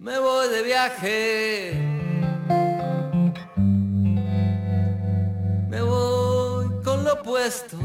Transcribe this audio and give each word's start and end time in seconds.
Me 0.00 0.18
voy 0.18 0.48
de 0.48 0.62
viaje. 0.62 1.72
Me 5.68 5.82
voy 5.82 6.82
con 6.82 7.04
lo 7.04 7.22
puesto. 7.22 7.76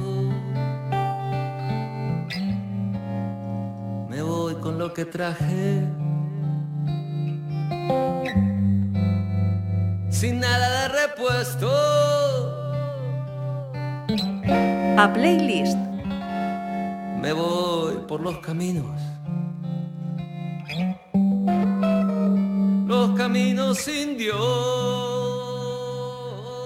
Me 4.10 4.22
voy 4.22 4.56
con 4.62 4.80
lo 4.80 4.94
que 4.94 5.04
traje. 5.04 5.84
Sin 10.10 10.40
nada 10.40 10.70
de 10.70 10.88
repuesto. 10.88 11.70
A 14.98 15.12
playlist. 15.14 15.78
Me 17.22 17.34
voy 17.34 17.96
por 18.08 18.22
los 18.22 18.38
caminos. 18.38 19.15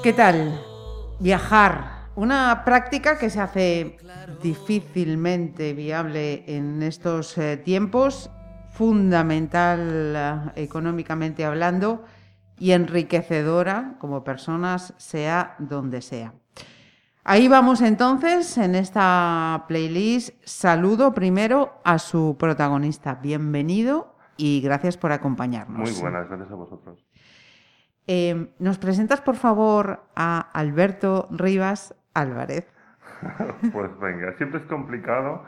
¿Qué 0.04 0.14
tal? 0.14 0.62
Viajar. 1.20 2.10
Una 2.16 2.64
práctica 2.64 3.18
que 3.18 3.32
se 3.32 3.42
hace 3.42 3.98
difícilmente 4.44 5.74
viable 5.74 6.44
en 6.48 6.84
estos 6.84 7.38
eh, 7.40 7.58
tiempos, 7.58 8.30
fundamental 8.72 10.14
eh, 10.16 10.64
económicamente 10.64 11.44
hablando 11.44 12.06
y 12.60 12.72
enriquecedora 12.72 13.96
como 14.00 14.24
personas, 14.24 14.94
sea 14.98 15.56
donde 15.58 16.04
sea. 16.04 16.34
Ahí 17.24 17.48
vamos 17.48 17.82
entonces 17.82 18.58
en 18.60 18.76
esta 18.76 19.66
playlist. 19.68 20.36
Saludo 20.44 21.16
primero 21.16 21.82
a 21.84 21.98
su 21.98 22.36
protagonista. 22.38 23.16
Bienvenido 23.16 24.19
y 24.40 24.62
gracias 24.62 24.98
por 24.98 25.12
acompañarnos. 25.12 25.78
Muy 25.78 26.02
buenas, 26.02 26.28
gracias 26.28 26.50
a 26.50 26.56
vosotros. 26.56 27.06
Eh, 28.08 28.54
¿Nos 28.58 28.80
presentas, 28.80 29.22
por 29.22 29.36
favor, 29.36 30.02
a 30.16 30.40
Alberto 30.40 31.28
Rivas 31.30 31.94
Álvarez? 32.16 32.66
pues 33.74 34.00
venga, 34.00 34.36
siempre 34.38 34.62
es 34.62 34.66
complicado 34.66 35.44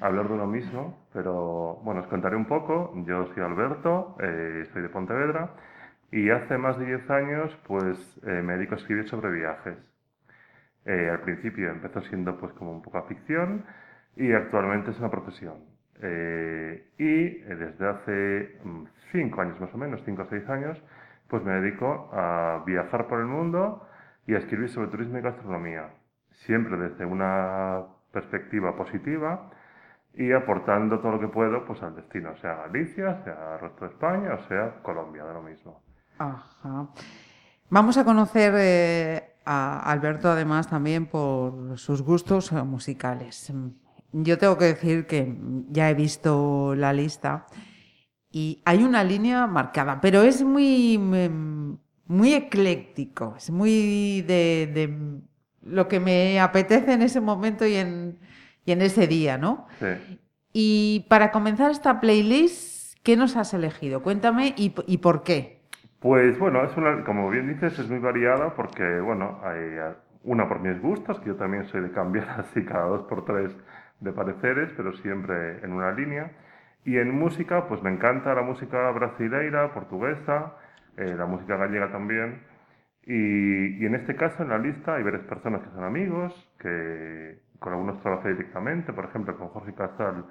hablar 0.00 0.28
de 0.28 0.34
uno 0.34 0.46
mismo, 0.46 1.06
pero 1.12 1.80
bueno, 1.82 2.00
os 2.00 2.06
contaré 2.06 2.36
un 2.36 2.46
poco. 2.46 2.92
Yo 3.06 3.26
soy 3.34 3.42
Alberto, 3.42 4.16
eh, 4.20 4.68
soy 4.72 4.82
de 4.82 4.88
Pontevedra 4.88 5.50
y 6.12 6.30
hace 6.30 6.58
más 6.58 6.78
de 6.78 6.86
10 6.86 7.10
años 7.10 7.58
pues 7.66 7.98
eh, 8.26 8.42
me 8.42 8.54
dedico 8.54 8.74
a 8.74 8.78
escribir 8.78 9.08
sobre 9.08 9.30
viajes. 9.32 9.78
Eh, 10.84 11.10
al 11.10 11.20
principio 11.20 11.70
empezó 11.70 12.00
siendo 12.02 12.38
pues 12.38 12.52
como 12.54 12.72
un 12.72 12.82
poco 12.82 12.98
a 12.98 13.02
ficción 13.06 13.64
y 14.16 14.32
actualmente 14.32 14.90
es 14.92 14.98
una 14.98 15.10
profesión. 15.10 15.64
Eh, 16.02 16.92
y 16.98 17.40
desde 17.40 17.88
hace 17.88 18.58
5 19.12 19.40
años 19.40 19.60
más 19.60 19.74
o 19.74 19.78
menos, 19.78 20.02
5 20.04 20.22
o 20.22 20.26
6 20.26 20.48
años, 20.48 20.82
pues 21.28 21.44
me 21.44 21.52
dedico 21.52 22.10
a 22.12 22.62
viajar 22.66 23.06
por 23.06 23.20
el 23.20 23.26
mundo 23.26 23.86
y 24.26 24.34
a 24.34 24.38
escribir 24.38 24.68
sobre 24.68 24.88
turismo 24.88 25.18
y 25.18 25.22
gastronomía. 25.22 25.90
Siempre 26.30 26.76
desde 26.76 27.04
una 27.04 27.84
perspectiva 28.12 28.76
positiva 28.76 29.50
y 30.14 30.32
aportando 30.32 30.98
todo 30.98 31.12
lo 31.12 31.20
que 31.20 31.28
puedo 31.28 31.64
pues 31.64 31.82
al 31.82 31.94
destino, 31.94 32.36
sea 32.38 32.56
Galicia, 32.56 33.22
sea 33.24 33.54
el 33.54 33.60
resto 33.60 33.84
de 33.84 33.90
España 33.92 34.34
o 34.34 34.48
sea 34.48 34.82
Colombia, 34.82 35.24
de 35.24 35.34
lo 35.34 35.42
mismo. 35.42 35.82
Ajá. 36.18 36.88
Vamos 37.68 37.96
a 37.96 38.04
conocer 38.04 38.52
eh, 38.56 39.34
a 39.44 39.90
Alberto 39.90 40.28
además 40.28 40.68
también 40.68 41.06
por 41.06 41.78
sus 41.78 42.02
gustos 42.02 42.50
eh, 42.52 42.62
musicales. 42.62 43.52
Yo 44.12 44.38
tengo 44.38 44.58
que 44.58 44.66
decir 44.66 45.06
que 45.06 45.36
ya 45.68 45.90
he 45.90 45.94
visto 45.94 46.74
la 46.74 46.92
lista 46.92 47.46
y 48.30 48.62
hay 48.64 48.82
una 48.84 49.04
línea 49.04 49.46
marcada, 49.46 50.00
pero 50.00 50.22
es 50.22 50.42
muy, 50.42 50.98
muy 52.06 52.34
ecléctico, 52.34 53.34
es 53.36 53.50
muy 53.50 54.22
de, 54.22 54.70
de 54.72 55.20
lo 55.62 55.88
que 55.88 56.00
me 56.00 56.40
apetece 56.40 56.92
en 56.92 57.02
ese 57.02 57.20
momento 57.20 57.66
y 57.66 57.76
en, 57.76 58.18
y 58.64 58.72
en 58.72 58.82
ese 58.82 59.06
día, 59.06 59.38
¿no? 59.38 59.66
Sí. 59.78 59.86
Y 60.52 61.06
para 61.08 61.30
comenzar 61.30 61.70
esta 61.70 62.00
playlist, 62.00 62.98
¿qué 63.02 63.16
nos 63.16 63.36
has 63.36 63.54
elegido? 63.54 64.02
Cuéntame 64.02 64.54
y, 64.56 64.74
y 64.86 64.98
por 64.98 65.22
qué. 65.22 65.60
Pues 66.00 66.38
bueno, 66.38 66.64
es 66.64 66.76
una, 66.76 67.04
como 67.04 67.30
bien 67.30 67.48
dices, 67.48 67.78
es 67.78 67.88
muy 67.88 67.98
variada 67.98 68.54
porque, 68.54 69.00
bueno, 69.00 69.38
hay 69.44 69.94
una 70.24 70.48
por 70.48 70.60
mis 70.60 70.80
gustos, 70.80 71.20
que 71.20 71.26
yo 71.28 71.36
también 71.36 71.66
soy 71.68 71.82
de 71.82 71.92
cambiar 71.92 72.28
así 72.40 72.64
cada 72.64 72.86
dos 72.86 73.02
por 73.02 73.24
tres 73.24 73.52
de 74.00 74.12
pareceres, 74.12 74.70
pero 74.76 74.92
siempre 74.98 75.64
en 75.64 75.72
una 75.72 75.92
línea. 75.92 76.32
Y 76.84 76.96
en 76.96 77.14
música, 77.14 77.68
pues 77.68 77.82
me 77.82 77.90
encanta 77.90 78.34
la 78.34 78.42
música 78.42 78.90
brasileira, 78.90 79.72
portuguesa, 79.72 80.56
eh, 80.96 81.14
la 81.16 81.26
música 81.26 81.56
gallega 81.56 81.90
también. 81.92 82.42
Y, 83.04 83.82
y, 83.82 83.86
en 83.86 83.94
este 83.94 84.16
caso, 84.16 84.42
en 84.42 84.50
la 84.50 84.58
lista, 84.58 84.96
hay 84.96 85.02
varias 85.02 85.24
personas 85.24 85.62
que 85.62 85.70
son 85.70 85.84
amigos, 85.84 86.32
que 86.58 87.38
con 87.58 87.72
algunos 87.72 88.00
trabajé 88.02 88.30
directamente, 88.30 88.92
por 88.92 89.06
ejemplo, 89.06 89.36
con 89.36 89.48
Jorge 89.48 89.74
Casal 89.74 90.24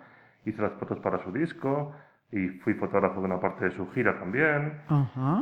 hice 0.45 0.61
las 0.61 0.73
fotos 0.73 0.99
para 0.99 1.19
su 1.23 1.31
disco, 1.31 1.93
y 2.31 2.47
fui 2.59 2.73
fotógrafo 2.75 3.19
de 3.19 3.25
una 3.25 3.39
parte 3.39 3.65
de 3.65 3.71
su 3.71 3.89
gira 3.91 4.17
también. 4.19 4.81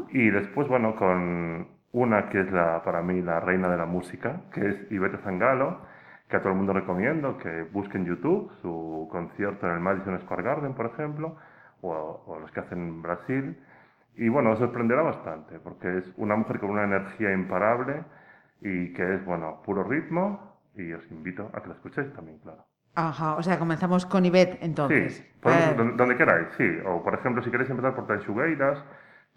Y 0.09 0.29
después, 0.29 0.67
bueno, 0.67 0.95
con 0.95 1.67
una 1.91 2.29
que 2.29 2.41
es 2.41 2.51
la, 2.51 2.81
para 2.83 3.01
mí 3.01 3.21
la 3.21 3.39
reina 3.39 3.69
de 3.69 3.77
la 3.77 3.85
música, 3.85 4.41
que 4.53 4.67
es 4.69 4.91
Ivete 4.91 5.17
Zangalo, 5.17 5.81
que 6.29 6.35
a 6.35 6.39
todo 6.39 6.51
el 6.51 6.57
mundo 6.57 6.73
recomiendo 6.73 7.37
que 7.37 7.63
busquen 7.63 8.05
YouTube 8.05 8.51
su 8.61 9.07
concierto 9.11 9.67
en 9.67 9.73
el 9.73 9.79
Madison 9.79 10.19
Square 10.21 10.43
Garden, 10.43 10.73
por 10.73 10.87
ejemplo, 10.87 11.37
o, 11.81 12.23
o 12.25 12.39
los 12.39 12.51
que 12.51 12.59
hacen 12.59 12.79
en 12.79 13.01
Brasil. 13.01 13.57
Y 14.15 14.29
bueno, 14.29 14.51
os 14.51 14.59
sorprenderá 14.59 15.03
bastante, 15.03 15.59
porque 15.59 15.99
es 15.99 16.13
una 16.17 16.35
mujer 16.35 16.59
con 16.59 16.71
una 16.71 16.83
energía 16.83 17.31
imparable 17.31 18.03
y 18.61 18.93
que 18.93 19.15
es, 19.15 19.25
bueno, 19.25 19.61
puro 19.63 19.83
ritmo, 19.83 20.57
y 20.75 20.91
os 20.93 21.11
invito 21.11 21.49
a 21.53 21.61
que 21.61 21.69
la 21.69 21.75
escuchéis 21.75 22.11
también, 22.13 22.39
claro. 22.39 22.65
Ajá, 22.95 23.35
o 23.35 23.43
sea, 23.43 23.59
comenzamos 23.59 24.07
con 24.07 24.25
Ivette 24.25 24.57
entonces. 24.61 25.17
Sí, 25.17 25.31
podemos, 25.39 25.77
donde, 25.77 25.95
donde, 25.95 26.17
queráis, 26.17 26.47
sí. 26.57 26.67
O 26.85 27.03
por 27.03 27.13
ejemplo, 27.13 27.43
si 27.43 27.51
queréis 27.51 27.69
empezar 27.69 27.93
por 27.95 28.07
Tanxugueiras, 28.07 28.83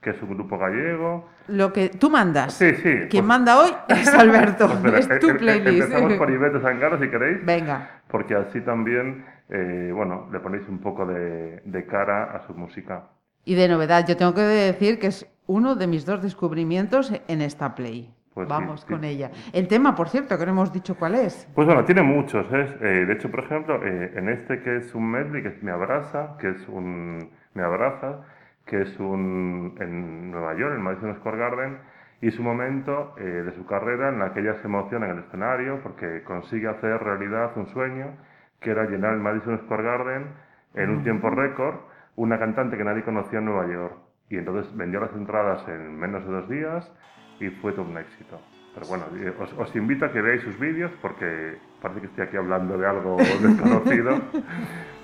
que 0.01 0.11
es 0.11 0.23
un 0.23 0.31
grupo 0.31 0.57
gallego. 0.59 1.29
Lo 1.49 1.73
que 1.73 1.89
tú 1.91 2.11
mandas. 2.11 2.55
Sí, 2.55 2.75
sí. 2.77 2.83
Quien 2.83 3.09
pues, 3.09 3.25
manda 3.25 3.59
hoy 3.59 3.71
es 3.89 4.09
Alberto, 4.15 4.67
pues 4.69 4.83
mira, 4.83 4.99
es 4.99 5.09
tu 5.21 5.27
em- 5.27 5.33
em- 5.33 5.39
playlist. 5.39 5.83
Empezamos 5.83 6.13
por 6.15 6.31
Ivette 6.33 6.63
Sangalo, 6.63 6.99
si 6.99 7.09
queréis. 7.09 7.45
Venga. 7.45 8.03
Porque 8.09 8.35
así 8.35 8.61
también, 8.63 9.25
eh, 9.51 9.91
bueno, 9.95 10.29
le 10.33 10.41
ponéis 10.41 10.67
un 10.69 10.79
poco 10.79 11.05
de, 11.07 11.61
de 11.65 11.87
cara 11.87 12.25
a 12.35 12.47
su 12.47 12.55
música. 12.55 13.05
Y 13.45 13.55
de 13.55 13.69
novedad, 13.69 14.07
yo 14.07 14.17
tengo 14.17 14.35
que 14.35 14.41
decir 14.43 14.99
que 14.99 15.09
es 15.09 15.27
uno 15.47 15.75
de 15.75 15.87
mis 15.87 16.07
dos 16.07 16.23
descubrimientos 16.23 17.13
en 17.29 17.43
esta 17.43 17.75
play. 17.75 18.15
Pues 18.33 18.47
Vamos 18.49 18.83
sí. 18.83 18.87
con 18.87 19.03
ella. 19.05 19.33
El 19.53 19.67
tema, 19.67 19.95
por 19.97 20.09
cierto, 20.09 20.39
que 20.39 20.47
no 20.47 20.53
hemos 20.53 20.73
dicho 20.73 20.95
cuál 20.95 21.17
es. 21.17 21.49
Pues 21.55 21.67
bueno, 21.67 21.85
tiene 21.85 22.03
muchos. 22.03 22.47
¿eh? 22.53 22.77
Eh, 22.81 23.05
de 23.07 23.13
hecho, 23.13 23.29
por 23.31 23.41
ejemplo, 23.41 23.85
eh, 23.85 24.13
en 24.15 24.29
este 24.29 24.63
que 24.63 24.77
es 24.77 24.95
un 24.95 25.11
medley, 25.11 25.43
que 25.43 25.49
es 25.49 25.63
Me 25.63 25.73
Abraza, 25.73 26.37
que 26.39 26.51
es 26.51 26.69
un 26.69 27.29
Me 27.55 27.63
Abraza, 27.65 28.21
que 28.67 28.83
es 28.83 29.01
un 29.01 29.77
en 29.81 30.31
Nueva 30.31 30.55
York, 30.55 30.75
en 30.75 30.83
Madison 30.83 31.17
Square 31.17 31.39
Garden, 31.39 31.79
y 32.21 32.29
es 32.29 32.39
un 32.39 32.45
momento 32.45 33.15
eh, 33.19 33.23
de 33.23 33.53
su 33.53 33.65
carrera 33.67 34.11
en 34.11 34.19
la 34.19 34.33
que 34.33 34.41
ella 34.41 34.55
se 34.61 34.67
emociona 34.67 35.07
en 35.07 35.19
el 35.19 35.25
escenario 35.25 35.81
porque 35.83 36.23
consigue 36.25 36.69
hacer 36.69 37.03
realidad 37.03 37.53
un 37.57 37.67
sueño, 37.69 38.17
que 38.61 38.71
era 38.71 38.85
llenar 38.85 39.15
el 39.15 39.21
Madison 39.21 39.59
Square 39.61 39.83
Garden 39.83 40.27
en 40.75 40.91
un 40.91 41.03
tiempo 41.03 41.31
récord, 41.31 41.77
una 42.17 42.39
cantante 42.39 42.77
que 42.77 42.85
nadie 42.85 43.03
conocía 43.03 43.39
en 43.39 43.47
Nueva 43.47 43.67
York. 43.73 43.95
Y 44.29 44.37
entonces 44.37 44.77
vendió 44.77 45.01
las 45.01 45.13
entradas 45.13 45.67
en 45.69 45.99
menos 45.99 46.25
de 46.25 46.33
dos 46.33 46.49
días 46.49 46.93
y 47.41 47.49
fue 47.49 47.73
todo 47.73 47.87
un 47.87 47.97
éxito. 47.97 48.41
Pero 48.75 48.87
bueno, 48.87 49.05
eh, 49.17 49.33
os, 49.41 49.53
os, 49.55 49.75
invito 49.75 50.05
a 50.05 50.13
que 50.13 50.21
veáis 50.21 50.43
sus 50.43 50.59
vídeos 50.61 50.93
porque 51.03 51.57
parece 51.83 52.03
que 52.03 52.07
estoy 52.07 52.25
aquí 52.27 52.37
hablando 52.37 52.79
de 52.79 52.87
algo 52.87 53.17
desconocido, 53.43 54.21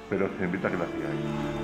pero 0.08 0.26
os 0.26 0.40
invito 0.40 0.68
a 0.68 0.70
que 0.70 0.76
la 0.76 0.86
sigáis. 0.86 1.56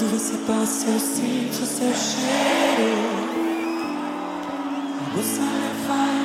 Quando 0.00 0.12
você 0.12 0.38
passa, 0.46 0.88
eu 0.88 0.98
sinto 0.98 1.66
seu 1.66 1.92
cheiro. 1.92 3.20
Você 5.14 5.40
levar. 5.40 6.19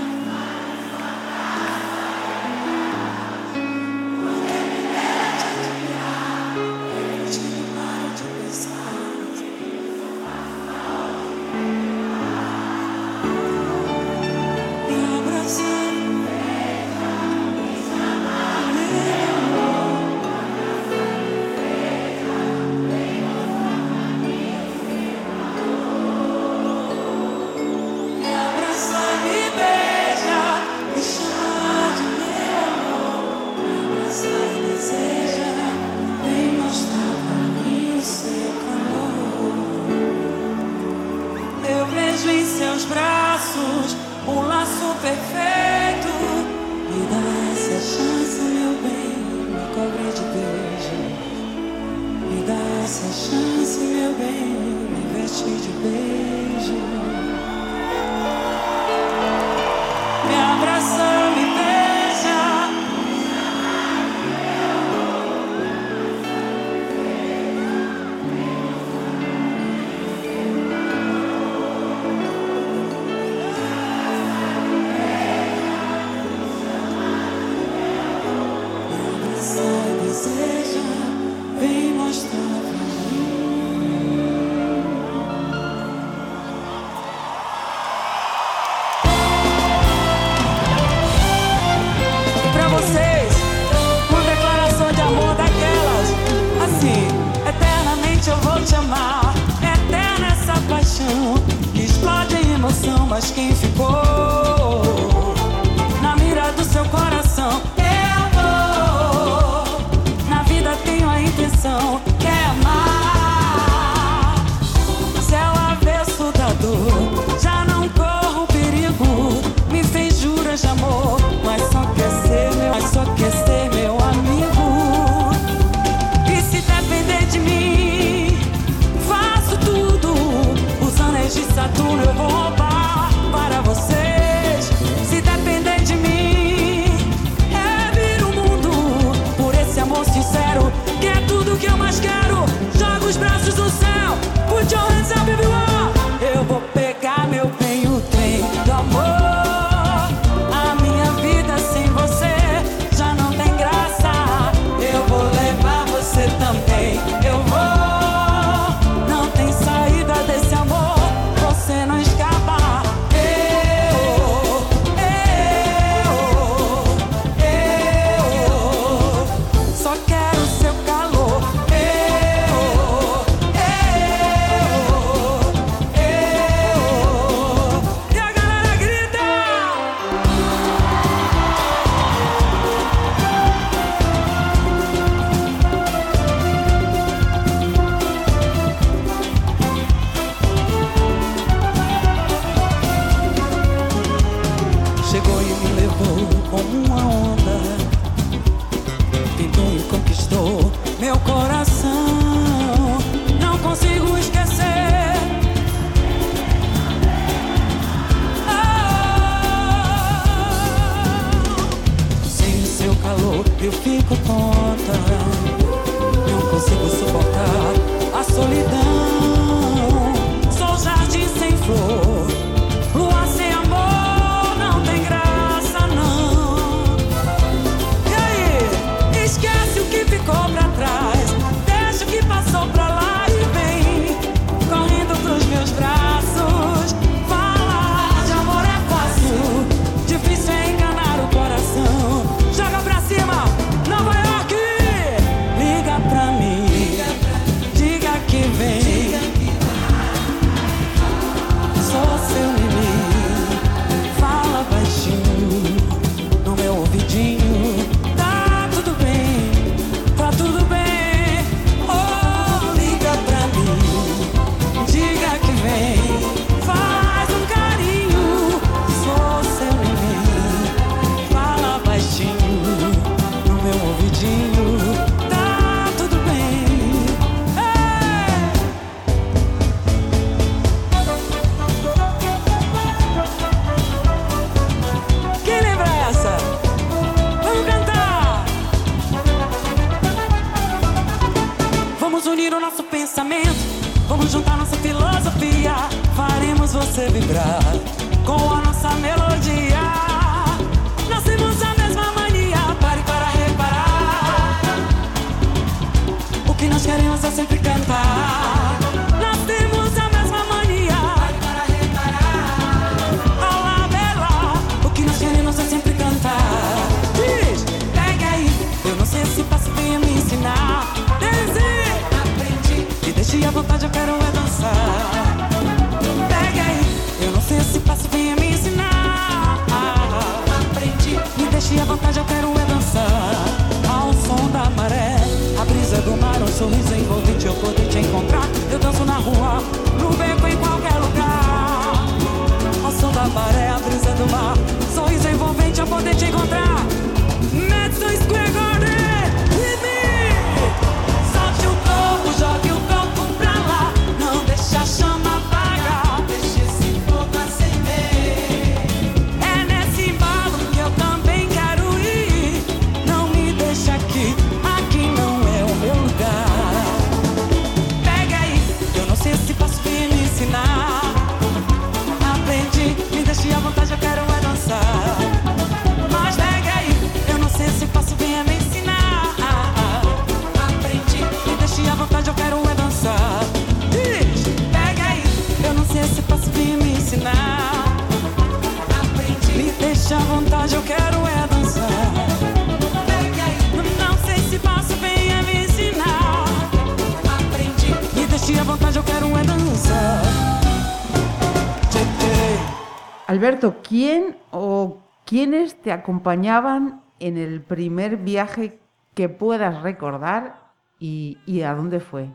Alberto, 403.28 403.78
¿quién 403.88 404.36
o 404.52 405.02
quiénes 405.26 405.82
te 405.82 405.92
acompañaban 405.92 407.02
en 407.20 407.38
el 407.38 407.62
primer 407.62 408.18
viaje 408.18 408.78
que 409.16 409.30
puedas 409.30 409.82
recordar 409.82 410.60
y, 411.00 411.40
y 411.48 411.64
a 411.64 411.74
dónde 411.74 412.00
fue? 412.00 412.30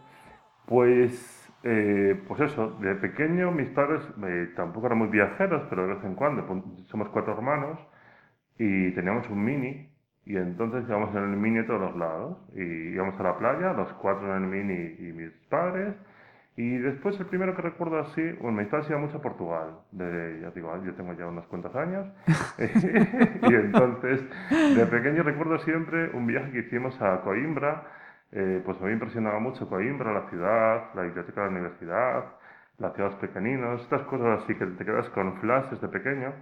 Pues, 0.67 1.49
eh, 1.63 2.21
pues 2.27 2.41
eso, 2.41 2.71
de 2.81 2.97
pequeño 2.97 3.53
mis 3.53 3.69
padres 3.69 4.03
eh, 4.27 4.49
tampoco 4.57 4.87
eran 4.87 4.99
muy 4.99 5.09
viajeros, 5.09 5.63
pero 5.71 5.87
de 5.87 5.95
vez 5.95 6.05
en 6.05 6.17
cuando, 6.17 6.45
somos 6.87 7.09
cuatro 7.11 7.35
hermanos 7.35 7.79
y 8.59 8.91
teníamos 8.93 9.31
un 9.31 9.45
mini 9.45 9.89
y 10.25 10.37
entonces 10.37 10.85
íbamos 10.89 11.15
en 11.15 11.23
el 11.23 11.37
mini 11.37 11.61
a 11.61 11.67
todos 11.67 11.95
lados 11.97 12.37
y 12.55 12.63
íbamos 12.63 13.19
a 13.21 13.23
la 13.23 13.39
playa, 13.39 13.73
los 13.75 13.93
cuatro 13.95 14.37
en 14.37 14.43
el 14.43 14.49
mini 14.49 14.97
y 14.99 15.13
mis 15.13 15.31
padres 15.49 15.95
y 16.57 16.79
después 16.79 17.19
el 17.21 17.27
primero 17.27 17.55
que 17.55 17.63
recuerdo 17.63 17.99
así, 18.01 18.23
bueno, 18.41 18.63
padres 18.69 18.91
iban 18.91 19.03
mucho 19.03 19.19
a 19.19 19.23
Portugal, 19.23 19.79
de, 19.93 20.41
ya 20.43 20.51
digo, 20.51 20.77
yo 20.85 20.95
tengo 20.95 21.13
ya 21.15 21.27
unos 21.27 21.47
cuantos 21.47 21.75
años 21.77 22.07
y 22.59 23.55
entonces 23.55 24.21
de 24.51 24.87
pequeño 24.87 25.23
recuerdo 25.23 25.59
siempre 25.61 26.11
un 26.11 26.27
viaje 26.27 26.51
que 26.51 26.59
hicimos 26.61 27.01
a 27.01 27.21
Coimbra, 27.23 27.85
eh, 28.33 28.63
pues 28.65 28.79
me 28.79 28.85
había 28.85 28.95
impresionado 28.95 29.41
mucho 29.41 29.69
Coimbra, 29.69 30.13
la 30.13 30.29
ciudad, 30.29 30.95
la 30.95 31.03
biblioteca 31.03 31.43
de 31.43 31.47
la 31.47 31.53
universidad, 31.53 32.25
las 32.79 32.95
ciudades 32.95 33.17
pequeñinos, 33.19 33.83
estas 33.83 34.03
cosas 34.03 34.43
así 34.43 34.55
que 34.55 34.67
te 34.67 34.85
quedas 34.85 35.09
con 35.11 35.41
flashes 35.41 35.81
de 35.81 35.89
pequeño. 35.89 36.33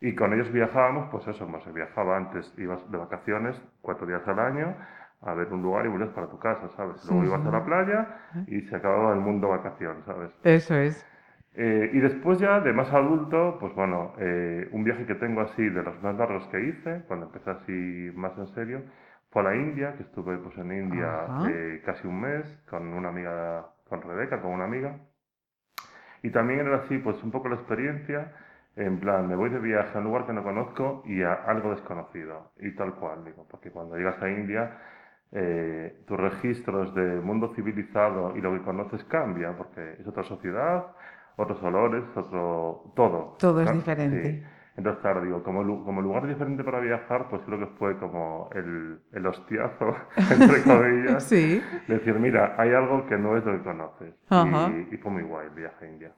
Y 0.00 0.16
con 0.16 0.32
ellos 0.32 0.50
viajábamos, 0.50 1.10
pues 1.12 1.28
eso, 1.28 1.46
más 1.46 1.62
viajaba 1.72 2.16
antes, 2.16 2.52
ibas 2.58 2.90
de 2.90 2.98
vacaciones 2.98 3.62
cuatro 3.80 4.04
días 4.04 4.26
al 4.26 4.40
año 4.40 4.74
a 5.22 5.34
ver 5.34 5.52
un 5.52 5.62
lugar 5.62 5.86
y 5.86 5.88
volvías 5.88 6.10
para 6.10 6.28
tu 6.28 6.38
casa, 6.38 6.68
¿sabes? 6.76 7.04
Luego 7.08 7.24
ibas 7.24 7.46
a 7.46 7.50
la 7.50 7.64
playa 7.64 8.08
y 8.46 8.60
se 8.62 8.76
acababa 8.76 9.12
el 9.14 9.20
mundo 9.20 9.48
vacación, 9.48 10.02
¿sabes? 10.04 10.32
Eso 10.42 10.74
es. 10.74 11.06
Eh, 11.54 11.90
y 11.92 12.00
después 12.00 12.38
ya 12.38 12.60
de 12.60 12.72
más 12.72 12.92
adulto, 12.92 13.58
pues 13.60 13.74
bueno, 13.74 14.14
eh, 14.18 14.68
un 14.72 14.84
viaje 14.84 15.06
que 15.06 15.14
tengo 15.14 15.42
así 15.42 15.68
de 15.68 15.82
los 15.82 16.02
más 16.02 16.16
largos 16.16 16.46
que 16.48 16.60
hice, 16.60 17.02
cuando 17.06 17.26
empecé 17.26 17.50
así 17.50 18.10
más 18.14 18.36
en 18.38 18.46
serio, 18.48 18.82
fue 19.30 19.42
a 19.42 19.44
la 19.46 19.56
India, 19.56 19.94
que 19.96 20.02
estuve 20.02 20.36
pues 20.38 20.56
en 20.58 20.72
India 20.72 21.26
eh, 21.48 21.82
casi 21.84 22.06
un 22.06 22.20
mes 22.20 22.46
con 22.68 22.92
una 22.92 23.10
amiga, 23.10 23.66
con 23.88 24.02
Rebeca, 24.02 24.40
con 24.40 24.52
una 24.52 24.64
amiga. 24.64 24.96
Y 26.22 26.30
también 26.30 26.60
era 26.60 26.76
así, 26.76 26.98
pues 26.98 27.22
un 27.22 27.30
poco 27.30 27.48
la 27.48 27.56
experiencia 27.56 28.32
en 28.76 29.00
plan, 29.00 29.28
me 29.28 29.36
voy 29.36 29.50
de 29.50 29.58
viaje 29.58 29.90
a 29.94 29.98
un 29.98 30.04
lugar 30.04 30.26
que 30.26 30.32
no 30.32 30.42
conozco 30.42 31.02
y 31.04 31.22
a 31.22 31.34
algo 31.34 31.70
desconocido. 31.72 32.52
Y 32.58 32.74
tal 32.74 32.94
cual, 32.94 33.24
digo, 33.24 33.46
porque 33.50 33.70
cuando 33.70 33.96
llegas 33.96 34.20
a 34.22 34.30
India, 34.30 34.78
eh, 35.32 36.02
tus 36.06 36.18
registros 36.18 36.94
de 36.94 37.20
mundo 37.20 37.52
civilizado 37.54 38.36
y 38.36 38.40
lo 38.40 38.52
que 38.52 38.62
conoces 38.62 39.02
cambia, 39.04 39.56
porque 39.56 39.96
es 39.98 40.06
otra 40.06 40.22
sociedad, 40.24 40.86
otros 41.36 41.62
olores, 41.62 42.04
otro. 42.14 42.92
todo. 42.94 43.36
Todo 43.38 43.62
es 43.62 43.72
diferente. 43.72 44.32
Sí. 44.32 44.42
Entonces, 44.76 45.02
claro, 45.02 45.22
digo, 45.22 45.42
como, 45.42 45.84
como 45.84 46.00
lugar 46.00 46.26
diferente 46.26 46.64
para 46.64 46.80
viajar, 46.80 47.28
pues 47.28 47.42
creo 47.44 47.58
que 47.58 47.66
fue 47.78 47.98
como 47.98 48.48
el, 48.54 49.00
el 49.12 49.26
hostiazo, 49.26 49.94
entre 50.30 50.62
comillas. 50.62 51.24
sí. 51.24 51.62
Decir, 51.88 52.14
mira, 52.18 52.54
hay 52.58 52.72
algo 52.72 53.06
que 53.06 53.18
no 53.18 53.36
es 53.36 53.44
lo 53.44 53.52
que 53.52 53.62
conoces. 53.62 54.14
Y, 54.30 54.94
y 54.94 54.96
fue 54.98 55.10
muy 55.10 55.22
guay 55.22 55.48
el 55.48 55.54
viaje 55.54 55.84
a 55.84 55.88
India. 55.88 56.12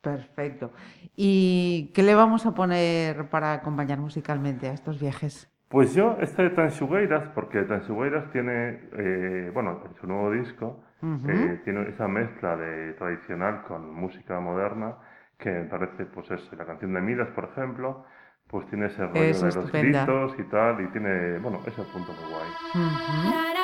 Perfecto. 0.00 0.72
¿Y 1.16 1.90
qué 1.94 2.02
le 2.02 2.14
vamos 2.14 2.46
a 2.46 2.54
poner 2.54 3.28
para 3.28 3.52
acompañar 3.52 3.98
musicalmente 3.98 4.68
a 4.68 4.72
estos 4.72 5.00
viajes? 5.00 5.50
Pues 5.70 5.94
yo, 5.94 6.16
este 6.20 6.42
de 6.42 6.50
Tansugueiras, 6.50 7.28
porque 7.28 7.62
Tansugueiras 7.62 8.28
tiene, 8.32 8.80
eh, 8.98 9.52
bueno, 9.54 9.80
en 9.86 9.94
su 10.00 10.06
nuevo 10.08 10.32
disco, 10.32 10.82
eh, 11.28 11.60
tiene 11.62 11.88
esa 11.88 12.08
mezcla 12.08 12.56
de 12.56 12.94
tradicional 12.94 13.62
con 13.62 13.94
música 13.94 14.40
moderna, 14.40 14.96
que 15.38 15.48
me 15.48 15.64
parece, 15.66 16.06
pues 16.06 16.28
es 16.32 16.52
la 16.58 16.66
canción 16.66 16.92
de 16.92 17.00
Midas, 17.00 17.28
por 17.28 17.44
ejemplo, 17.44 18.04
pues 18.48 18.66
tiene 18.66 18.86
ese 18.86 19.06
rollo 19.06 19.32
de 19.32 19.54
los 19.54 19.70
gritos 19.70 20.34
y 20.40 20.42
tal, 20.50 20.80
y 20.80 20.88
tiene, 20.88 21.38
bueno, 21.38 21.60
ese 21.64 21.82
punto 21.84 22.12
muy 22.14 22.32
guay. 22.32 23.59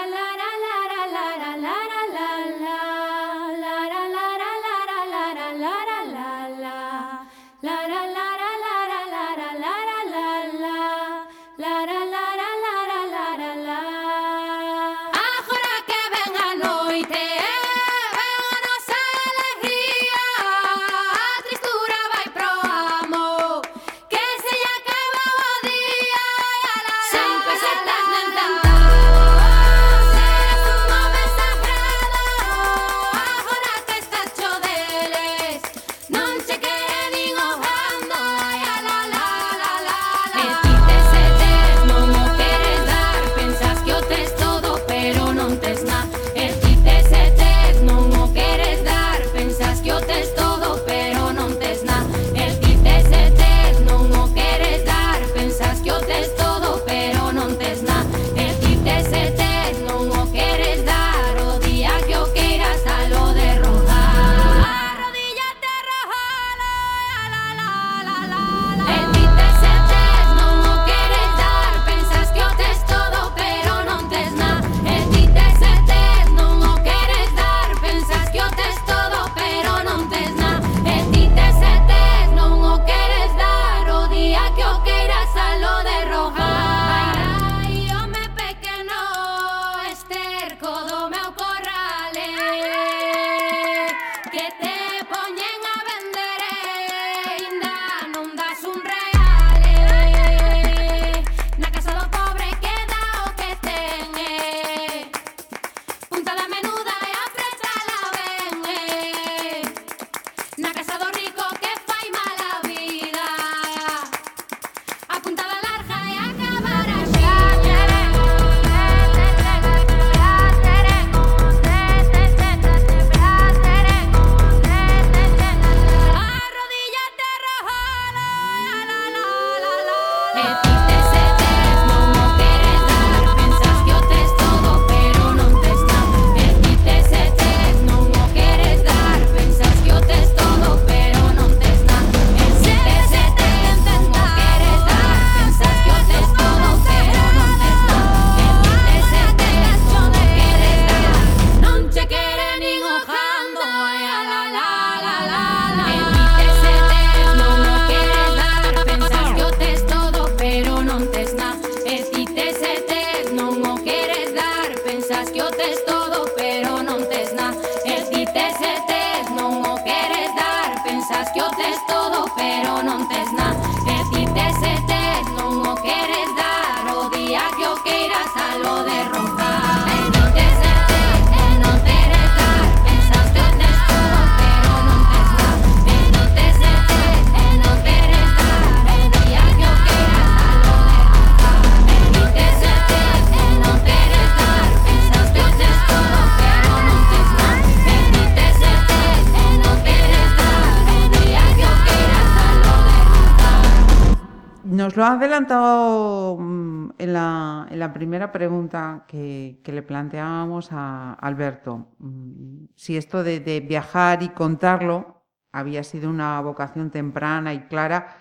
Nos 204.67 204.97
lo 204.97 205.05
ha 205.05 205.13
adelantado 205.13 206.37
mm, 206.39 206.91
en 206.99 207.13
la, 207.13 207.91
primera 207.95 208.33
pregunta 208.33 209.05
que, 209.07 209.61
le 209.65 209.83
planteábamos 209.83 210.71
a 210.73 211.15
Alberto. 211.15 211.89
Mm, 211.99 212.67
si 212.75 212.97
esto 212.97 213.23
de, 213.23 213.65
viajar 213.67 214.23
y 214.23 214.31
contarlo 214.31 215.23
había 215.53 215.83
sido 215.85 216.11
una 216.11 216.41
vocación 216.41 216.91
temprana 216.91 217.55
y 217.55 217.61
clara 217.67 218.17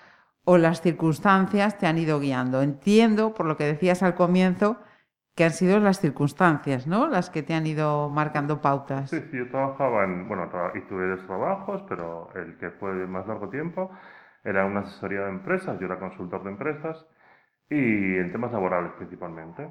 o 0.45 0.57
las 0.57 0.81
circunstancias 0.81 1.77
te 1.77 1.87
han 1.87 1.97
ido 1.97 2.19
guiando. 2.19 2.61
Entiendo, 2.61 3.33
por 3.33 3.47
lo 3.47 3.57
que 3.57 3.65
decías 3.65 4.03
al 4.03 4.15
comienzo, 4.15 4.77
que 5.35 5.43
han 5.43 5.51
sido 5.51 5.79
las 5.79 5.99
circunstancias, 5.99 6.87
¿no? 6.87 7.07
Las 7.07 7.29
que 7.29 7.43
te 7.43 7.53
han 7.53 7.67
ido 7.67 8.09
marcando 8.09 8.61
pautas. 8.61 9.09
Sí, 9.09 9.19
sí, 9.31 9.37
yo 9.37 9.49
trabajaba 9.49 10.05
en, 10.05 10.27
bueno, 10.27 10.49
y 10.75 10.81
tuve 10.81 11.07
dos 11.07 11.25
trabajos, 11.25 11.83
pero 11.89 12.29
el 12.35 12.57
que 12.57 12.69
fue 12.69 12.93
más 13.07 13.27
largo 13.27 13.49
tiempo 13.49 13.91
era 14.45 14.65
una 14.65 14.81
asesoría 14.81 15.21
de 15.21 15.29
empresas, 15.29 15.79
yo 15.79 15.87
era 15.87 15.99
consultor 15.99 16.43
de 16.43 16.51
empresas 16.51 17.05
y 17.69 18.15
en 18.17 18.31
temas 18.31 18.51
laborales 18.53 18.93
principalmente. 18.93 19.67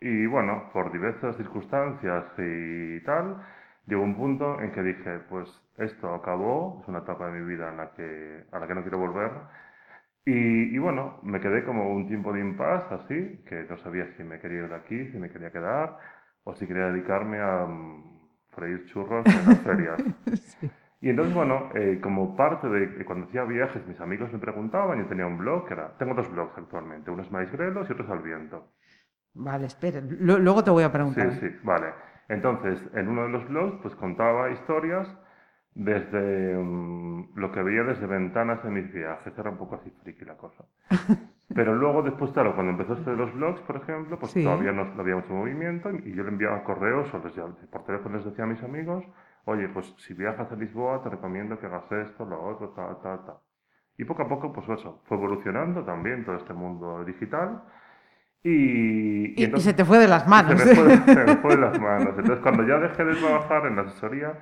Y 0.00 0.26
bueno, 0.26 0.70
por 0.72 0.92
diversas 0.92 1.36
circunstancias 1.36 2.24
y 2.38 3.00
tal, 3.04 3.36
llegó 3.86 4.02
un 4.02 4.16
punto 4.16 4.60
en 4.60 4.72
que 4.72 4.82
dije, 4.82 5.20
pues 5.28 5.48
esto 5.78 6.12
acabó, 6.14 6.80
es 6.82 6.88
una 6.88 6.98
etapa 7.00 7.26
de 7.30 7.40
mi 7.40 7.46
vida 7.46 7.70
en 7.70 7.76
la 7.76 7.92
que, 7.92 8.44
a 8.50 8.58
la 8.58 8.66
que 8.66 8.74
no 8.74 8.82
quiero 8.82 8.98
volver 8.98 9.30
y, 10.26 10.78
bueno, 10.78 11.18
me 11.22 11.38
quedé 11.38 11.64
como 11.64 11.92
un 11.92 12.08
tiempo 12.08 12.32
de 12.32 12.40
impas 12.40 12.90
así, 12.90 13.42
que 13.46 13.66
no 13.68 13.76
sabía 13.78 14.06
si 14.16 14.24
me 14.24 14.40
quería 14.40 14.60
ir 14.60 14.68
de 14.70 14.74
aquí, 14.74 15.06
si 15.10 15.18
me 15.18 15.30
quería 15.30 15.50
quedar, 15.50 15.98
o 16.44 16.54
si 16.54 16.66
quería 16.66 16.86
dedicarme 16.86 17.40
a 17.40 17.64
um, 17.64 18.20
freír 18.48 18.86
churros 18.86 19.26
en 19.26 19.46
las 19.46 19.58
ferias. 19.60 20.02
Y 21.04 21.10
entonces, 21.10 21.34
bueno, 21.34 21.68
eh, 21.74 22.00
como 22.02 22.34
parte 22.34 22.66
de 22.66 23.04
cuando 23.04 23.26
hacía 23.26 23.44
viajes, 23.44 23.86
mis 23.86 24.00
amigos 24.00 24.32
me 24.32 24.38
preguntaban, 24.38 24.98
yo 24.98 25.06
tenía 25.06 25.26
un 25.26 25.36
blog, 25.36 25.66
que 25.66 25.74
era, 25.74 25.90
tengo 25.98 26.14
dos 26.14 26.32
blogs 26.32 26.56
actualmente, 26.56 27.10
uno 27.10 27.20
es 27.20 27.30
Maíz 27.30 27.52
Grelos 27.52 27.86
y 27.90 27.92
otro 27.92 28.06
es 28.06 28.10
Al 28.10 28.22
Viento. 28.22 28.68
Vale, 29.34 29.66
espera, 29.66 30.00
luego 30.00 30.64
te 30.64 30.70
voy 30.70 30.82
a 30.82 30.90
preguntar. 30.90 31.30
Sí, 31.32 31.40
sí, 31.40 31.56
vale. 31.62 31.88
Entonces, 32.30 32.82
en 32.94 33.08
uno 33.08 33.24
de 33.24 33.28
los 33.28 33.46
blogs, 33.50 33.82
pues 33.82 33.94
contaba 33.96 34.48
historias 34.48 35.06
desde 35.74 36.56
um, 36.56 37.28
lo 37.34 37.52
que 37.52 37.62
veía 37.62 37.82
desde 37.82 38.06
ventanas 38.06 38.64
de 38.64 38.70
mis 38.70 38.90
viajes. 38.90 39.36
Era 39.36 39.50
un 39.50 39.58
poco 39.58 39.74
así 39.74 39.90
friki 40.02 40.24
la 40.24 40.38
cosa. 40.38 40.64
Pero 41.54 41.74
luego, 41.74 42.02
después, 42.02 42.30
claro, 42.30 42.54
cuando 42.54 42.72
empezó 42.72 42.94
esto 42.94 43.10
de 43.10 43.18
los 43.18 43.34
blogs, 43.34 43.60
por 43.60 43.76
ejemplo, 43.76 44.18
pues 44.18 44.32
todavía 44.32 44.72
no, 44.72 44.98
había 44.98 45.16
mucho 45.16 45.34
movimiento 45.34 45.90
y 45.90 46.14
yo 46.14 46.22
le 46.22 46.30
enviaba 46.30 46.64
correos 46.64 47.12
o 47.12 47.18
les, 47.18 47.34
por 47.68 47.84
teléfono 47.84 48.16
les 48.16 48.24
decía 48.24 48.44
a 48.44 48.46
mis 48.46 48.62
amigos, 48.62 49.04
oye, 49.44 49.68
pues 49.68 49.94
si 49.98 50.14
viajas 50.14 50.50
a 50.50 50.56
Lisboa 50.56 51.02
te 51.02 51.10
recomiendo 51.10 51.58
que 51.58 51.66
hagas 51.66 51.90
esto, 51.92 52.24
lo 52.24 52.42
otro, 52.42 52.70
tal, 52.70 53.00
tal, 53.02 53.24
tal. 53.24 53.36
Y 53.96 54.04
poco 54.04 54.22
a 54.22 54.28
poco, 54.28 54.52
pues 54.52 54.68
eso, 54.68 55.02
fue 55.04 55.16
evolucionando 55.16 55.84
también 55.84 56.24
todo 56.24 56.36
este 56.36 56.52
mundo 56.52 57.04
digital. 57.04 57.62
Y, 58.42 59.42
y, 59.42 59.60
se 59.60 59.72
te 59.72 59.84
fue 59.84 59.98
de 59.98 60.08
las 60.08 60.26
manos. 60.26 60.60
Se 60.60 60.68
me 60.68 60.74
fue, 60.74 61.14
se 61.14 61.24
me 61.24 61.36
fue 61.36 61.56
de 61.56 61.62
las 61.62 61.80
manos. 61.80 62.14
Entonces, 62.18 62.40
cuando 62.40 62.66
ya 62.66 62.78
dejé 62.78 63.04
de 63.04 63.14
trabajar 63.14 63.66
en 63.66 63.76
la 63.76 63.82
asesoría, 63.82 64.32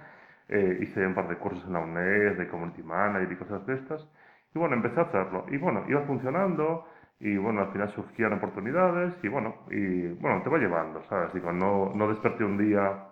eh, 0.48 0.78
hice 0.80 1.06
un 1.06 1.14
par 1.14 1.28
de 1.28 1.36
cursos 1.36 1.64
en 1.66 1.74
la 1.74 1.80
UNED, 1.80 2.38
de 2.38 2.48
Community 2.48 2.82
Manager 2.82 3.30
y 3.30 3.36
cosas 3.36 3.66
de 3.66 3.74
estas. 3.74 4.08
Y 4.54 4.58
bueno, 4.58 4.74
empecé 4.74 5.00
a 5.00 5.04
hacerlo. 5.04 5.46
Y 5.50 5.58
bueno, 5.58 5.84
iba 5.88 6.02
funcionando 6.02 6.86
y 7.20 7.36
bueno, 7.36 7.60
al 7.60 7.72
final 7.72 7.88
surgían 7.90 8.32
oportunidades 8.32 9.14
y 9.22 9.28
bueno, 9.28 9.54
y 9.70 10.08
bueno, 10.14 10.42
te 10.42 10.50
va 10.50 10.58
llevando, 10.58 11.02
¿sabes? 11.04 11.32
Digo, 11.32 11.52
no, 11.52 11.92
no 11.94 12.08
desperté 12.08 12.44
un 12.44 12.58
día 12.58 13.11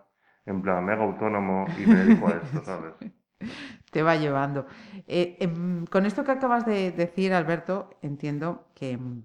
en 0.50 0.62
plan 0.62 0.84
mega 0.84 1.02
autónomo 1.02 1.66
y 1.78 1.86
me 1.86 1.94
dedico 1.96 2.28
a 2.28 2.40
¿sabes? 2.64 2.94
Te 3.90 4.02
va 4.02 4.16
llevando. 4.16 4.66
Eh, 5.06 5.36
em, 5.40 5.86
con 5.86 6.06
esto 6.06 6.22
que 6.22 6.32
acabas 6.32 6.64
de 6.64 6.92
decir, 6.92 7.32
Alberto, 7.32 7.90
entiendo 8.02 8.68
que 8.74 8.92
em, 8.92 9.22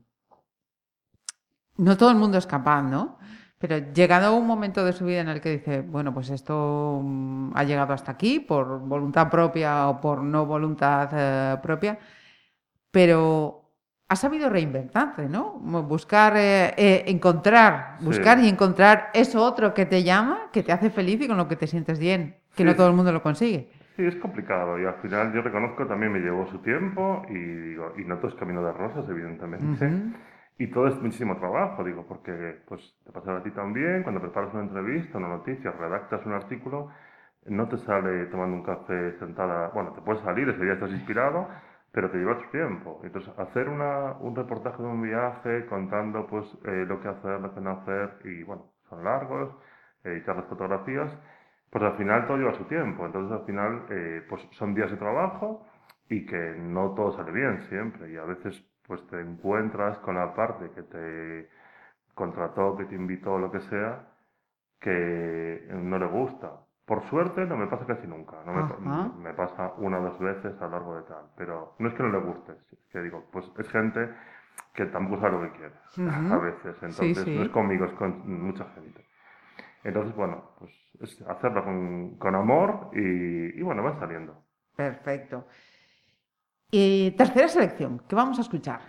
no 1.78 1.98
todo 1.98 2.10
el 2.10 2.18
mundo 2.18 2.38
es 2.38 2.48
capaz, 2.48 2.82
¿no? 2.82 3.18
Pero 3.58 3.78
llegado 3.94 4.36
un 4.36 4.48
momento 4.48 4.84
de 4.84 4.94
su 4.94 5.06
vida 5.06 5.22
en 5.22 5.30
el 5.30 5.42
que 5.42 5.52
dice, 5.52 5.82
bueno, 5.82 6.14
pues 6.14 6.30
esto 6.30 7.02
mm, 7.04 7.52
ha 7.56 7.64
llegado 7.64 7.94
hasta 7.94 8.12
aquí 8.12 8.40
por 8.40 8.80
voluntad 8.80 9.30
propia 9.30 9.88
o 9.90 10.02
por 10.02 10.22
no 10.24 10.46
voluntad 10.46 11.10
eh, 11.14 11.58
propia, 11.62 12.00
pero 12.92 13.65
ha 14.08 14.16
sabido 14.16 14.50
reinventarte, 14.50 15.28
¿no? 15.28 15.54
Buscar, 15.54 16.38
eh, 16.38 16.74
eh, 16.78 17.04
encontrar, 17.08 17.98
buscar 18.02 18.40
y 18.40 18.48
encontrar 18.48 19.10
eso 19.14 19.44
otro 19.44 19.74
que 19.74 19.86
te 19.86 20.04
llama, 20.04 20.50
que 20.52 20.62
te 20.62 20.72
hace 20.72 20.90
feliz 20.90 21.22
y 21.22 21.28
con 21.28 21.38
lo 21.38 21.48
que 21.48 21.56
te 21.56 21.68
sientes 21.68 22.00
bien, 22.00 22.36
que 22.56 22.64
no 22.64 22.76
todo 22.76 22.88
el 22.88 22.94
mundo 22.94 23.12
lo 23.12 23.24
consigue. 23.24 23.70
Sí, 23.96 24.06
es 24.06 24.16
complicado 24.18 24.78
y 24.78 24.86
al 24.86 24.96
final 24.96 25.34
yo 25.34 25.42
reconozco 25.42 25.88
también 25.88 26.12
me 26.12 26.20
llevó 26.20 26.46
su 26.48 26.60
tiempo 26.60 27.26
y 27.30 27.34
digo, 27.34 27.94
y 27.98 28.04
no 28.04 28.18
todo 28.18 28.28
es 28.28 28.36
camino 28.36 28.62
de 28.64 28.74
rosas, 28.74 29.06
evidentemente. 29.10 29.90
Y 30.58 30.68
todo 30.68 30.88
es 30.88 31.02
muchísimo 31.02 31.38
trabajo, 31.38 31.84
digo, 31.84 32.06
porque 32.08 32.62
pues 32.68 32.82
te 33.06 33.12
pasa 33.12 33.38
a 33.38 33.44
ti 33.44 33.52
también, 33.52 34.04
cuando 34.04 34.22
preparas 34.22 34.54
una 34.54 34.64
entrevista, 34.64 35.18
una 35.18 35.30
noticia, 35.30 35.72
redactas 35.72 36.26
un 36.26 36.34
artículo, 36.34 36.90
no 37.46 37.68
te 37.68 37.78
sale 37.78 38.26
tomando 38.28 38.58
un 38.58 38.64
café 38.64 39.18
sentada, 39.20 39.70
bueno, 39.74 39.92
te 39.94 40.02
puede 40.02 40.22
salir, 40.22 40.48
ese 40.50 40.64
día 40.64 40.74
estás 40.74 40.92
inspirado, 40.92 41.48
pero 41.96 42.12
te 42.12 42.20
lleva 42.20 42.38
tu 42.40 42.50
tiempo. 42.52 43.02
Entonces, 43.06 43.34
hacer 43.40 43.70
una, 43.70 44.14
un 44.20 44.36
reportaje 44.36 44.84
de 44.84 44.90
un 44.90 45.02
viaje 45.02 45.66
contando 45.68 46.28
pues 46.28 46.46
eh, 46.66 46.86
lo 46.88 47.00
que 47.02 47.08
hacer, 47.10 47.40
lo 47.42 47.56
que 47.56 47.62
no 47.62 47.72
hacer, 47.72 48.20
y 48.26 48.44
bueno, 48.44 48.74
son 48.90 49.04
largos, 49.06 49.56
editar 50.04 50.36
las 50.38 50.48
fotografías, 50.48 51.12
pues 51.72 51.84
al 51.86 51.98
final 51.98 52.28
todo 52.28 52.38
lleva 52.38 52.54
su 52.56 52.66
tiempo. 52.66 53.06
Entonces, 53.06 53.32
al 53.40 53.46
final, 53.46 53.86
eh, 53.90 54.24
pues 54.30 54.44
son 54.52 54.76
días 54.76 54.92
de 54.92 54.98
trabajo 54.98 55.66
y 56.10 56.26
que 56.28 56.56
no 56.60 56.94
todo 56.96 57.14
sale 57.14 57.32
bien 57.32 57.62
siempre, 57.70 58.12
y 58.12 58.18
a 58.18 58.26
veces 58.26 58.64
pues 58.88 59.06
te 59.08 59.20
encuentras 59.22 59.98
con 60.00 60.16
la 60.16 60.36
parte 60.36 60.70
que 60.76 60.84
te 60.84 61.50
contrató, 62.16 62.78
que 62.78 62.86
te 62.86 62.96
invitó, 62.96 63.38
lo 63.40 63.52
que 63.52 63.62
sea, 63.62 64.08
que 64.80 65.68
no 65.72 66.00
le 66.00 66.08
gusta. 66.08 66.65
Por 66.86 67.02
suerte 67.10 67.46
no 67.46 67.58
me 67.58 67.68
pasa 67.68 67.86
casi 67.86 68.06
nunca, 68.06 68.38
no 68.46 68.54
me, 68.54 69.30
me, 69.30 69.34
pasa 69.34 69.74
una 69.78 70.00
o 70.00 70.04
dos 70.04 70.20
veces 70.20 70.54
a 70.62 70.66
lo 70.66 70.72
largo 70.72 70.98
de 70.98 71.04
tal, 71.04 71.26
pero 71.36 71.76
no 71.80 71.88
es 71.88 71.96
que 71.96 72.04
no 72.04 72.10
le 72.10 72.20
guste, 72.20 72.52
es 72.72 72.86
que 72.92 73.02
digo, 73.02 73.26
pues 73.32 73.52
es 73.58 73.68
gente 73.70 74.08
que 74.74 74.86
tampoco 74.86 75.22
sabe 75.22 75.32
lo 75.32 75.52
que 75.52 75.58
quiere 75.58 75.74
a 76.32 76.38
veces, 76.38 76.76
entonces 76.84 77.28
no 77.28 77.42
es 77.42 77.50
conmigo, 77.50 77.86
es 77.86 77.94
con 77.94 78.44
mucha 78.44 78.66
gente. 78.76 79.04
Entonces, 79.84 80.16
bueno, 80.16 80.52
pues 80.60 80.72
es 81.02 81.22
hacerlo 81.28 81.64
con, 81.64 82.18
con 82.18 82.36
amor 82.36 82.90
y, 82.94 83.60
y 83.60 83.62
bueno, 83.62 83.84
va 83.84 84.00
saliendo. 84.00 84.44
Perfecto. 84.76 85.48
Y 86.72 87.12
tercera 87.12 87.48
selección, 87.48 88.02
¿qué 88.08 88.16
vamos 88.16 88.38
a 88.38 88.42
escuchar? 88.42 88.82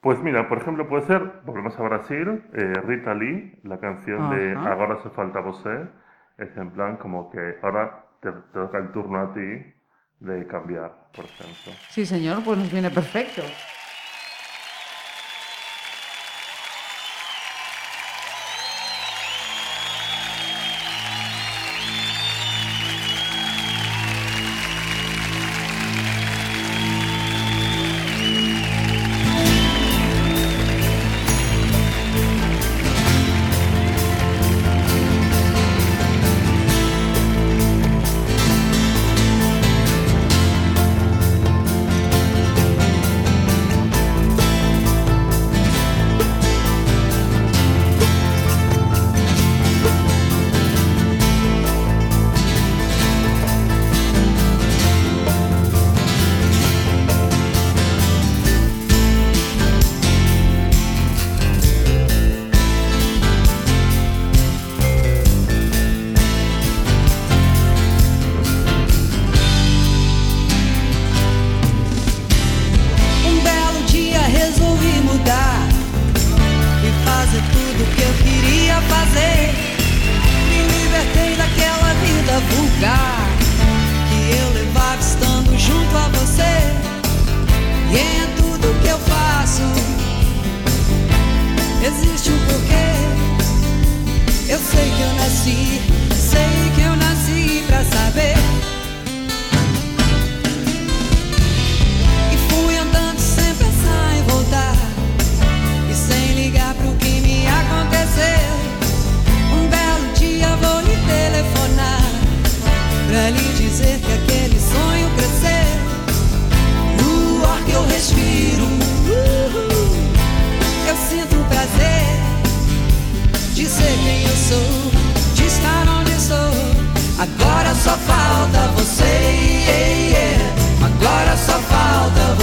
Pues 0.00 0.22
mira, 0.22 0.48
por 0.48 0.58
ejemplo, 0.58 0.86
puede 0.86 1.06
ser, 1.06 1.40
volvemos 1.46 1.78
a 1.78 1.82
Brasil, 1.82 2.44
eh, 2.52 2.72
Rita 2.84 3.14
Lee, 3.14 3.58
la 3.62 3.78
canción 3.78 4.28
de 4.30 4.54
Ahora 4.54 4.96
se 5.02 5.08
falta 5.10 5.40
você, 5.40 5.88
es 6.38 6.56
en 6.56 6.70
plan 6.70 6.96
como 6.96 7.30
que 7.30 7.58
ahora 7.62 8.04
te, 8.20 8.30
toca 8.52 8.78
el 8.78 8.92
turno 8.92 9.20
a 9.20 9.34
ti 9.34 9.74
de 10.20 10.46
cambiar, 10.46 10.92
por 11.14 11.24
ejemplo. 11.24 11.72
Sí, 11.90 12.06
señor, 12.06 12.42
pues 12.44 12.58
nos 12.58 12.70
viene 12.70 12.90
perfecto. 12.90 13.42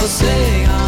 Você. 0.02 0.81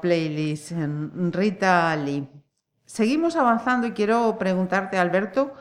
Playlist, 0.00 0.72
Rita 1.32 1.94
Lee. 1.96 2.28
Seguimos 2.84 3.36
avanzando 3.36 3.86
y 3.86 3.92
quiero 3.92 4.36
preguntarte, 4.38 4.98
Alberto, 4.98 5.54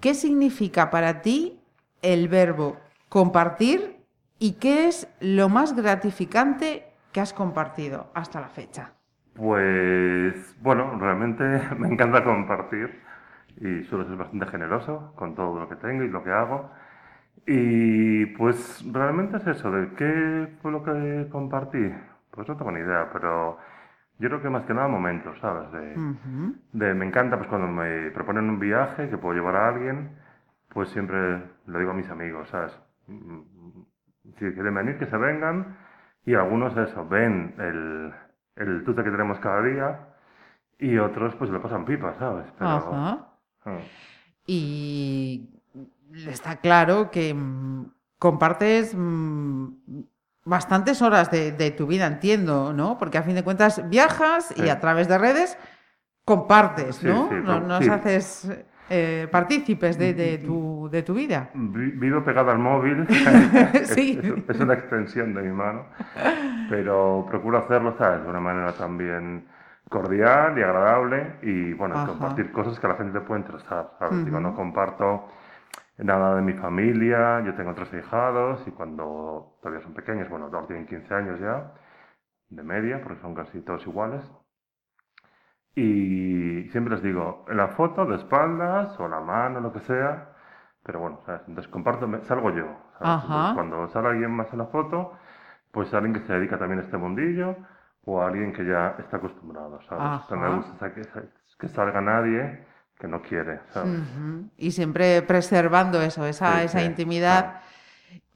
¿qué 0.00 0.14
significa 0.14 0.90
para 0.90 1.20
ti 1.20 1.60
el 2.02 2.28
verbo 2.28 2.76
compartir 3.08 4.04
y 4.38 4.52
qué 4.52 4.86
es 4.88 5.08
lo 5.20 5.48
más 5.48 5.74
gratificante 5.74 6.86
que 7.12 7.20
has 7.20 7.32
compartido 7.32 8.10
hasta 8.14 8.40
la 8.40 8.48
fecha? 8.48 8.92
Pues 9.34 10.56
bueno, 10.60 10.98
realmente 10.98 11.44
me 11.78 11.88
encanta 11.88 12.22
compartir 12.22 13.00
y 13.60 13.84
suelo 13.84 14.06
ser 14.06 14.16
bastante 14.16 14.46
generoso 14.46 15.12
con 15.16 15.34
todo 15.34 15.58
lo 15.58 15.68
que 15.68 15.76
tengo 15.76 16.04
y 16.04 16.08
lo 16.08 16.22
que 16.22 16.30
hago. 16.30 16.70
Y 17.46 18.26
pues 18.26 18.84
realmente 18.92 19.38
es 19.38 19.46
eso, 19.46 19.70
¿de 19.70 19.88
qué 19.94 20.48
fue 20.62 20.70
lo 20.70 20.82
que 20.82 21.26
compartí? 21.30 21.92
Pues 22.30 22.48
no 22.48 22.56
tengo 22.56 22.70
ni 22.70 22.80
idea, 22.80 23.10
pero 23.12 23.58
yo 24.20 24.28
creo 24.28 24.42
que 24.42 24.50
más 24.50 24.64
que 24.66 24.74
nada 24.74 24.86
momentos, 24.86 25.36
¿sabes? 25.40 25.72
De, 26.72 26.94
me 26.94 27.06
encanta 27.06 27.36
pues 27.36 27.48
cuando 27.48 27.66
me 27.66 28.10
proponen 28.12 28.48
un 28.48 28.60
viaje 28.60 29.08
que 29.08 29.18
puedo 29.18 29.34
llevar 29.34 29.56
a 29.56 29.68
alguien, 29.68 30.10
pues 30.68 30.90
siempre 30.90 31.42
lo 31.66 31.78
digo 31.78 31.90
a 31.90 31.94
mis 31.94 32.08
amigos, 32.10 32.48
¿sabes? 32.50 32.78
Mm, 33.08 33.40
Si 34.38 34.44
quieren 34.52 34.74
venir, 34.74 34.98
que 34.98 35.06
se 35.06 35.16
vengan. 35.16 35.76
Y 36.24 36.34
algunos 36.34 36.76
eso, 36.76 37.08
ven 37.08 37.54
el, 37.58 38.12
el 38.56 38.84
tute 38.84 39.02
que 39.02 39.10
tenemos 39.10 39.38
cada 39.40 39.62
día 39.62 40.00
y 40.78 40.98
otros 40.98 41.34
pues 41.36 41.50
lo 41.50 41.60
pasan 41.62 41.84
pipa, 41.86 42.14
¿sabes? 42.18 42.46
Pero, 42.58 42.70
Ajá. 42.70 43.26
ah, 43.64 43.78
Y 44.46 45.48
está 46.28 46.56
claro 46.56 47.10
que 47.10 47.32
mm, 47.34 47.86
compartes 48.18 48.94
mm, 48.96 49.68
bastantes 50.44 51.02
horas 51.02 51.30
de, 51.30 51.52
de 51.52 51.70
tu 51.70 51.86
vida, 51.86 52.06
entiendo, 52.06 52.72
¿no? 52.72 52.98
Porque 52.98 53.18
a 53.18 53.22
fin 53.22 53.34
de 53.34 53.44
cuentas 53.44 53.88
viajas 53.90 54.52
y 54.56 54.62
Sí. 54.62 54.68
a 54.68 54.80
través 54.80 55.06
de 55.08 55.18
redes 55.18 55.58
compartes, 56.24 57.02
¿no? 57.02 57.28
sí, 57.28 57.34
No- 57.42 57.60
Nos 57.60 57.88
haces 57.88 58.50
eh, 58.88 59.28
partícipes 59.30 59.96
de, 59.98 60.14
de 60.14 60.38
tu, 60.38 60.88
de 60.90 61.02
tu 61.02 61.14
vida. 61.14 61.50
vi- 61.54 61.92
vivo 61.92 62.24
pegado 62.24 62.50
al 62.50 62.58
móvil. 62.58 63.06
Es, 63.74 64.60
una 64.60 64.74
extensión 64.74 65.34
de 65.34 65.42
mi 65.42 65.52
mano. 65.52 65.86
Pero 66.68 67.26
procuro 67.28 67.58
hacerlo, 67.58 67.94
¿sabes? 67.98 68.22
De 68.22 68.28
una 68.30 68.40
manera 68.40 68.72
también 68.72 69.46
cordial 69.88 70.56
y 70.58 70.62
agradable 70.62 71.34
y, 71.42 71.72
bueno, 71.74 71.96
Ajá. 71.96 72.06
compartir 72.06 72.52
cosas 72.52 72.78
que 72.78 72.86
a 72.86 72.90
la 72.90 72.96
gente 72.96 73.18
le 73.18 73.24
puede 73.24 73.40
interesar, 73.40 73.90
¿sabes? 73.98 74.24
Digo, 74.24 74.38
no 74.40 74.54
comparto 74.54 75.26
nada 76.04 76.36
de 76.36 76.42
mi 76.42 76.54
familia, 76.54 77.40
yo 77.44 77.54
tengo 77.54 77.74
tres 77.74 77.92
hijados 77.92 78.66
y 78.66 78.70
cuando 78.72 79.56
todavía 79.60 79.82
son 79.82 79.94
pequeños, 79.94 80.28
bueno, 80.28 80.48
todos 80.48 80.66
tienen 80.66 80.86
15 80.86 81.14
años 81.14 81.40
ya, 81.40 81.72
de 82.50 82.62
media, 82.62 83.02
porque 83.02 83.20
son 83.20 83.34
casi 83.34 83.60
todos 83.62 83.86
iguales. 83.86 84.22
Y 85.74 86.68
siempre 86.70 86.94
les 86.94 87.02
digo, 87.02 87.44
en 87.48 87.56
la 87.56 87.68
foto 87.68 88.04
de 88.06 88.16
espaldas 88.16 88.98
o 88.98 89.08
la 89.08 89.20
mano, 89.20 89.60
lo 89.60 89.72
que 89.72 89.80
sea, 89.80 90.32
pero 90.82 91.00
bueno, 91.00 91.20
¿sabes? 91.26 91.42
Entonces 91.48 91.70
comparto, 91.70 92.08
salgo 92.24 92.50
yo. 92.50 92.66
cuando 93.54 93.88
sale 93.88 94.08
alguien 94.08 94.30
más 94.32 94.52
en 94.52 94.58
la 94.58 94.66
foto, 94.66 95.12
pues 95.72 95.92
alguien 95.94 96.14
que 96.14 96.20
se 96.20 96.32
dedica 96.32 96.58
también 96.58 96.80
a 96.80 96.82
este 96.84 96.96
mundillo 96.96 97.56
o 98.04 98.22
alguien 98.22 98.52
que 98.52 98.64
ya 98.64 98.96
está 98.98 99.18
acostumbrado, 99.18 99.80
¿sabes? 99.82 100.24
O 100.24 100.28
sea, 100.28 100.36
Ajá. 100.36 100.48
me 100.48 100.56
gusta 100.56 100.94
que, 100.94 101.02
que 101.58 101.68
salga 101.68 102.00
nadie 102.00 102.69
que 103.00 103.08
no 103.08 103.22
quiere. 103.22 103.60
Y 104.58 104.70
siempre 104.72 105.22
preservando 105.22 106.00
eso, 106.02 106.26
esa, 106.26 106.58
Sí, 106.58 106.64
esa 106.66 106.80
sí, 106.80 106.84
intimidad. 106.86 107.60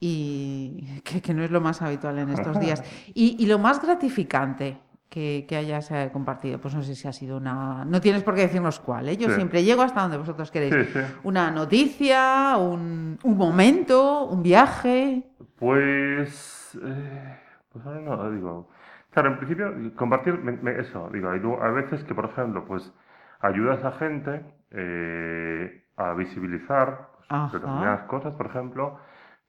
Y 0.00 1.00
que, 1.04 1.20
que 1.22 1.34
no 1.34 1.42
es 1.44 1.50
lo 1.50 1.60
más 1.60 1.82
habitual 1.82 2.18
en 2.18 2.30
estos 2.30 2.58
días. 2.60 2.82
Y, 3.14 3.36
y 3.38 3.46
lo 3.46 3.58
más 3.58 3.80
gratificante 3.82 4.78
que, 5.08 5.44
que 5.48 5.56
hayas 5.56 5.90
eh, 5.92 6.10
compartido, 6.12 6.60
pues 6.60 6.74
no 6.74 6.82
sé 6.82 6.94
si 6.94 7.06
ha 7.06 7.12
sido 7.12 7.36
una... 7.36 7.84
No 7.84 8.00
tienes 8.00 8.22
por 8.24 8.34
qué 8.34 8.42
decirnos 8.42 8.80
cuál, 8.80 9.08
¿eh? 9.08 9.16
Yo 9.16 9.28
siempre 9.30 9.62
llego 9.62 9.82
hasta 9.82 10.02
donde 10.02 10.16
vosotros 10.18 10.50
queréis. 10.50 10.74
Una 11.22 11.50
noticia, 11.50 12.56
un, 12.58 13.18
un 13.22 13.36
momento, 13.36 14.24
un 14.24 14.42
viaje. 14.42 15.22
Pues, 15.56 16.76
eh, 16.82 17.38
pues 17.72 17.86
ahora 17.86 18.00
no, 18.00 18.30
digo, 18.32 18.68
claro, 19.10 19.30
en 19.30 19.36
principio 19.38 19.72
compartir 19.96 20.34
me- 20.38 20.52
me- 20.52 20.80
eso, 20.80 21.08
digo, 21.12 21.28
a 21.62 21.70
veces 21.70 22.02
que, 22.04 22.14
por 22.14 22.24
ejemplo, 22.26 22.64
pues 22.66 22.92
ayudas 23.40 23.84
a 23.84 23.92
gente 23.92 24.44
eh, 24.70 25.84
a 25.96 26.14
visibilizar 26.14 27.08
pues, 27.28 27.52
determinadas 27.52 28.02
cosas, 28.06 28.34
por 28.34 28.46
ejemplo, 28.46 28.98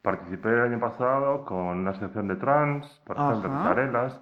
participé 0.02 0.50
el 0.50 0.62
año 0.62 0.80
pasado 0.80 1.45
con 1.45 1.58
una 1.58 1.91
asociación 1.91 2.28
de 2.28 2.36
trans, 2.36 2.86
por 3.06 3.17
ejemplo. 3.17 3.50
Pasarelas, 3.50 4.21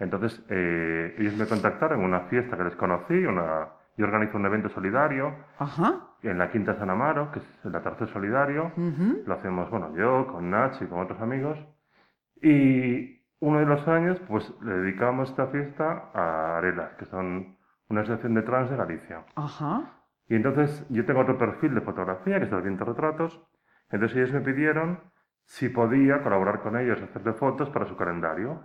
entonces 0.00 0.44
eh, 0.48 1.14
ellos 1.18 1.36
me 1.36 1.46
contactaron 1.46 2.00
en 2.00 2.06
una 2.06 2.20
fiesta 2.22 2.56
que 2.56 2.64
les 2.64 2.76
conocí, 2.76 3.14
una, 3.24 3.68
yo 3.96 4.06
organizo 4.06 4.38
un 4.38 4.46
evento 4.46 4.68
solidario 4.70 5.34
Ajá. 5.58 6.00
en 6.22 6.38
la 6.38 6.50
Quinta 6.50 6.74
San 6.76 6.90
Amaro, 6.90 7.30
que 7.32 7.38
es 7.38 7.64
el 7.64 7.74
atardecer 7.74 8.08
solidario, 8.08 8.72
ujú, 8.76 9.22
lo 9.26 9.34
hacemos, 9.34 9.70
bueno, 9.70 9.94
yo, 9.96 10.26
con 10.26 10.50
Nach 10.50 10.80
y 10.80 10.86
con 10.86 11.00
otros 11.00 11.20
amigos. 11.20 11.58
Y 12.42 13.20
uno 13.40 13.58
de 13.58 13.66
los 13.66 13.86
años, 13.86 14.20
pues 14.26 14.50
le 14.62 14.72
dedicamos 14.78 15.30
esta 15.30 15.46
fiesta 15.48 16.10
a 16.14 16.58
Arelas, 16.58 16.94
que 16.94 17.04
son 17.06 17.56
una 17.90 18.02
asociación 18.02 18.34
de 18.34 18.42
trans 18.42 18.70
de 18.70 18.76
Galicia. 18.76 19.24
Ajá. 19.34 19.82
Y 20.28 20.36
entonces 20.36 20.86
yo 20.88 21.04
tengo 21.04 21.20
otro 21.20 21.36
perfil 21.36 21.74
de 21.74 21.80
fotografía, 21.80 22.38
que 22.38 22.46
es 22.46 22.52
el 22.52 22.78
Retratos. 22.78 23.40
Entonces 23.90 24.16
ellos 24.16 24.32
me 24.32 24.40
pidieron 24.40 25.00
si 25.44 25.68
podía 25.68 26.22
colaborar 26.22 26.60
con 26.60 26.78
ellos, 26.78 27.02
hacerle 27.02 27.32
fotos 27.32 27.68
para 27.70 27.86
su 27.86 27.96
calendario. 27.96 28.62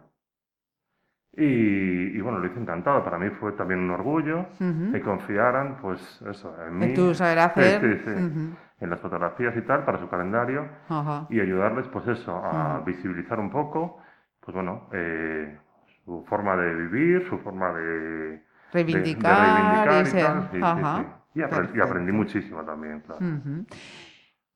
Y, 1.33 2.15
y 2.15 2.21
bueno, 2.21 2.37
lo 2.37 2.45
hice 2.45 2.59
encantado. 2.59 3.03
Para 3.03 3.17
mí 3.17 3.29
fue 3.31 3.53
también 3.53 3.79
un 3.79 3.89
orgullo 3.89 4.45
ujú. 4.59 4.91
que 4.91 5.01
confiaran, 5.01 5.77
pues 5.81 6.21
eso, 6.29 6.55
en 6.63 6.77
mí. 6.77 6.85
En 6.85 6.93
tu 6.93 7.15
saber 7.15 7.39
hacer. 7.39 7.81
Sí, 7.81 7.87
sí, 7.87 8.03
sí. 8.05 8.11
ujú, 8.11 8.55
En 8.81 8.89
las 8.91 8.99
fotografías 8.99 9.57
y 9.57 9.61
tal, 9.63 9.83
para 9.85 9.97
su 9.97 10.07
calendario 10.07 10.69
Ajá. 10.87 11.25
y 11.29 11.39
ayudarles, 11.39 11.87
pues 11.87 12.07
eso, 12.07 12.37
a 12.37 12.81
visibilizar 12.85 13.39
un 13.39 13.49
poco, 13.49 13.97
pues 14.39 14.53
bueno, 14.53 14.87
eh, 14.93 15.57
su 16.05 16.23
forma 16.29 16.55
de 16.55 16.73
vivir, 16.75 17.27
su 17.27 17.39
forma 17.39 17.73
de, 17.73 18.43
reivindicar, 18.75 19.35
de 19.35 19.53
reivindicar 19.53 19.95
y 19.95 20.07
y 20.07 20.11
ser. 20.11 20.25
tal, 20.25 20.41
sí, 20.43 20.57
sí, 20.57 20.59
Ajá. 20.63 21.05
sí. 21.33 21.39
Y, 21.39 21.81
aprendí 21.81 22.11
muchísimo 22.11 22.63
también, 22.63 23.01
claro. 23.01 23.21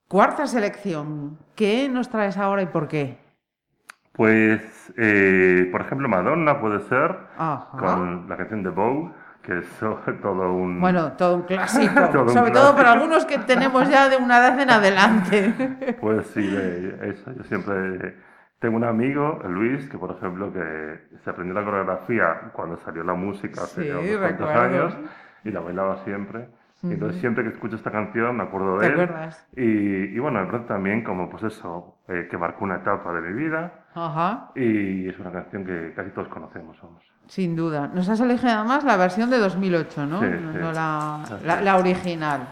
Cuarta 0.08 0.48
selección. 0.48 1.38
¿Qué 1.56 1.90
nos 1.90 2.10
traes 2.10 2.38
ahora 2.38 2.62
y 2.62 2.68
por 2.68 2.88
qué? 2.88 3.18
Pues, 4.14 4.62
eh, 4.98 5.68
por 5.72 5.82
ejemplo, 5.82 6.10
Madonna 6.10 6.60
puede 6.60 6.80
ser, 6.82 7.16
Ajá. 7.38 7.70
con 7.78 8.28
la 8.28 8.38
canción 8.38 8.64
de 8.64 8.70
Vogue, 8.70 9.12
que 9.42 9.60
es 9.60 9.66
todo 10.22 10.54
un... 10.54 10.80
Bueno, 10.82 11.14
todo 11.14 11.36
un 11.36 11.42
clásico. 11.44 11.94
Todo 12.12 12.24
un 12.24 12.30
Sobre 12.30 12.52
todo 12.52 12.76
para 12.76 12.94
algunos 12.94 13.26
que 13.26 13.38
tenemos 13.40 13.90
ya 13.90 14.10
de 14.10 14.18
una 14.18 14.40
edad 14.40 14.60
en 14.60 14.70
adelante. 14.70 15.96
Pues 16.02 16.28
sí, 16.28 16.46
de 16.48 17.12
eso. 17.12 17.32
Yo 17.34 17.44
siempre 17.44 18.16
tengo 18.60 18.76
un 18.78 18.84
amigo, 18.84 19.40
Luis, 19.48 19.88
que 19.90 19.98
por 19.98 20.12
ejemplo 20.12 20.52
que 20.52 21.18
se 21.24 21.30
aprendió 21.30 21.54
la 21.54 21.64
coreografía 21.64 22.52
cuando 22.54 22.78
salió 22.78 23.04
la 23.04 23.14
música 23.14 23.62
hace 23.64 23.84
Sí, 23.84 23.90
unos 23.90 24.18
cuantos 24.20 24.50
años 24.50 24.98
y 25.44 25.52
la 25.52 25.60
bailaba 25.62 26.04
siempre. 26.04 26.50
Y 26.82 26.94
Entonces 26.94 27.20
siempre 27.20 27.44
que 27.44 27.50
escucho 27.50 27.76
esta 27.76 27.92
canción 27.92 28.38
me 28.38 28.44
acuerdo 28.44 28.80
de 28.80 28.88
¿Te 28.88 28.94
él. 28.94 29.00
acuerdas? 29.02 29.48
Y, 29.56 29.62
y 30.16 30.20
bueno, 30.20 30.40
de 30.40 30.46
pronto 30.48 30.68
también 30.68 31.04
como 31.04 31.30
pues 31.30 31.44
eso, 31.44 31.98
eh, 32.08 32.28
que 32.32 32.38
marcó 32.38 32.64
una 32.64 32.78
etapa 32.78 33.12
de 33.14 33.22
mi 33.22 33.34
vida 33.44 33.86
Ajá. 33.96 34.52
y 34.56 35.10
es 35.10 35.20
una 35.20 35.32
canción 35.32 35.66
que 35.66 35.94
casi 35.94 36.10
todos 36.12 36.30
conocemos, 36.30 36.78
vamos. 36.82 37.04
Sin 37.28 37.56
duda. 37.56 37.90
Nos 37.94 38.08
has 38.10 38.20
elegido 38.22 38.52
además 38.54 38.84
la 38.86 38.96
versión 38.98 39.30
de 39.30 39.38
2008, 39.40 40.06
¿no? 40.06 40.20
Sí, 40.22 40.26
no, 40.42 40.52
sí. 40.54 40.58
no 40.58 40.72
la, 40.72 41.20
la- 41.44 41.62
la 41.62 41.78
original. 41.78 42.48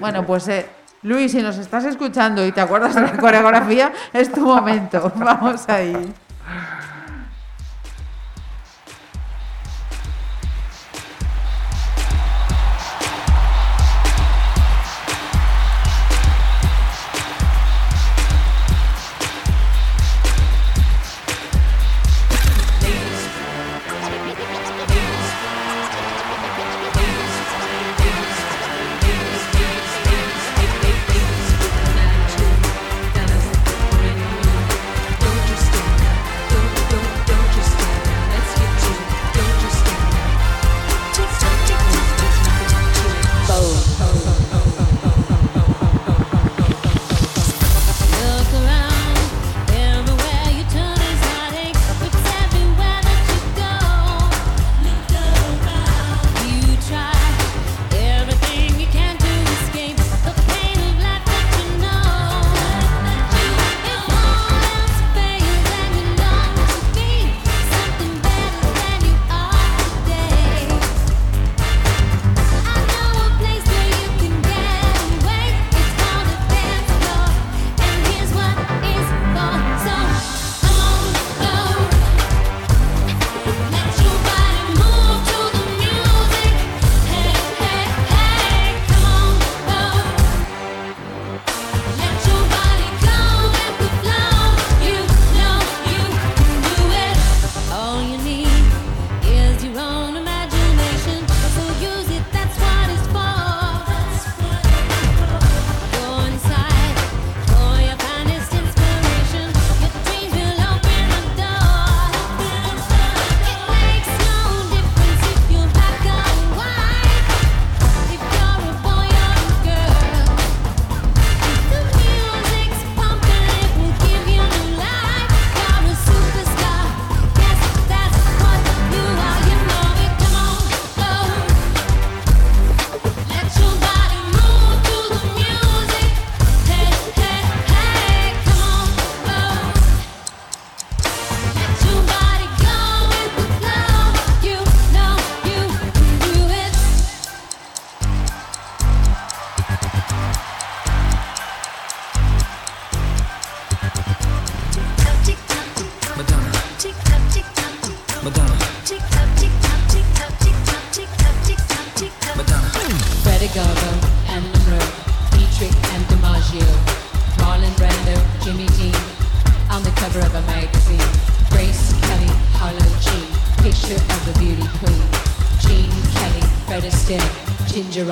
Bueno, 0.00 0.24
pues 0.24 0.46
eh, 0.48 0.64
Luis, 1.02 1.32
si 1.32 1.42
nos 1.42 1.58
estás 1.58 1.84
escuchando 1.84 2.46
y 2.46 2.52
te 2.52 2.60
acuerdas 2.60 2.94
de 2.94 3.00
la 3.00 3.16
coreografía, 3.16 3.92
es 4.12 4.30
tu 4.30 4.42
momento. 4.42 5.12
Vamos 5.16 5.68
ahí. 5.68 6.14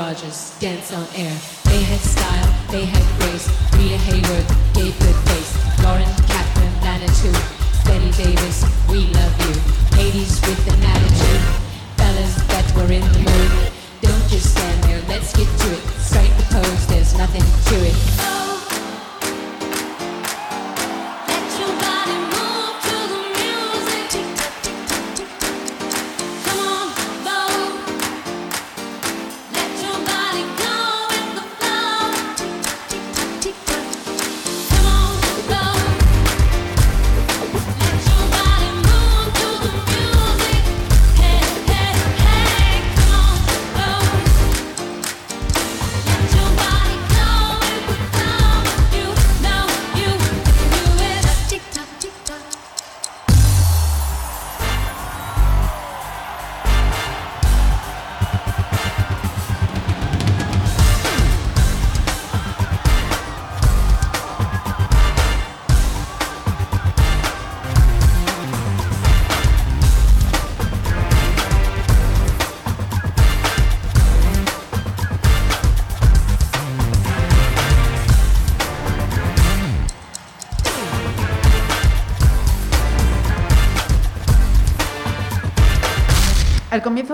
Rogers, 0.00 0.58
dance 0.58 0.94
on 0.94 1.06
air. 1.14 1.59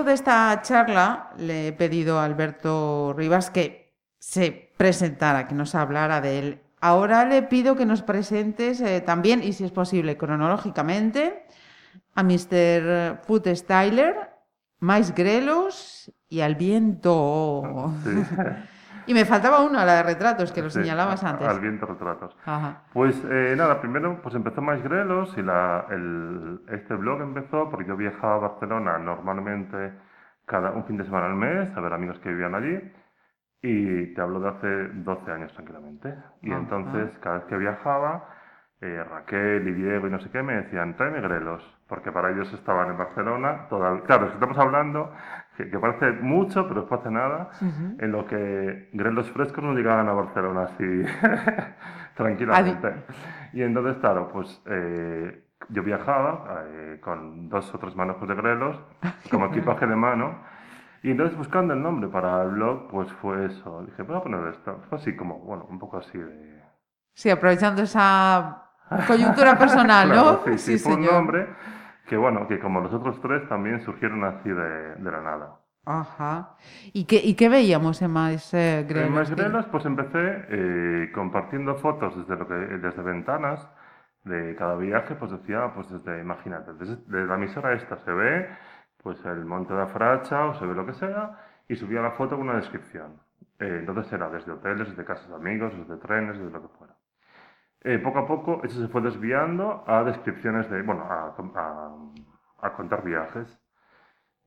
De 0.06 0.14
esta 0.14 0.62
charla 0.62 1.32
le 1.36 1.68
he 1.68 1.72
pedido 1.72 2.18
a 2.18 2.24
Alberto 2.24 3.12
Rivas 3.16 3.50
que 3.50 3.94
se 4.18 4.72
presentara, 4.76 5.46
que 5.46 5.54
nos 5.54 5.74
hablara 5.74 6.20
de 6.20 6.38
él. 6.38 6.62
Ahora 6.80 7.24
le 7.24 7.42
pido 7.42 7.76
que 7.76 7.86
nos 7.86 8.02
presentes 8.02 8.80
eh, 8.80 9.00
también, 9.00 9.42
y 9.42 9.52
si 9.52 9.64
es 9.64 9.72
posible, 9.72 10.16
cronológicamente, 10.16 11.46
a 12.14 12.22
Mr. 12.22 13.20
Food 13.24 13.54
Styler, 13.54 14.30
Mais 14.78 15.14
Grelos 15.14 16.12
y 16.28 16.40
al 16.40 16.54
viento. 16.54 17.92
Y 19.06 19.14
me 19.14 19.24
faltaba 19.24 19.62
uno, 19.62 19.84
la 19.84 19.94
de 19.94 20.02
retratos, 20.02 20.52
que 20.52 20.62
lo 20.62 20.70
Sí, 20.70 20.80
señalabas 20.80 21.22
antes. 21.24 21.46
Al 21.48 21.60
viento 21.60 21.86
retratos. 21.86 22.36
Ajá. 22.44 22.82
Pues 22.92 23.22
eh, 23.30 23.54
nada, 23.56 23.80
primero 23.80 24.20
pues 24.22 24.34
empezó 24.34 24.60
más 24.62 24.82
Grelos 24.82 25.36
y 25.38 25.42
la, 25.42 25.86
el- 25.90 26.60
este 26.68 26.94
blog 26.94 27.20
empezó 27.22 27.70
porque 27.70 27.86
yo 27.86 27.96
viajaba 27.96 28.34
a 28.34 28.38
Barcelona 28.48 28.98
normalmente 28.98 29.92
cada 30.44 30.70
un 30.72 30.84
fin 30.86 30.96
de 30.96 31.04
semana 31.04 31.26
al 31.26 31.34
mes 31.34 31.76
a 31.76 31.80
ver 31.80 31.92
amigos 31.92 32.18
que 32.20 32.28
vivían 32.30 32.54
allí 32.54 32.92
y 33.62 34.14
te 34.14 34.20
hablo 34.20 34.40
de 34.40 34.48
hace 34.48 34.88
12 34.94 35.30
años 35.30 35.52
tranquilamente. 35.54 36.14
Y 36.42 36.50
Ajá. 36.52 36.60
entonces 36.60 37.10
cada 37.20 37.38
vez 37.38 37.46
que 37.46 37.56
viajaba, 37.56 38.28
eh, 38.80 39.02
Raquel 39.10 39.66
y 39.68 39.72
Diego 39.72 40.06
y 40.06 40.10
no 40.10 40.20
sé 40.20 40.30
qué 40.30 40.42
me 40.42 40.54
decían, 40.54 40.96
tráeme 40.96 41.20
Grelos, 41.20 41.62
porque 41.88 42.12
para 42.12 42.30
ellos 42.30 42.52
estaban 42.52 42.90
en 42.90 42.98
Barcelona. 42.98 43.66
Toda, 43.70 44.00
claro, 44.02 44.26
es 44.26 44.30
que 44.32 44.34
estamos 44.36 44.58
hablando 44.58 45.12
que, 45.56 45.70
que 45.70 45.78
parece 45.78 46.12
mucho, 46.12 46.68
pero 46.68 46.80
después 46.82 47.00
hace 47.00 47.10
nada, 47.10 47.50
en 47.60 48.12
lo 48.12 48.26
que 48.26 48.90
grelos 48.92 49.30
frescos 49.30 49.64
no 49.64 49.74
llegaban 49.74 50.08
a 50.08 50.12
Barcelona 50.12 50.64
así 50.64 50.84
tranquilamente. 52.16 52.94
Y 53.52 53.62
entonces, 53.62 53.96
claro, 53.98 54.28
pues 54.32 54.62
eh, 54.66 55.42
yo 55.68 55.82
viajaba 55.82 56.64
eh, 56.66 57.00
con 57.02 57.48
dos 57.48 57.74
o 57.74 57.78
tres 57.78 57.96
manojos 57.96 58.28
de 58.28 58.34
grelos, 58.34 58.80
como 59.30 59.46
equipaje 59.46 59.86
de 59.86 59.96
mano, 59.96 60.38
y 61.02 61.10
entonces 61.10 61.36
buscando 61.36 61.74
el 61.74 61.82
nombre 61.82 62.08
para 62.08 62.42
el 62.42 62.50
blog, 62.50 62.88
pues 62.88 63.12
fue 63.14 63.46
eso. 63.46 63.82
Dije, 63.86 64.02
voy 64.02 64.16
a 64.16 64.22
poner 64.22 64.46
esto. 64.48 64.80
Fue 64.88 64.98
así 64.98 65.14
como, 65.14 65.38
bueno, 65.38 65.66
un 65.70 65.78
poco 65.78 65.98
así 65.98 66.18
de... 66.18 66.60
Sí, 67.14 67.30
aprovechando 67.30 67.82
esa 67.82 68.64
coyuntura 69.06 69.56
personal, 69.56 70.08
¿no? 70.08 70.42
Claro, 70.42 70.58
sí, 70.58 70.58
sí, 70.58 70.78
fue 70.78 70.94
un 70.94 70.98
señor. 71.02 71.12
nombre 71.14 71.48
que, 72.08 72.16
bueno, 72.16 72.46
que 72.48 72.58
como 72.58 72.80
los 72.80 72.92
otros 72.92 73.20
tres 73.20 73.48
también 73.48 73.80
surgieron 73.82 74.24
así 74.24 74.48
de, 74.48 74.94
de 74.96 75.10
la 75.10 75.20
nada. 75.20 75.56
Ajá. 75.86 76.56
¿Y 76.92 77.04
qué, 77.04 77.20
y 77.22 77.34
qué 77.34 77.48
veíamos 77.48 78.02
en 78.02 78.10
más 78.10 78.52
eh, 78.54 78.84
Grelos? 78.88 79.06
En 79.06 79.14
Más 79.14 79.30
Grelos, 79.30 79.66
pues 79.66 79.86
empecé 79.86 80.44
eh, 80.48 81.12
compartiendo 81.14 81.76
fotos 81.76 82.16
desde, 82.16 82.36
lo 82.36 82.48
que, 82.48 82.54
desde 82.54 83.02
ventanas 83.02 83.68
de 84.24 84.56
cada 84.56 84.76
viaje, 84.76 85.14
pues 85.14 85.30
decía, 85.30 85.70
pues 85.74 85.88
desde, 85.88 86.20
imagínate, 86.20 86.72
desde, 86.74 86.96
desde 87.06 87.26
la 87.26 87.36
emisora 87.36 87.72
esta 87.74 87.96
se 87.98 88.12
ve 88.12 88.48
pues 89.00 89.24
el 89.24 89.44
monte 89.44 89.72
de 89.72 89.82
Afracha 89.82 90.46
o 90.46 90.54
se 90.54 90.66
ve 90.66 90.74
lo 90.74 90.84
que 90.84 90.94
sea 90.94 91.38
y 91.68 91.76
subía 91.76 92.00
la 92.00 92.10
foto 92.10 92.36
con 92.36 92.48
una 92.48 92.56
descripción. 92.56 93.20
Eh, 93.60 93.76
entonces 93.78 94.12
era 94.12 94.28
desde 94.28 94.50
hoteles, 94.50 94.88
desde 94.88 95.04
casas 95.04 95.28
de 95.28 95.36
amigos, 95.36 95.72
desde 95.78 95.96
trenes, 95.98 96.36
desde 96.36 96.50
lo 96.50 96.62
que 96.62 96.76
fuera. 96.76 96.95
Eh, 97.90 97.99
poco 98.07 98.18
a 98.20 98.27
poco 98.33 98.51
eso 98.64 98.81
se 98.83 98.88
fue 98.88 99.01
desviando 99.03 99.85
a 99.87 100.05
descripciones 100.05 100.68
de, 100.70 100.83
bueno, 100.83 101.03
a, 101.05 101.35
a- 101.64 102.66
a 102.66 102.72
contar 102.75 103.05
viajes. 103.05 103.49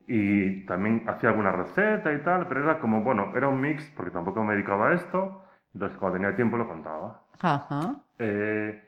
Y 0.07 0.65
también 0.65 1.03
hacía 1.07 1.29
alguna 1.29 1.51
receta 1.51 2.11
y 2.13 2.19
tal, 2.23 2.47
pero 2.47 2.63
era 2.63 2.79
como, 2.79 3.01
bueno, 3.03 3.31
era 3.35 3.47
un 3.47 3.61
mix, 3.61 3.83
porque 3.95 4.11
tampoco 4.11 4.43
me 4.43 4.53
dedicaba 4.55 4.89
a 4.89 4.93
esto, 4.95 5.43
entonces 5.73 5.97
cuando 5.99 6.17
tenía 6.19 6.35
tiempo 6.35 6.57
lo 6.57 6.67
contaba. 6.67 7.21
Ajá. 7.41 7.79
Eh, 8.19 8.83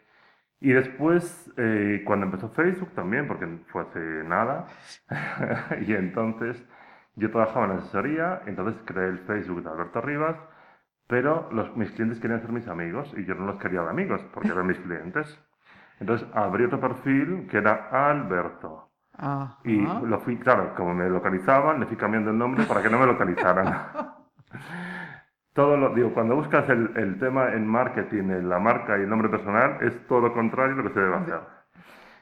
y 0.61 0.73
después, 0.73 1.51
eh, 1.57 2.03
cuando 2.05 2.27
empezó 2.27 2.49
Facebook 2.49 2.91
también, 2.95 3.27
porque 3.27 3.47
fue 3.71 3.83
hace 3.83 3.99
nada, 4.25 4.67
y 5.87 5.93
entonces 5.93 6.63
yo 7.15 7.31
trabajaba 7.31 7.65
en 7.67 7.71
asesoría, 7.73 8.41
entonces 8.47 8.81
creé 8.85 9.09
el 9.09 9.19
Facebook 9.19 9.63
de 9.63 9.69
Alberto 9.71 10.01
Rivas, 10.01 10.37
pero 11.11 11.49
los, 11.51 11.75
mis 11.75 11.91
clientes 11.91 12.21
querían 12.21 12.39
ser 12.39 12.53
mis 12.53 12.69
amigos 12.69 13.13
y 13.17 13.25
yo 13.25 13.35
no 13.35 13.45
los 13.45 13.57
quería 13.57 13.81
de 13.81 13.89
amigos, 13.89 14.21
porque 14.33 14.47
eran 14.47 14.65
mis 14.65 14.79
clientes. 14.79 15.37
Entonces 15.99 16.25
abrí 16.33 16.63
otro 16.63 16.79
perfil 16.79 17.49
que 17.51 17.57
era 17.57 17.89
Alberto. 17.91 18.87
Ajá. 19.17 19.57
Y 19.65 19.81
lo 19.81 20.21
fui, 20.21 20.37
claro, 20.37 20.73
como 20.73 20.93
me 20.93 21.09
localizaban, 21.09 21.81
le 21.81 21.85
fui 21.85 21.97
cambiando 21.97 22.31
el 22.31 22.37
nombre 22.37 22.63
para 22.63 22.81
que 22.81 22.89
no 22.89 22.97
me 22.97 23.07
localizaran. 23.07 23.67
todo 25.53 25.75
lo, 25.75 25.93
digo, 25.93 26.13
cuando 26.13 26.37
buscas 26.37 26.69
el, 26.69 26.93
el 26.95 27.19
tema 27.19 27.51
en 27.51 27.67
marketing, 27.67 28.29
la 28.47 28.59
marca 28.59 28.97
y 28.97 29.01
el 29.01 29.09
nombre 29.09 29.27
personal, 29.27 29.79
es 29.81 30.07
todo 30.07 30.21
lo 30.21 30.33
contrario 30.33 30.77
de 30.77 30.81
lo 30.81 30.87
que 30.87 30.93
se 30.93 31.01
debe 31.01 31.15
hacer. 31.15 31.41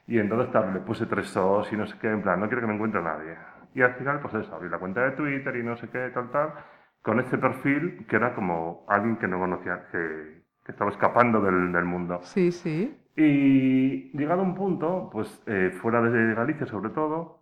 Y 0.08 0.18
entonces, 0.18 0.50
claro, 0.50 0.72
le 0.72 0.80
puse 0.80 1.06
tres 1.06 1.28
SOS 1.28 1.72
y 1.74 1.78
no 1.78 1.86
sé 1.86 1.96
qué, 2.02 2.10
en 2.10 2.24
plan, 2.24 2.40
no 2.40 2.48
quiero 2.48 2.62
que 2.62 2.68
me 2.68 2.74
encuentre 2.74 3.04
nadie. 3.04 3.38
Y 3.76 3.84
al 3.84 3.94
final, 3.94 4.20
pues 4.20 4.34
eso, 4.34 4.56
abrí 4.56 4.68
la 4.68 4.80
cuenta 4.80 5.04
de 5.04 5.12
Twitter 5.12 5.56
y 5.58 5.62
no 5.62 5.78
sé 5.78 5.88
qué, 5.90 6.10
tal, 6.12 6.32
tal, 6.32 6.54
con 7.02 7.20
este 7.20 7.38
perfil 7.38 8.06
que 8.08 8.16
era 8.16 8.36
como 8.36 8.86
alguien 8.88 9.18
que 9.18 9.28
no 9.28 9.40
conocía, 9.40 9.88
que, 9.92 10.44
que 10.66 10.72
estaba 10.72 10.92
escapando 10.92 11.42
del, 11.42 11.72
del 11.72 11.86
mundo. 11.86 12.20
Sí, 12.22 12.52
sí. 12.52 12.98
Y 13.16 14.18
llegado 14.18 14.42
a 14.42 14.46
un 14.46 14.56
punto, 14.56 15.10
pues 15.12 15.44
eh, 15.46 15.72
fuera 15.82 16.02
de 16.02 16.34
Galicia 16.34 16.66
sobre 16.68 16.90
todo, 16.92 17.40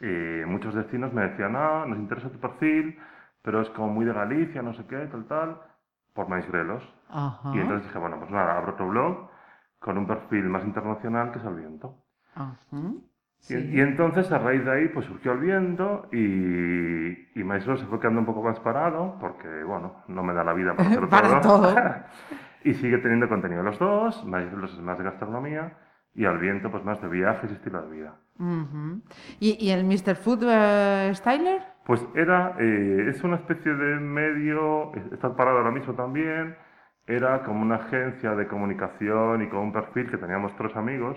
eh, 0.00 0.44
muchos 0.46 0.74
vecinos 0.74 1.12
me 1.12 1.22
decían, 1.22 1.54
ah, 1.56 1.84
nos 1.86 1.98
interesa 1.98 2.30
tu 2.30 2.38
perfil, 2.38 2.98
pero 3.42 3.60
es 3.60 3.70
como 3.70 3.88
muy 3.88 4.04
de 4.04 4.12
Galicia, 4.12 4.62
no 4.62 4.74
sé 4.74 4.84
qué, 4.86 4.96
tal, 5.06 5.26
tal, 5.26 5.60
por 6.14 6.28
Mais 6.28 6.50
Grelos. 6.50 6.82
Ajá. 7.08 7.52
Y 7.54 7.58
entonces 7.60 7.86
dije, 7.86 7.98
bueno, 7.98 8.18
pues 8.18 8.30
nada, 8.30 8.58
abro 8.58 8.72
otro 8.72 8.88
blog 8.88 9.30
con 9.78 9.98
un 9.98 10.06
perfil 10.06 10.44
más 10.44 10.64
internacional 10.64 11.32
que 11.32 11.38
es 11.38 11.44
El 11.44 11.54
Viento. 11.54 11.94
Ajá. 12.34 12.56
Y, 13.40 13.42
Sí. 13.54 13.70
y 13.72 13.80
entonces 13.80 14.30
a 14.32 14.38
raíz 14.38 14.64
de 14.64 14.70
ahí 14.70 14.88
pues 14.88 15.06
surgió 15.06 15.32
El 15.32 15.38
Viento 15.38 16.06
y, 16.12 17.40
y 17.40 17.44
Mais 17.44 17.64
Grelos 17.64 17.80
se 17.80 17.86
fue 17.86 17.98
quedando 18.00 18.20
un 18.20 18.26
poco 18.26 18.42
más 18.42 18.58
parado 18.60 19.16
porque, 19.20 19.48
bueno, 19.64 20.02
no 20.08 20.22
me 20.22 20.34
da 20.34 20.44
la 20.44 20.52
vida 20.52 20.74
para 20.74 20.88
hacer 20.90 21.08
Para 21.08 21.40
todo. 21.40 21.74
y 22.64 22.74
sigue 22.74 22.98
teniendo 22.98 23.28
contenido 23.28 23.62
los 23.62 23.78
dos, 23.78 24.24
Mais 24.26 24.50
Grelos 24.50 24.74
es 24.74 24.80
más 24.80 24.98
de 24.98 25.04
gastronomía 25.04 25.72
y 26.14 26.24
Al 26.24 26.38
Viento 26.38 26.70
pues 26.70 26.84
más 26.84 27.00
de 27.00 27.08
viajes 27.08 27.50
y 27.50 27.54
estilo 27.54 27.80
de 27.82 27.90
vida. 27.96 28.14
Ujú. 28.38 29.00
¿Y, 29.40 29.56
y 29.64 29.70
el 29.70 29.84
Mr. 29.84 30.16
Food 30.16 30.44
eh, 30.48 31.10
Styler? 31.14 31.62
Pues 31.86 32.04
era, 32.14 32.54
eh, 32.58 33.06
es 33.08 33.22
una 33.24 33.36
especie 33.36 33.72
de 33.72 33.96
medio, 34.00 34.92
está 35.12 35.34
parado 35.34 35.58
ahora 35.58 35.70
mismo 35.70 35.94
también, 35.94 36.54
era 37.06 37.42
como 37.44 37.62
una 37.62 37.76
agencia 37.76 38.34
de 38.34 38.46
comunicación 38.46 39.42
y 39.42 39.48
con 39.48 39.60
un 39.60 39.72
perfil 39.72 40.10
que 40.10 40.18
teníamos 40.18 40.54
tres 40.56 40.76
amigos 40.76 41.16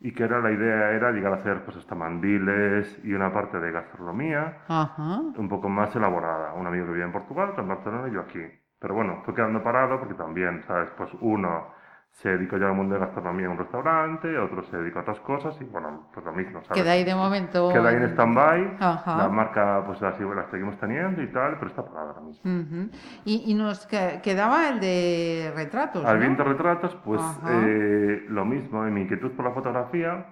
y 0.00 0.12
que 0.12 0.24
era 0.24 0.40
la 0.40 0.50
idea 0.52 0.92
era 0.92 1.10
llegar 1.12 1.32
a 1.32 1.36
hacer 1.36 1.64
pues 1.64 1.76
hasta 1.76 1.94
mandiles 1.94 3.00
y 3.04 3.12
una 3.14 3.32
parte 3.32 3.58
de 3.58 3.72
gastronomía 3.72 4.58
Ajá. 4.68 5.20
un 5.36 5.48
poco 5.48 5.68
más 5.68 5.94
elaborada. 5.96 6.52
Un 6.54 6.66
amigo 6.66 6.86
que 6.86 6.92
vivía 6.92 7.06
en 7.06 7.12
Portugal, 7.12 7.50
otro 7.50 7.62
en 7.62 7.68
Barcelona 7.68 8.08
y 8.08 8.12
yo 8.12 8.20
aquí. 8.20 8.42
Pero 8.78 8.94
bueno, 8.94 9.22
fue 9.24 9.34
quedando 9.34 9.62
parado 9.62 9.98
porque 9.98 10.14
también, 10.14 10.62
¿sabes? 10.66 10.90
Pues 10.96 11.10
uno 11.20 11.68
se 12.16 12.30
dedicó 12.30 12.56
ya 12.56 12.66
al 12.68 12.74
mundo 12.74 12.94
de 12.94 13.00
gastronomía 13.00 13.44
en 13.44 13.52
un 13.52 13.58
restaurante, 13.58 14.38
otro 14.38 14.62
se 14.64 14.76
dedicó 14.78 15.00
a 15.00 15.02
otras 15.02 15.20
cosas 15.20 15.54
y 15.60 15.64
bueno, 15.64 16.08
pues 16.14 16.24
lo 16.24 16.32
mismo, 16.32 16.62
¿sabes? 16.64 16.82
Queda 16.82 16.92
ahí 16.92 17.04
de 17.04 17.14
momento. 17.14 17.68
Queda 17.70 17.90
ahí 17.90 17.96
en 17.96 18.04
stand-by, 18.04 18.76
la 18.80 19.28
marca 19.28 19.82
pues 19.84 19.98
sigo- 20.16 20.32
la 20.34 20.50
seguimos 20.50 20.78
teniendo 20.80 21.22
y 21.22 21.30
tal, 21.30 21.56
pero 21.58 21.66
está 21.70 21.84
parada 21.84 22.12
ahora 22.12 22.22
mismo. 22.22 22.50
Ujú. 22.50 22.88
y, 23.26 23.50
y 23.50 23.54
nos 23.54 23.86
que- 23.86 24.20
quedaba 24.22 24.70
el 24.70 24.80
de 24.80 25.52
retratos. 25.54 26.06
Al 26.06 26.14
¿no? 26.14 26.20
viento 26.20 26.42
retratos, 26.44 26.94
pues 27.04 27.20
eh, 27.50 28.24
lo 28.30 28.46
mismo, 28.46 28.86
en 28.86 28.94
mi 28.94 29.02
inquietud 29.02 29.32
por 29.32 29.44
la 29.44 29.52
fotografía, 29.52 30.26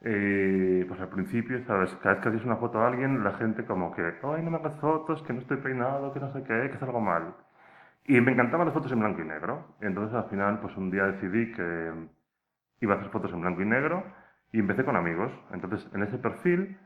eh, 0.00 0.84
pues 0.88 0.98
al 1.00 1.08
principio, 1.08 1.62
¿sabes? 1.66 1.94
Cada 2.02 2.14
vez 2.14 2.22
que 2.22 2.28
haces 2.30 2.44
una 2.44 2.56
foto 2.56 2.78
a 2.80 2.86
alguien, 2.88 3.22
la 3.22 3.32
gente 3.32 3.64
como 3.66 3.92
que, 3.94 4.02
ay, 4.02 4.42
no 4.42 4.50
me 4.50 4.56
hagas 4.56 4.78
fotos, 4.80 5.22
que 5.24 5.34
no 5.34 5.40
estoy 5.40 5.58
peinado, 5.58 6.12
que 6.14 6.20
no 6.20 6.32
sé 6.32 6.42
qué, 6.44 6.68
que 6.70 6.76
es 6.76 6.82
algo 6.82 7.00
mal. 7.00 7.34
Y 8.08 8.20
me 8.20 8.32
encantaban 8.32 8.66
las 8.66 8.74
fotos 8.74 8.92
en 8.92 9.00
blanco 9.00 9.20
y 9.20 9.24
negro. 9.24 9.76
Entonces 9.80 10.14
al 10.14 10.28
final, 10.30 10.60
pues 10.60 10.76
un 10.76 10.90
día 10.90 11.06
decidí 11.06 11.52
que 11.52 11.92
iba 12.80 12.94
a 12.94 12.98
hacer 12.98 13.10
fotos 13.10 13.32
en 13.32 13.40
blanco 13.40 13.62
y 13.62 13.66
negro 13.66 14.04
y 14.52 14.60
empecé 14.60 14.84
con 14.84 14.96
amigos. 14.96 15.32
Entonces 15.50 15.88
en 15.94 16.02
ese 16.02 16.18
perfil, 16.18 16.78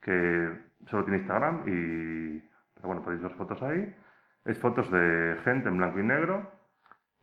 que 0.00 0.52
solo 0.86 1.04
tiene 1.04 1.18
Instagram 1.18 1.62
y, 1.66 2.40
pero 2.74 2.88
bueno, 2.88 3.02
podéis 3.02 3.22
ver 3.22 3.32
fotos 3.32 3.62
ahí, 3.62 3.94
es 4.44 4.58
fotos 4.60 4.90
de 4.90 5.36
gente 5.44 5.68
en 5.68 5.78
blanco 5.78 5.98
y 5.98 6.04
negro 6.04 6.50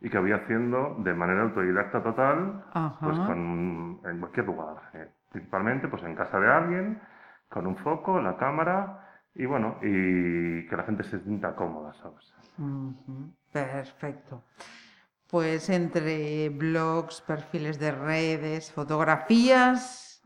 y 0.00 0.10
que 0.10 0.18
voy 0.18 0.32
haciendo 0.32 0.96
de 0.98 1.14
manera 1.14 1.42
autodidacta 1.42 2.02
total, 2.02 2.64
Ajá. 2.74 2.98
pues 3.00 3.18
con, 3.20 4.00
en 4.04 4.18
cualquier 4.18 4.46
lugar. 4.46 4.76
eh, 4.94 5.08
principalmente 5.30 5.88
pues 5.88 6.02
en 6.04 6.14
casa 6.14 6.38
de 6.38 6.48
alguien, 6.50 7.00
con 7.48 7.66
un 7.66 7.76
foco, 7.76 8.20
la 8.20 8.36
cámara 8.36 9.00
y 9.34 9.46
bueno, 9.46 9.78
y 9.82 10.66
que 10.66 10.76
la 10.76 10.84
gente 10.84 11.02
se 11.04 11.18
sienta 11.20 11.54
cómoda, 11.56 11.92
¿sabes? 11.94 12.34
Perfecto. 13.52 14.42
Pues 15.30 15.68
entre 15.70 16.48
blogs, 16.50 17.20
perfiles 17.22 17.78
de 17.78 17.90
redes, 17.92 18.72
fotografías, 18.72 20.22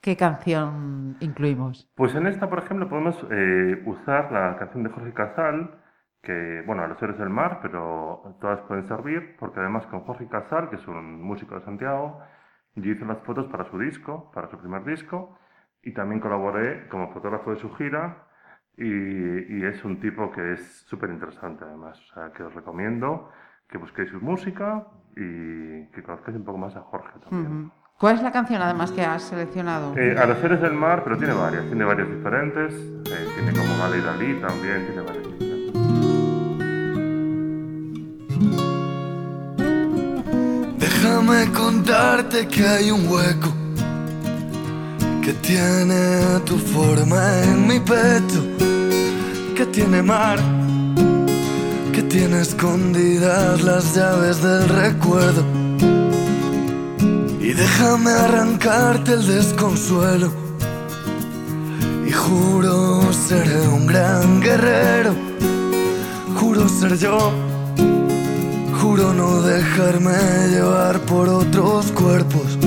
¿qué 0.00 0.16
canción 0.16 1.16
incluimos? 1.20 1.88
Pues 1.94 2.14
en 2.14 2.26
esta, 2.26 2.48
por 2.48 2.60
ejemplo, 2.60 2.88
podemos 2.88 3.16
eh, 3.30 3.82
usar 3.86 4.32
la 4.32 4.56
canción 4.58 4.82
de 4.82 4.90
Jorge 4.90 5.12
Casal, 5.12 5.78
que, 6.22 6.62
bueno, 6.66 6.82
a 6.82 6.86
los 6.86 6.98
seres 6.98 7.18
del 7.18 7.30
mar, 7.30 7.60
pero 7.62 8.36
todas 8.40 8.60
pueden 8.62 8.86
servir, 8.88 9.36
porque 9.38 9.60
además 9.60 9.86
con 9.86 10.00
Jorge 10.00 10.26
Casal, 10.28 10.68
que 10.68 10.76
es 10.76 10.88
un 10.88 11.22
músico 11.22 11.54
de 11.54 11.64
Santiago, 11.64 12.20
yo 12.74 12.92
hice 12.92 13.04
las 13.04 13.18
fotos 13.22 13.46
para 13.46 13.70
su 13.70 13.78
disco, 13.78 14.30
para 14.32 14.50
su 14.50 14.58
primer 14.58 14.84
disco, 14.84 15.38
y 15.82 15.92
también 15.92 16.20
colaboré 16.20 16.88
como 16.88 17.12
fotógrafo 17.12 17.50
de 17.52 17.60
su 17.60 17.72
gira 17.74 18.26
y, 18.76 19.58
y 19.58 19.64
es 19.64 19.84
un 19.84 20.00
tipo 20.00 20.30
que 20.32 20.54
es 20.54 20.84
súper 20.86 21.10
interesante 21.10 21.64
además, 21.64 22.00
o 22.00 22.14
sea, 22.14 22.32
que 22.32 22.42
os 22.42 22.54
recomiendo 22.54 23.30
que 23.68 23.78
busquéis 23.78 24.10
su 24.10 24.20
música 24.20 24.86
y 25.16 25.86
que 25.92 26.02
conozcáis 26.02 26.36
un 26.36 26.44
poco 26.44 26.58
más 26.58 26.74
a 26.76 26.80
Jorge 26.80 27.18
también. 27.20 27.70
¿Cuál 27.98 28.16
es 28.16 28.22
la 28.22 28.32
canción 28.32 28.62
además 28.62 28.90
que 28.92 29.02
has 29.02 29.22
seleccionado? 29.22 29.94
Eh, 29.96 30.16
Areceres 30.18 30.60
del 30.60 30.72
Mar, 30.72 31.02
pero 31.04 31.18
tiene 31.18 31.34
varias, 31.34 31.66
tiene 31.66 31.84
varias 31.84 32.08
diferentes, 32.08 32.72
eh, 32.74 33.28
tiene 33.34 33.52
como 33.52 33.94
y 33.94 34.00
Dalí 34.00 34.40
también, 34.40 34.86
tiene 34.86 35.02
varias 35.02 35.24
diferentes. 35.24 35.50
Déjame 40.78 41.52
contarte 41.52 42.48
que 42.48 42.66
hay 42.66 42.90
un 42.90 43.06
hueco 43.06 43.59
que 45.22 45.32
tiene 45.34 46.40
tu 46.46 46.56
forma 46.56 47.42
en 47.42 47.66
mi 47.66 47.78
pecho, 47.78 48.42
que 49.54 49.66
tiene 49.66 50.02
mar, 50.02 50.38
que 51.92 52.02
tiene 52.02 52.40
escondidas 52.40 53.62
las 53.62 53.94
llaves 53.94 54.42
del 54.42 54.68
recuerdo. 54.68 55.44
Y 57.40 57.52
déjame 57.52 58.10
arrancarte 58.10 59.12
el 59.12 59.26
desconsuelo. 59.26 60.32
Y 62.06 62.12
juro 62.12 63.12
seré 63.12 63.68
un 63.68 63.86
gran 63.86 64.40
guerrero, 64.40 65.14
juro 66.36 66.68
ser 66.68 66.96
yo. 66.96 67.32
Juro 68.80 69.12
no 69.12 69.42
dejarme 69.42 70.16
llevar 70.48 71.00
por 71.00 71.28
otros 71.28 71.92
cuerpos. 71.92 72.59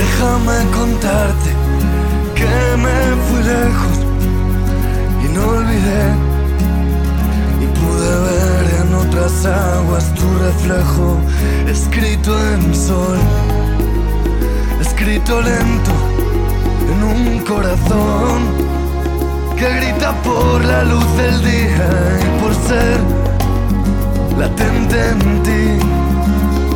Déjame 0.00 0.58
contarte 0.72 1.50
que 2.34 2.76
me 2.84 2.98
fui 3.26 3.42
lejos 3.54 3.96
y 5.24 5.26
no 5.34 5.42
olvidé. 5.58 6.04
Y 7.62 7.66
pude 7.78 8.12
ver 8.26 8.64
en 8.80 8.94
otras 8.94 9.44
aguas 9.44 10.14
tu 10.14 10.26
reflejo 10.38 11.18
escrito 11.68 12.32
en 12.54 12.74
sol, 12.74 13.18
escrito 14.80 15.42
lento 15.42 15.92
en 16.92 16.98
un 17.04 17.38
corazón 17.40 18.38
que 19.58 19.68
grita 19.80 20.14
por 20.22 20.64
la 20.64 20.82
luz 20.84 21.04
del 21.18 21.44
día 21.44 21.88
y 22.24 22.40
por 22.40 22.54
ser 22.54 22.98
latente 24.38 24.98
en 25.10 25.42
ti, 25.42 25.84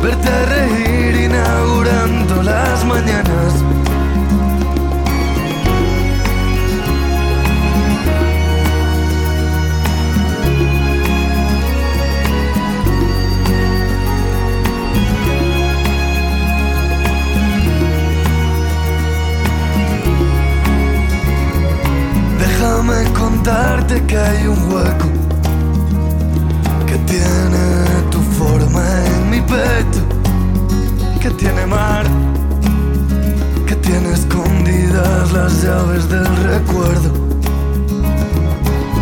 verte 0.05 0.45
reír 0.45 1.15
inaugurando 1.15 2.43
las 2.43 2.85
mañanas. 2.85 3.53
Déjame 22.39 23.11
contarte 23.13 24.03
que 24.05 24.17
hay 24.17 24.47
un 24.47 24.64
las 35.35 35.63
llaves 35.63 36.09
del 36.09 36.25
recuerdo. 36.53 37.11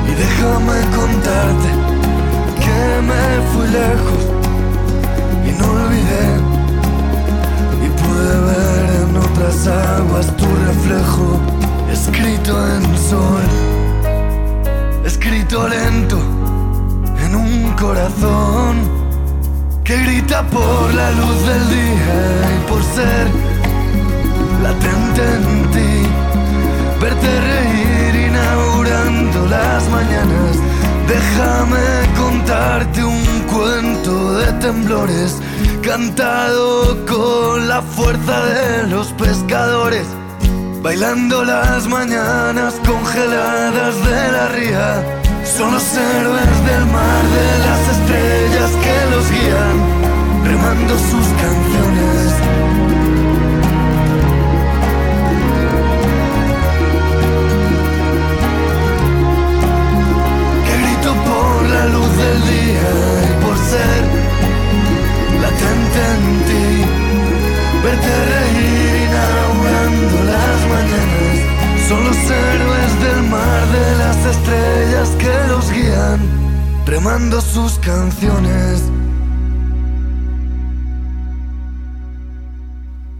Y 0.09 0.11
déjame 0.23 0.79
contarte 0.99 1.69
que 2.63 2.79
me 3.09 3.23
fui 3.51 3.67
lejos 3.81 4.23
y 5.47 5.51
no 5.59 5.65
olvidé. 5.71 6.27
Y 7.85 7.89
pude 8.01 8.35
ver 8.49 8.85
en 9.01 9.17
otras 9.17 9.67
aguas 9.67 10.27
tu 10.37 10.45
reflejo, 10.67 11.39
escrito 11.91 12.53
en 12.75 12.83
sol, 12.97 13.47
escrito 15.05 15.67
lento 15.67 16.17
en 17.25 17.35
un 17.35 17.73
corazón 17.73 19.03
que 19.83 19.97
grita 19.97 20.43
por 20.43 20.93
la 20.93 21.11
luz 21.11 21.45
del 21.45 21.69
día 21.69 22.15
y 22.55 22.69
por 22.69 22.81
ser 22.83 23.27
latente 24.63 25.21
en 25.35 25.71
ti, 25.71 26.22
verte 27.03 27.41
reír 27.51 28.15
inaugurando 28.29 29.45
las 29.47 29.89
mañanas. 29.89 30.55
Déjame 31.07 31.85
contarte 32.17 33.03
un 33.03 33.25
cuento 33.53 34.37
de 34.39 34.53
temblores 34.65 35.41
cantado 35.81 37.05
con 37.05 37.67
la 37.67 37.81
fuerza 37.81 38.45
de 38.45 38.87
los 38.87 39.07
pescadores. 39.23 40.07
Bailando 40.81 41.43
las 41.43 41.87
mañanas 41.87 42.73
congeladas 42.85 43.95
de 44.05 44.31
la 44.33 44.47
ría 44.49 45.21
Son 45.45 45.71
los 45.71 45.85
héroes 45.93 46.57
del 46.69 46.85
mar 46.97 47.23
de 47.37 47.49
las 47.65 47.81
estrellas 47.95 48.71
que 48.83 48.95
los 49.11 49.31
guían 49.31 49.77
Remando 50.43 50.93
sus 50.99 51.27
canciones 51.41 51.92
del 62.33 62.41
día 62.41 62.89
y 63.29 63.43
por 63.43 63.57
ser 63.57 64.01
latente 65.41 65.99
en 66.13 66.23
ti 66.47 66.67
Verte 67.83 68.13
reír 68.31 68.93
inaugurando 69.07 70.15
las 70.31 70.59
mañanas 70.73 71.87
Son 71.87 72.03
los 72.03 72.17
héroes 72.17 72.91
del 73.03 73.21
mar 73.29 73.61
de 73.77 73.97
las 73.97 74.17
estrellas 74.25 75.09
que 75.19 75.47
los 75.47 75.71
guían 75.71 76.19
Remando 76.85 77.39
sus 77.39 77.79
canciones. 77.79 78.91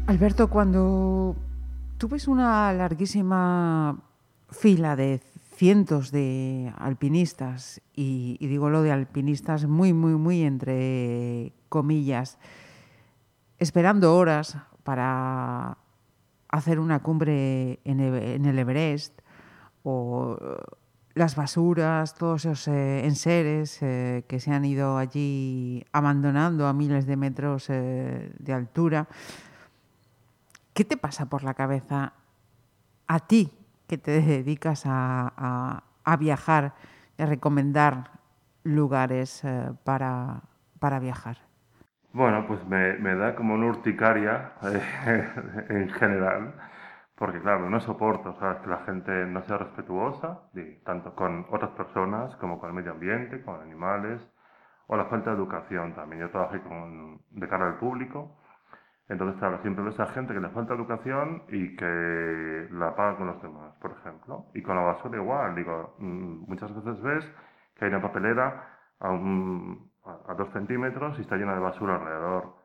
Alberto, 0.06 0.50
cuando 0.50 1.36
tú 1.98 2.10
una 2.28 2.74
larguísima 2.74 3.98
fila 4.52 4.98
de 4.98 5.22
cientos 5.64 6.12
de 6.12 6.74
alpinistas, 6.78 7.82
y, 7.96 8.36
digo 8.46 8.70
lo 8.70 8.82
de 8.82 8.92
alpinistas 8.92 9.66
muy, 9.66 9.94
muy, 9.94 10.16
muy 10.16 10.42
entre 10.42 11.54
comillas, 11.70 12.38
esperando 13.60 14.14
horas 14.14 14.58
para 14.84 15.78
hacer 16.50 16.82
una 16.82 17.02
cumbre 17.02 17.80
en, 17.86 18.02
en 18.02 18.46
el 18.46 18.60
Everest, 18.60 19.22
o 19.84 20.38
eh, 20.42 20.76
las 21.14 21.38
basuras, 21.38 22.14
todos 22.16 22.44
esos 22.44 22.68
eh, 22.68 23.06
enseres 23.06 23.82
eh, 23.82 24.26
que 24.28 24.42
se 24.42 24.52
han 24.52 24.66
ido 24.66 24.98
allí 24.98 25.86
abandonando 25.94 26.68
a 26.68 26.74
miles 26.74 27.06
de 27.06 27.16
metros 27.16 27.70
eh, 27.70 28.34
de 28.38 28.52
altura. 28.52 29.08
¿Qué 30.74 30.84
te 30.84 30.98
pasa 30.98 31.28
por 31.28 31.46
la 31.46 31.54
cabeza 31.54 32.12
a 33.08 33.20
ti 33.22 33.63
que 33.88 33.98
te 33.98 34.22
dedicas 34.22 34.84
a, 34.86 35.34
a- 35.38 35.84
viajar 36.18 36.74
y 37.18 37.24
a 37.24 37.26
recomendar 37.26 38.12
lugares 38.64 39.44
eh, 39.44 39.72
para, 39.84 40.44
para 40.80 41.00
viajar? 41.00 41.38
Bueno, 42.14 42.46
pues 42.48 42.64
me, 42.68 42.94
me 43.00 43.16
da 43.16 43.36
como 43.36 43.56
una 43.56 43.66
urticaria 43.68 44.54
eh, 44.64 45.30
en 45.70 45.90
general, 45.90 46.54
porque 47.16 47.42
claro, 47.42 47.70
no 47.70 47.80
soporto 47.80 48.38
que 48.62 48.70
la 48.70 48.84
gente 48.86 49.12
no 49.26 49.42
sea 49.44 49.58
respetuosa, 49.58 50.42
tanto 50.86 51.16
con 51.16 51.46
otras 51.52 51.72
personas 51.72 52.36
como 52.38 52.60
con 52.60 52.70
el 52.70 52.76
medio 52.76 52.92
ambiente, 52.92 53.42
con 53.44 53.60
animales, 53.62 54.22
o 54.88 54.96
la 54.98 55.06
falta 55.06 55.32
de 55.32 55.38
educación 55.38 55.96
también. 55.96 56.22
Yo 56.24 56.32
trabajé 56.32 56.62
con, 56.62 57.22
de 57.32 57.48
cara 57.48 57.68
al 57.68 57.78
público, 57.80 58.38
entonces 59.10 59.38
claro, 59.40 59.60
siempre 59.62 59.84
ves 59.84 60.00
a 60.00 60.08
gente 60.08 60.34
que 60.34 60.40
le 60.40 60.50
falta 60.50 60.74
educación 60.74 61.44
y 61.50 61.76
que 61.76 62.68
la 62.72 62.96
paga 62.96 63.18
con 63.18 63.28
los 63.28 63.42
demás, 63.42 63.76
por 63.82 63.92
ejemplo. 63.92 64.46
Y 64.54 64.62
con 64.62 64.76
la 64.76 64.84
basura 64.84 65.18
igual, 65.18 65.56
digo, 65.56 65.96
mm, 66.00 66.46
muchas 66.50 66.74
veces 66.76 67.02
ves 67.02 67.32
que 67.76 67.86
hay 67.86 67.92
una 67.92 68.02
papelera 68.02 68.70
a, 69.00 69.10
un- 69.10 69.92
a- 70.06 70.32
a 70.32 70.36
dos 70.36 70.50
centímetros 70.54 71.18
y 71.20 71.22
está 71.22 71.36
llena 71.36 71.54
de 71.54 71.60
basura 71.60 71.96
alrededor. 71.96 72.56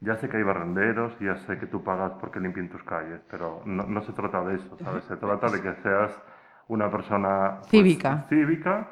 Ya 0.00 0.16
sé 0.16 0.28
que 0.28 0.36
hay 0.36 0.42
barrenderos 0.42 1.18
ya 1.20 1.36
sé 1.46 1.58
que 1.58 1.66
tú 1.66 1.82
pagas 1.82 2.12
porque 2.20 2.38
limpien 2.40 2.68
tus 2.68 2.82
calles, 2.84 3.20
pero 3.30 3.62
no, 3.64 3.84
no 3.84 4.02
se 4.02 4.12
trata 4.12 4.42
de 4.44 4.56
eso, 4.56 4.76
¿sabes? 4.78 5.04
Se 5.04 5.16
trata 5.16 5.48
de 5.50 5.62
que 5.62 5.74
seas 5.82 6.22
una 6.68 6.90
persona 6.90 7.58
pues, 7.60 7.70
Cívica. 7.70 8.22
cívica 8.28 8.88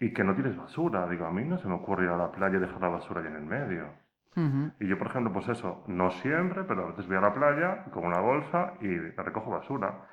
y 0.00 0.12
que 0.12 0.24
no 0.24 0.34
tires 0.34 0.56
basura. 0.56 1.06
Digo, 1.08 1.26
a 1.26 1.30
mí 1.30 1.44
no 1.44 1.58
se 1.58 1.68
me 1.68 1.74
ocurre 1.74 2.04
ir 2.04 2.10
a 2.10 2.16
la 2.16 2.32
playa 2.32 2.56
y 2.56 2.60
dejar 2.60 2.80
la 2.80 2.88
basura 2.88 3.20
ahí 3.20 3.28
en 3.28 3.36
el 3.36 3.44
medio. 3.44 3.86
Y 4.80 4.86
yo, 4.88 4.98
por 4.98 5.08
ejemplo, 5.08 5.32
pues 5.32 5.48
eso, 5.48 5.84
no 5.88 6.10
siempre, 6.10 6.62
pero 6.64 6.84
a 6.84 6.86
veces 6.90 7.06
voy 7.08 7.16
a 7.16 7.20
la 7.20 7.34
playa 7.34 7.84
con 7.92 8.04
una 8.04 8.20
bolsa 8.20 8.74
y 8.80 8.96
recojo 8.96 9.50
basura. 9.50 10.06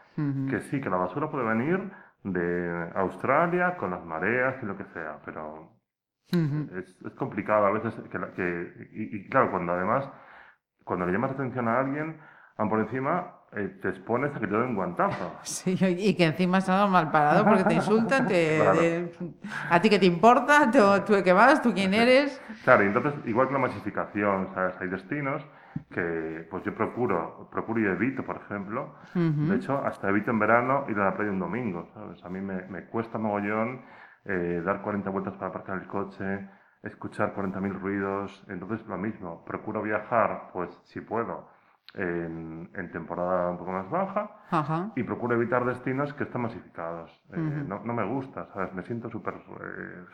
Que 0.50 0.60
sí, 0.62 0.82
que 0.82 0.90
la 0.90 0.98
basura 0.98 1.30
puede 1.30 1.46
venir 1.46 1.92
de 2.24 2.92
Australia 2.96 3.78
con 3.78 3.92
las 3.92 4.04
mareas 4.04 4.56
y 4.64 4.66
lo 4.66 4.76
que 4.78 4.86
sea, 4.86 5.20
pero 5.26 5.70
es, 6.78 7.02
es 7.06 7.14
complicado 7.16 7.66
a 7.68 7.72
veces 7.72 7.94
que, 8.12 8.18
la- 8.20 8.32
que- 8.32 8.90
y, 8.94 9.18
y 9.18 9.30
claro, 9.30 9.52
cuando 9.52 9.74
además, 9.74 10.10
cuando 10.84 11.06
le 11.06 11.12
llamas 11.12 11.32
la 11.32 11.36
atención 11.36 11.68
a 11.68 11.80
alguien, 11.80 12.18
aún 12.58 12.70
por 12.70 12.80
encima 12.80 13.35
eh, 13.56 13.78
te 13.82 13.90
expones 13.90 14.36
a 14.36 14.40
que 14.40 14.48
te 14.48 14.56
den 14.58 14.76
guantazo. 14.76 15.32
Sí, 15.44 15.78
y 15.82 16.14
que 16.16 16.26
encima 16.26 16.58
estás 16.60 16.90
mal 16.90 17.10
parado 17.12 17.46
porque 17.46 17.64
te 17.64 17.74
insultan, 17.76 18.28
te, 18.28 18.58
Claro. 18.62 18.82
a 19.70 19.82
ti 19.82 19.90
qué 19.90 20.00
te 20.00 20.06
importa, 20.06 20.70
tú, 20.72 20.80
tú 21.06 21.14
de 21.14 21.24
qué 21.24 21.34
vas, 21.34 21.62
tú 21.62 21.74
quién 21.74 21.94
eres. 21.94 22.42
Claro, 22.64 22.84
y 22.84 22.88
entonces, 22.88 23.14
igual 23.26 23.48
que 23.48 23.54
la 23.54 23.60
masificación, 23.60 24.50
¿sabes? 24.54 24.76
Hay 24.82 24.88
destinos 24.90 25.46
que 25.92 26.48
pues 26.50 26.64
yo 26.64 26.74
procuro, 26.74 27.50
procuro 27.52 27.80
y 27.82 27.86
evito, 27.86 28.24
por 28.24 28.38
ejemplo. 28.38 28.96
Ujú. 29.14 29.48
De 29.50 29.56
hecho, 29.58 29.78
hasta 29.86 30.10
evito 30.10 30.32
en 30.32 30.40
verano 30.40 30.86
ir 30.90 30.98
a 31.00 31.06
la 31.06 31.16
playa 31.16 31.32
un 31.32 31.40
domingo, 31.40 31.88
¿sabes? 31.94 32.24
A 32.24 32.30
mí 32.30 32.42
me, 32.42 32.64
me 32.68 32.86
cuesta 32.86 33.18
mogollón 33.18 33.82
eh, 34.26 34.62
dar 34.66 34.82
40 34.82 35.10
vueltas 35.10 35.34
para 35.36 35.48
aparcar 35.48 35.78
el 35.82 35.88
coche, 35.88 36.48
escuchar 36.84 37.34
40.000 37.36 37.74
ruidos. 37.80 38.44
Entonces, 38.50 38.86
lo 38.88 38.98
mismo, 38.98 39.44
procuro 39.46 39.82
viajar, 39.82 40.50
pues 40.54 40.70
si 40.86 41.02
puedo, 41.02 41.48
en, 41.96 42.70
en 42.74 42.92
temporada 42.92 43.50
un 43.52 43.58
poco 43.58 43.72
más 43.72 43.90
baja 43.90 44.30
Ajá. 44.52 44.92
y 44.96 45.04
procuro 45.04 45.36
evitar 45.36 45.66
destinos 45.66 46.14
que 46.14 46.24
estén 46.24 46.42
masificados. 46.42 47.12
Eh, 47.34 47.40
Ujú. 47.40 47.68
no, 47.68 47.80
no 47.84 47.94
me 47.94 48.06
gusta, 48.06 48.48
¿sabes? 48.54 48.74
Me 48.74 48.84
siento 48.84 49.10
súper 49.10 49.36
eh, 49.36 50.06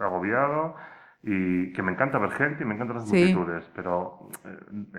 agobiado 0.00 0.74
y 1.22 1.72
que 1.74 1.82
me 1.82 1.92
encanta 1.92 2.18
ver 2.18 2.30
gente 2.32 2.62
y 2.62 2.66
me 2.66 2.74
encantan 2.74 2.96
las 2.96 3.08
Sí. 3.08 3.16
multitudes, 3.16 3.70
pero... 3.76 4.28
eh, 4.44 4.58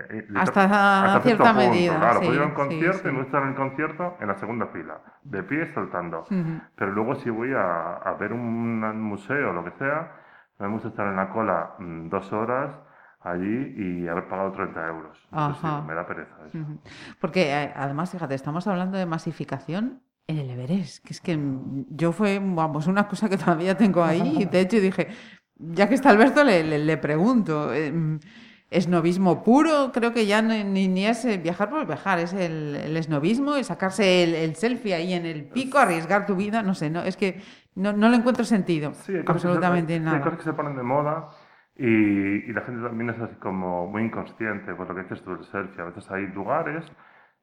eh, 0.09 0.25
de 0.29 0.39
Hasta 0.39 0.67
tal- 0.67 1.21
cierta 1.23 1.51
punto, 1.53 1.59
medida, 1.71 1.97
Claro, 1.99 2.19
sí, 2.19 2.25
puedo 2.25 2.35
ir 2.35 2.41
a 2.41 2.45
un 2.45 2.53
concierto 2.53 2.99
sí. 2.99 3.07
y 3.07 3.11
me 3.11 3.17
gusta 3.23 3.27
estar 3.37 3.43
en 3.43 3.49
el 3.49 3.55
concierto 3.55 4.17
en 4.19 4.27
la 4.27 4.35
segunda 4.35 4.67
fila, 4.67 5.01
de 5.23 5.43
pie 5.43 5.65
saltando. 5.73 6.19
Ujú. 6.21 6.61
Pero 6.75 6.91
luego 6.91 7.15
si 7.15 7.29
voy 7.29 7.53
a, 7.53 7.93
a 7.95 8.13
ver 8.13 8.33
un, 8.33 8.83
un 8.83 9.01
museo 9.01 9.49
o 9.49 9.53
lo 9.53 9.63
que 9.63 9.71
sea, 9.71 10.11
me 10.59 10.67
gusta 10.67 10.89
estar 10.89 11.07
en 11.07 11.15
la 11.15 11.29
cola 11.29 11.73
mm, 11.79 12.09
dos 12.09 12.31
horas 12.33 12.71
allí 13.23 13.73
y 13.77 14.07
haber 14.07 14.27
pagado 14.27 14.51
30 14.51 14.87
euros. 14.87 15.17
Entonces, 15.31 15.61
sí, 15.61 15.67
Ajá. 15.67 15.81
me 15.81 15.93
da 15.93 16.05
pereza 16.07 16.35
eso. 16.47 16.57
Porque 17.19 17.51
eh, 17.51 17.73
además, 17.75 18.09
fíjate, 18.11 18.33
estamos 18.35 18.65
hablando 18.67 18.97
de 18.97 19.05
masificación 19.05 20.01
en 20.27 20.37
el 20.39 20.49
Everest, 20.49 21.05
que 21.05 21.13
es 21.13 21.21
que 21.21 21.37
yo 21.89 22.11
fue, 22.11 22.39
vamos, 22.43 22.87
una 22.87 23.07
cosa 23.07 23.27
que 23.29 23.37
todavía 23.37 23.75
tengo 23.77 24.03
ahí, 24.03 24.37
y 24.39 24.45
de 24.51 24.59
hecho 24.61 24.79
dije, 24.79 25.07
ya 25.55 25.87
que 25.89 25.95
está 25.95 26.09
Alberto, 26.09 26.43
le, 26.43 26.63
le, 26.63 26.79
le 26.79 26.97
pregunto, 26.97 27.73
eh, 27.73 27.93
¿esnovismo 28.69 29.43
puro? 29.43 29.91
Creo 29.93 30.13
que 30.13 30.25
ya 30.25 30.41
ni, 30.41 30.87
ni 30.87 31.05
es 31.05 31.25
eh, 31.25 31.37
viajar 31.37 31.69
por 31.69 31.85
viajar, 31.85 32.19
es 32.19 32.33
el, 32.33 32.75
el 32.75 32.95
esnovismo, 32.97 33.55
el 33.55 33.65
sacarse 33.65 34.23
el, 34.23 34.33
el 34.35 34.55
selfie 34.55 34.93
ahí 34.93 35.13
en 35.13 35.25
el 35.25 35.43
pico, 35.45 35.77
arriesgar 35.77 36.25
tu 36.25 36.35
vida, 36.35 36.63
no 36.63 36.73
sé, 36.73 36.89
no, 36.89 37.01
es 37.03 37.17
que 37.17 37.41
no, 37.75 37.91
no 37.93 38.09
le 38.09 38.17
encuentro 38.17 38.45
sentido, 38.45 38.93
Sí, 38.93 39.13
que 39.13 39.23
se- 39.23 39.31
absolutamente 39.31 39.97
sí, 39.97 40.03
nada. 40.03 40.17
hay 40.17 40.23
cosas 40.23 40.39
que 40.39 40.45
se 40.45 40.53
ponen 40.53 40.75
de 40.75 40.83
moda 40.83 41.29
y, 41.87 42.49
y 42.49 42.53
la 42.53 42.61
gente 42.61 42.81
también 42.87 43.09
es 43.09 43.19
así 43.19 43.35
como 43.37 43.87
muy 43.87 44.03
inconsciente, 44.03 44.73
pues 44.75 44.87
lo 44.89 44.95
que 44.95 45.03
dices 45.03 45.23
tú, 45.23 45.31
el 45.31 45.43
selfie. 45.45 45.81
A 45.81 45.85
veces 45.85 46.09
hay 46.11 46.27
lugares 46.27 46.85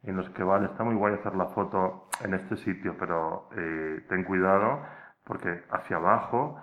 en 0.05 0.17
los 0.17 0.31
que, 0.31 0.43
vale, 0.45 0.67
está 0.67 0.85
muy 0.85 0.95
guay 0.95 1.15
hacer 1.15 1.35
la 1.35 1.47
foto 1.47 2.09
en 2.25 2.35
este 2.35 2.57
sitio, 2.57 2.95
pero 2.99 3.49
eh, 3.57 4.05
ten 4.09 4.25
cuidado 4.25 4.81
porque 5.25 5.65
hacia 5.71 5.97
abajo 5.97 6.57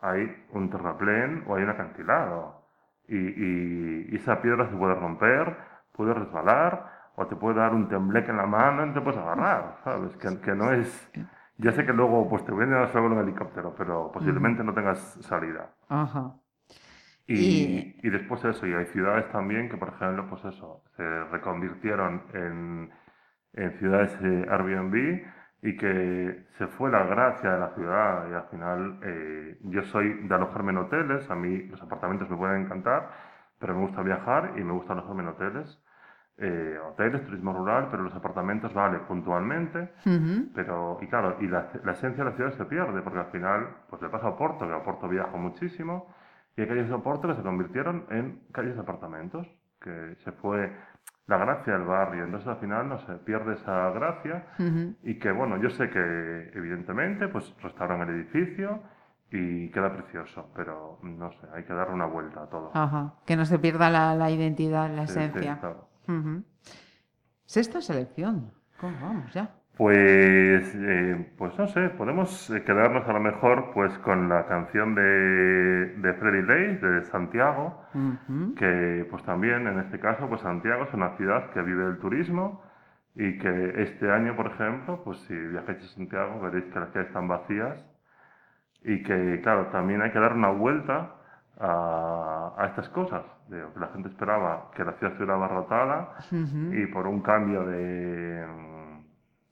hay 0.00 0.46
un 0.52 0.70
terraplén 0.70 1.44
o 1.48 1.56
hay 1.56 1.64
un 1.64 1.70
acantilado 1.70 2.62
y, 3.08 3.16
y- 3.16 4.08
y 4.12 4.16
esa 4.16 4.40
piedra 4.40 4.68
se 4.68 4.76
puede 4.76 4.94
romper, 4.94 5.56
puede 5.92 6.14
resbalar 6.14 6.92
o 7.16 7.26
te 7.26 7.34
puede 7.36 7.56
dar 7.56 7.74
un 7.74 7.88
tembleque 7.88 8.30
en 8.30 8.36
la 8.36 8.46
mano 8.46 8.86
y 8.86 8.92
te 8.92 9.00
puedes 9.00 9.18
agarrar, 9.18 9.76
¿sabes? 9.84 10.16
Que, 10.18 10.40
que 10.40 10.54
no 10.54 10.70
es... 10.72 11.10
Ya 11.58 11.72
sé 11.72 11.86
que 11.86 11.92
luego 11.94 12.28
pues 12.28 12.44
te 12.44 12.52
vienen 12.52 12.74
a 12.74 12.88
salvar 12.88 13.12
un 13.12 13.18
helicóptero, 13.18 13.74
pero 13.76 14.12
posiblemente 14.12 14.62
no 14.62 14.74
tengas 14.74 14.98
salida. 15.22 15.70
Ajá. 15.88 16.34
Y, 17.28 17.92
Y- 18.02 18.10
después 18.10 18.44
eso, 18.44 18.66
y 18.66 18.72
hay 18.74 18.86
ciudades 18.86 19.28
también 19.32 19.68
que, 19.68 19.76
por 19.76 19.88
ejemplo, 19.88 20.26
pues 20.28 20.44
eso, 20.44 20.84
se 20.96 21.24
reconvirtieron 21.24 22.22
en, 22.34 22.90
en 23.54 23.72
ciudades 23.78 24.16
eh, 24.22 24.46
Airbnb 24.50 25.22
y 25.62 25.76
que 25.76 26.46
se 26.58 26.66
fue 26.68 26.90
la 26.90 27.04
gracia 27.04 27.52
de 27.54 27.58
la 27.60 27.74
ciudad 27.74 28.30
y 28.30 28.34
al 28.34 28.48
final 28.50 29.00
eh, 29.02 29.58
yo 29.64 29.82
soy 29.84 30.14
de 30.28 30.34
alojarme 30.34 30.70
en 30.72 30.78
hoteles, 30.78 31.28
a 31.30 31.34
mí 31.34 31.64
los 31.68 31.82
apartamentos 31.82 32.30
me 32.30 32.36
pueden 32.36 32.62
encantar, 32.62 33.10
pero 33.58 33.74
me 33.74 33.80
gusta 33.80 34.02
viajar 34.02 34.52
y 34.56 34.62
me 34.64 34.72
gusta 34.72 34.92
alojarme 34.92 35.22
en 35.22 35.28
hoteles. 35.30 35.82
Eh, 36.38 36.78
hoteles, 36.90 37.24
turismo 37.24 37.52
rural, 37.54 37.88
pero 37.90 38.02
los 38.02 38.14
apartamentos 38.14 38.72
vale 38.74 38.98
puntualmente, 39.00 39.90
Ujú. 40.06 40.48
pero, 40.52 40.98
y 41.02 41.06
claro, 41.08 41.36
y 41.40 41.46
la, 41.48 41.70
la 41.84 41.92
esencia 41.92 42.24
de 42.24 42.30
la 42.30 42.36
ciudad 42.36 42.52
se 42.52 42.64
pierde, 42.66 43.02
porque 43.02 43.18
al 43.18 43.26
final, 43.30 43.68
pues 43.90 44.00
le 44.02 44.08
pasa 44.08 44.26
a 44.26 44.30
Oporto, 44.30 44.66
que 44.66 44.72
a 44.72 44.78
Oporto 44.78 45.08
viajo 45.08 45.36
muchísimo, 45.38 46.08
y 46.56 46.62
hay 46.62 46.68
calles 46.68 46.88
de 46.88 46.94
Oporto 46.94 47.28
que 47.28 47.34
se 47.34 47.42
convirtieron 47.42 48.06
en 48.10 48.40
calles 48.52 48.74
de 48.74 48.80
apartamentos, 48.80 49.46
que 49.80 50.16
se 50.24 50.32
fue 50.32 50.72
la 51.26 51.36
gracia 51.38 51.72
del 51.72 51.82
barrio, 51.82 52.24
entonces 52.24 52.48
al 52.48 52.58
final 52.58 52.88
no 52.88 52.98
se 52.98 53.12
pierde 53.16 53.54
esa 53.54 53.90
gracia, 53.90 54.46
y 55.02 55.18
que 55.18 55.32
bueno, 55.32 55.56
yo 55.58 55.70
sé 55.70 55.90
que 55.90 56.50
evidentemente, 56.54 57.28
pues 57.28 57.52
restauran 57.62 58.02
el 58.08 58.10
edificio 58.14 58.80
y 59.30 59.68
queda 59.70 59.92
precioso, 59.92 60.48
pero 60.54 61.00
no 61.02 61.32
sé, 61.32 61.46
hay 61.52 61.64
que 61.64 61.72
darle 61.74 61.94
una 61.94 62.06
vuelta 62.06 62.44
a 62.44 62.46
todo. 62.48 62.70
Ajá. 62.74 63.14
Que 63.26 63.36
no 63.36 63.44
se 63.44 63.58
pierda 63.58 63.90
la, 63.90 64.14
la 64.14 64.30
identidad, 64.30 64.88
la 64.88 65.06
Sí, 65.08 65.14
sí, 65.14 65.18
esencia. 65.18 65.58
Sexta 67.44 67.80
selección. 67.80 68.52
¿Cómo 68.80 68.96
vamos 69.00 69.32
ya? 69.32 69.50
Pues, 69.76 70.74
eh, 70.74 71.34
pues 71.36 71.58
no 71.58 71.66
sé, 71.68 71.90
podemos 71.90 72.48
eh, 72.50 72.64
quedarnos 72.64 73.06
a 73.08 73.12
lo 73.12 73.20
mejor 73.20 73.72
pues 73.74 73.98
con 73.98 74.28
la 74.28 74.46
canción 74.46 74.94
de, 74.94 75.02
de 75.96 76.14
Freddy 76.14 76.42
Lay, 76.42 76.76
de 76.78 77.04
Santiago, 77.04 77.82
que 78.54 79.06
pues 79.10 79.22
también 79.24 79.66
en 79.66 79.78
este 79.80 80.00
caso 80.00 80.28
pues 80.28 80.40
Santiago 80.42 80.84
es 80.84 80.94
una 80.94 81.16
ciudad 81.16 81.50
que 81.50 81.62
vive 81.62 81.84
del 81.84 81.98
turismo 81.98 82.62
y 83.14 83.38
que 83.38 83.82
este 83.82 84.10
año, 84.12 84.36
por 84.36 84.46
ejemplo, 84.48 85.02
pues 85.04 85.18
si 85.26 85.34
viajáis 85.34 85.78
a 85.84 85.88
Santiago 85.96 86.40
veréis 86.40 86.66
que 86.72 86.80
las 86.80 86.90
calles 86.90 87.08
están 87.08 87.28
vacías 87.28 87.84
y 88.82 89.02
que 89.02 89.40
claro, 89.42 89.66
también 89.68 90.02
hay 90.02 90.10
que 90.12 90.18
dar 90.20 90.34
una 90.34 90.50
vuelta 90.50 91.16
a, 91.58 92.54
a 92.58 92.66
estas 92.66 92.88
cosas, 92.90 93.24
de 93.48 93.64
la 93.76 93.88
gente 93.88 94.08
esperaba 94.08 94.70
que 94.74 94.84
la 94.84 94.92
ciudad 94.94 95.12
estuviera 95.12 95.34
abarrotada 95.34 96.14
y 96.70 96.86
por 96.86 97.06
un 97.06 97.20
cambio 97.22 97.64
de... 97.66 98.75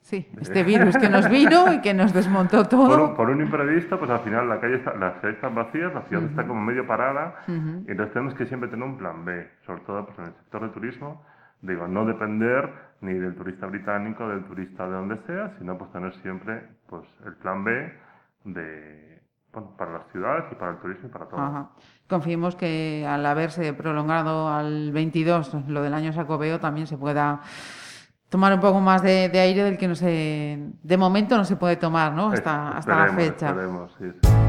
Sí, 0.05 0.29
este 0.39 0.63
virus 0.65 0.99
que 0.99 1.09
nos 1.09 1.31
vino 1.31 1.73
y 1.73 1.81
que 1.81 1.95
nos 1.95 2.13
desmontó 2.13 2.63
Por 2.69 2.75
un, 2.75 2.89
todo. 2.89 3.17
por 3.17 3.31
un 3.31 3.41
imprevisto, 3.41 3.99
pues 3.99 4.11
al 4.11 4.21
final 4.21 4.47
la 4.51 4.61
calle 4.61 4.77
está, 4.77 4.95
las 4.97 5.15
calles 5.15 5.37
están 5.37 5.55
vacías, 5.55 5.95
la 5.95 6.03
ciudad 6.03 6.25
está 6.25 6.47
como 6.47 6.61
medio 6.61 6.87
parada, 6.87 7.37
Ujú. 7.49 7.85
y 7.89 7.91
entonces 7.91 8.13
tenemos 8.13 8.35
que 8.35 8.45
siempre 8.45 8.69
tener 8.69 8.85
un 8.87 8.99
plan 8.99 9.25
B, 9.25 9.49
sobre 9.65 9.81
todo 9.81 10.05
pues, 10.05 10.19
en 10.19 10.27
el 10.27 10.35
sector 10.35 10.61
de 10.61 10.69
turismo, 10.69 11.25
digo, 11.63 11.89
no 11.89 12.05
depender 12.05 12.71
ni 13.01 13.15
del 13.15 13.35
turista 13.35 13.65
británico, 13.67 14.29
del 14.29 14.45
turista 14.45 14.85
de 14.87 14.93
donde 14.93 15.17
sea, 15.27 15.55
sino 15.59 15.79
pues 15.79 15.91
tener 15.91 16.13
siempre 16.17 16.63
pues 16.87 17.07
el 17.25 17.33
plan 17.37 17.65
B 17.65 17.91
de, 18.45 19.23
bueno, 19.55 19.71
para 19.79 19.93
las 19.93 20.07
ciudades 20.13 20.45
y 20.53 20.55
para 20.57 20.73
el 20.73 20.79
turismo 20.81 21.09
y 21.09 21.13
para 21.13 21.25
todo. 21.29 21.41
Ajá. 21.41 21.71
Confiemos 22.11 22.57
que 22.57 23.07
al 23.09 23.25
haberse 23.25 23.73
prolongado 23.73 24.49
al 24.53 24.93
22 24.93 25.67
lo 25.69 25.83
del 25.83 25.95
año 25.95 26.13
sacobeo 26.13 26.61
también 26.61 26.87
se 26.87 26.99
pueda 26.99 27.41
tomar 28.35 28.53
un 28.53 28.59
poco 28.59 28.81
más 28.81 29.01
de, 29.01 29.29
de 29.29 29.39
aire 29.39 29.63
del 29.63 29.79
que 29.79 29.87
no 29.87 29.95
se 29.95 30.59
de 30.83 30.97
momento 30.97 31.37
no 31.37 31.45
se 31.45 31.55
puede 31.55 31.77
tomar, 31.77 32.13
¿no? 32.15 32.33
Hasta, 32.33 32.77
hasta 32.77 33.07
la 33.07 33.13
fecha. 33.13 33.51
esperemos, 33.51 33.93
sí, 33.97 34.07
sí. 34.11 34.44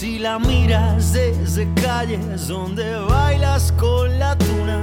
Si 0.00 0.16
la 0.20 0.38
miras 0.38 1.12
desde 1.12 1.66
calles 1.74 2.46
donde 2.46 2.94
bailas 3.00 3.72
con 3.72 4.16
la 4.16 4.38
tuna. 4.38 4.80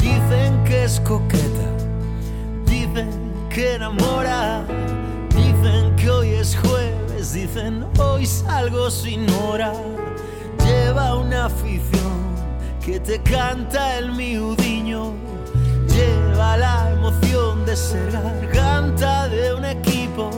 Dicen 0.00 0.64
que 0.64 0.82
es 0.82 0.98
coqueta. 0.98 1.68
Dicen 2.64 3.08
que 3.48 3.74
enamora. 3.74 4.64
Dicen 5.28 5.94
que 5.94 6.10
hoy 6.10 6.30
es 6.30 6.56
jueves. 6.56 7.34
Dicen 7.34 7.86
hoy 8.00 8.26
salgo 8.26 8.90
sin 8.90 9.30
hora. 9.30 9.72
Lleva 10.64 11.14
una 11.14 11.44
afición 11.44 12.34
que 12.84 12.98
te 12.98 13.22
canta 13.22 13.96
el 13.96 14.10
miudiño. 14.10 15.12
Lleva 15.86 16.56
la 16.56 16.90
emoción 16.90 17.64
de 17.64 17.76
ser 17.76 18.10
garganta 18.10 19.28
de 19.28 19.54
un 19.54 19.64
equipo. 19.64 20.30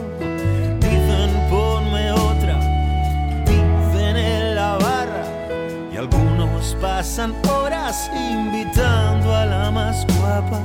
Pasan 6.75 7.33
horas 7.49 8.09
invitando 8.13 9.35
a 9.35 9.45
la 9.45 9.71
más 9.71 10.05
guapa. 10.17 10.61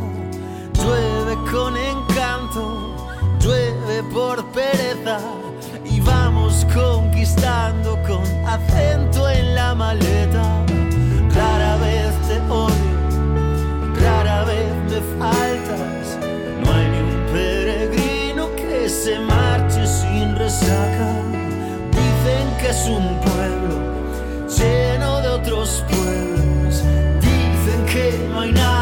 Llueve 0.74 1.36
con 1.50 1.76
encanto, 1.76 2.96
llueve 3.38 4.02
por 4.12 4.44
pereza. 4.52 5.18
Y 5.84 6.00
vamos 6.00 6.66
conquistando 6.74 7.98
con 8.06 8.24
acento 8.46 9.28
en 9.28 9.54
la 9.54 9.74
maleta. 9.74 10.42
Rara 11.34 11.76
vez 11.76 12.12
te 12.28 12.40
odio, 12.50 12.96
rara 14.00 14.44
vez 14.44 14.74
me 14.90 15.00
faltas. 15.18 16.18
No 16.62 16.72
hay 16.72 16.88
ni 16.88 16.98
un 16.98 17.26
peregrino 17.32 18.48
que 18.56 18.88
se 18.88 19.18
marche 19.18 19.86
sin 19.86 20.36
resaca. 20.36 21.10
Dicen 21.90 22.56
que 22.58 22.68
es 22.70 22.86
un 22.88 23.20
pueblo 23.20 23.83
lleno 24.58 25.20
de 25.20 25.28
otros 25.28 25.84
pueblos. 25.88 26.82
Dicen 27.20 27.86
que 27.86 28.28
no 28.30 28.40
hay 28.40 28.52
nada 28.52 28.73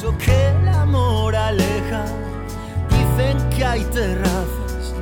incluso 0.00 0.16
que 0.18 0.54
la 0.64 0.84
moraleja. 0.84 2.04
Dicen 2.88 3.50
que 3.50 3.64
hay 3.64 3.84
terrazas 3.84 4.94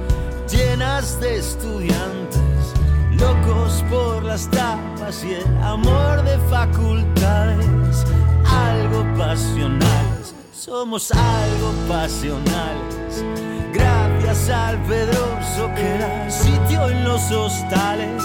llenas 0.51 1.21
de 1.21 1.39
estudiantes, 1.39 2.75
locos 3.13 3.85
por 3.91 4.25
las 4.25 4.51
tapas 4.51 5.25
y 5.25 5.35
el 5.35 5.63
amor 5.63 6.23
de 6.25 6.39
facultades, 6.51 8.05
algo 8.45 9.05
pasionales, 9.17 10.35
somos 10.53 11.11
algo 11.13 11.73
pasionales. 11.89 13.25
Gracias 13.73 14.51
al 14.51 14.79
Pedroso 14.83 15.71
que 15.77 15.99
da 15.99 16.31
sitio 16.31 16.89
en 16.89 17.05
los 17.05 17.31
hostales 17.31 18.23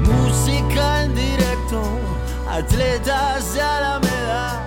música 0.00 1.04
en 1.04 1.14
directo, 1.14 1.82
atletas 2.48 3.54
de 3.54 3.62
Alameda, 3.62 4.65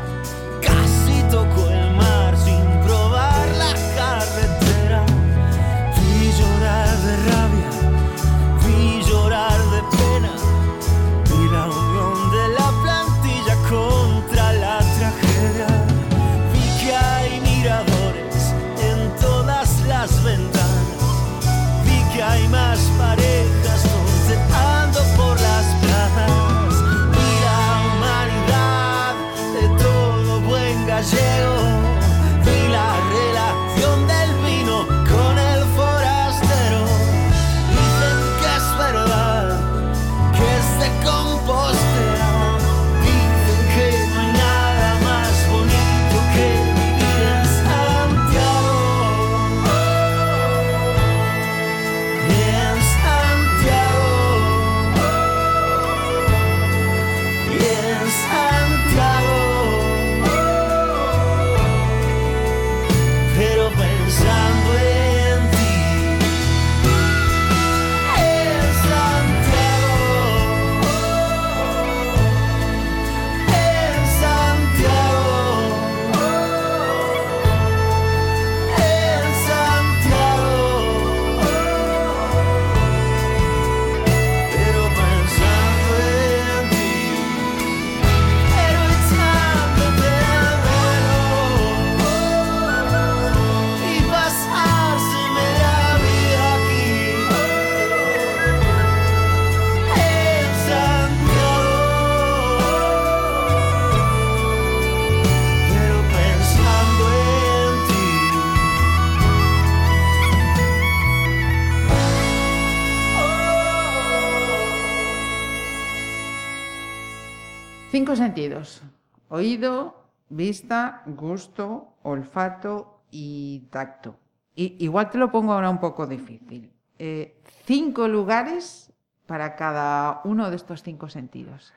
Oído, 119.29 120.09
vista, 120.29 121.03
gusto, 121.05 121.93
olfato 122.03 123.03
y 123.11 123.67
tacto. 123.71 124.15
I- 124.55 124.77
igual 124.79 125.09
te 125.11 125.19
lo 125.19 125.31
pongo 125.31 125.53
ahora 125.53 125.69
un 125.69 125.79
poco 125.79 126.07
difícil. 126.07 126.73
Eh, 126.97 127.39
cinco 127.65 128.07
lugares 128.07 128.91
para 129.27 129.55
cada 129.55 130.21
uno 130.23 130.49
de 130.49 130.55
estos 130.55 130.81
cinco 130.81 131.09
sentidos. 131.09 131.73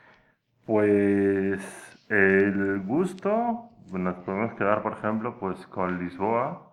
Pues 0.64 1.61
el 2.09 2.80
gusto, 2.86 3.68
nos 3.92 4.16
podemos 4.24 4.55
quedar, 4.55 4.82
por 4.82 4.92
ejemplo, 4.94 5.38
pues 5.38 5.66
con 5.66 5.98
Lisboa, 5.98 6.72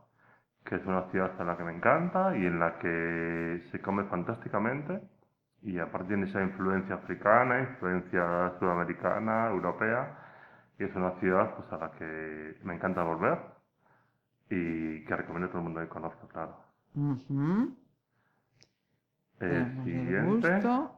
que 0.64 0.76
es 0.76 0.86
una 0.86 1.04
ciudad 1.12 1.32
a 1.40 1.44
la 1.44 1.58
que 1.58 1.64
me 1.64 1.74
encanta 1.76 2.38
y 2.38 2.46
en 2.46 2.60
la 2.60 2.80
que 2.80 3.64
se 3.72 3.82
come 3.82 4.06
fantásticamente. 4.06 5.02
Y 5.62 5.78
aparte 5.80 6.08
tiene 6.10 6.28
esa 6.28 6.42
influencia 6.42 6.96
africana, 6.96 7.60
influencia 7.60 8.54
sudamericana, 8.60 9.50
europea. 9.50 10.19
Y 10.80 10.84
es 10.86 10.96
una 10.96 11.12
ciudad 11.20 11.56
pues, 11.56 11.72
a 11.74 11.78
la 11.78 11.92
que 11.92 12.58
me 12.64 12.76
encanta 12.76 13.04
volver 13.04 13.38
y 14.50 15.04
que 15.06 15.16
recomiendo 15.16 15.48
a 15.48 15.50
todo 15.50 15.60
el 15.60 15.64
mundo 15.66 15.82
que 15.82 15.88
conozca, 15.88 16.28
claro. 16.28 16.58
El 19.40 19.50
el 19.50 19.84
siguiente. 19.84 20.48
gusto. 20.48 20.92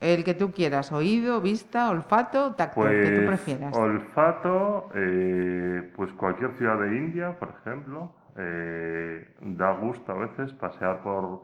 El 0.00 0.24
que 0.24 0.34
tú 0.34 0.50
quieras, 0.52 0.90
oído, 0.92 1.40
vista, 1.40 1.88
olfato, 1.90 2.54
tacto, 2.54 2.88
el 2.88 3.00
que 3.00 3.10
tú 3.10 3.20
Pues 3.20 3.26
prefieras. 3.26 3.72
olfato, 3.76 4.90
eh, 4.94 5.92
pues 5.96 6.12
cualquier 6.14 6.56
ciudad 6.58 6.78
de 6.80 6.96
India, 6.96 7.38
por 7.38 7.50
ejemplo, 7.60 8.12
eh, 8.36 9.34
da 9.40 9.72
gusto 9.74 10.12
a 10.12 10.16
veces 10.16 10.52
pasear 10.54 11.02
por, 11.02 11.42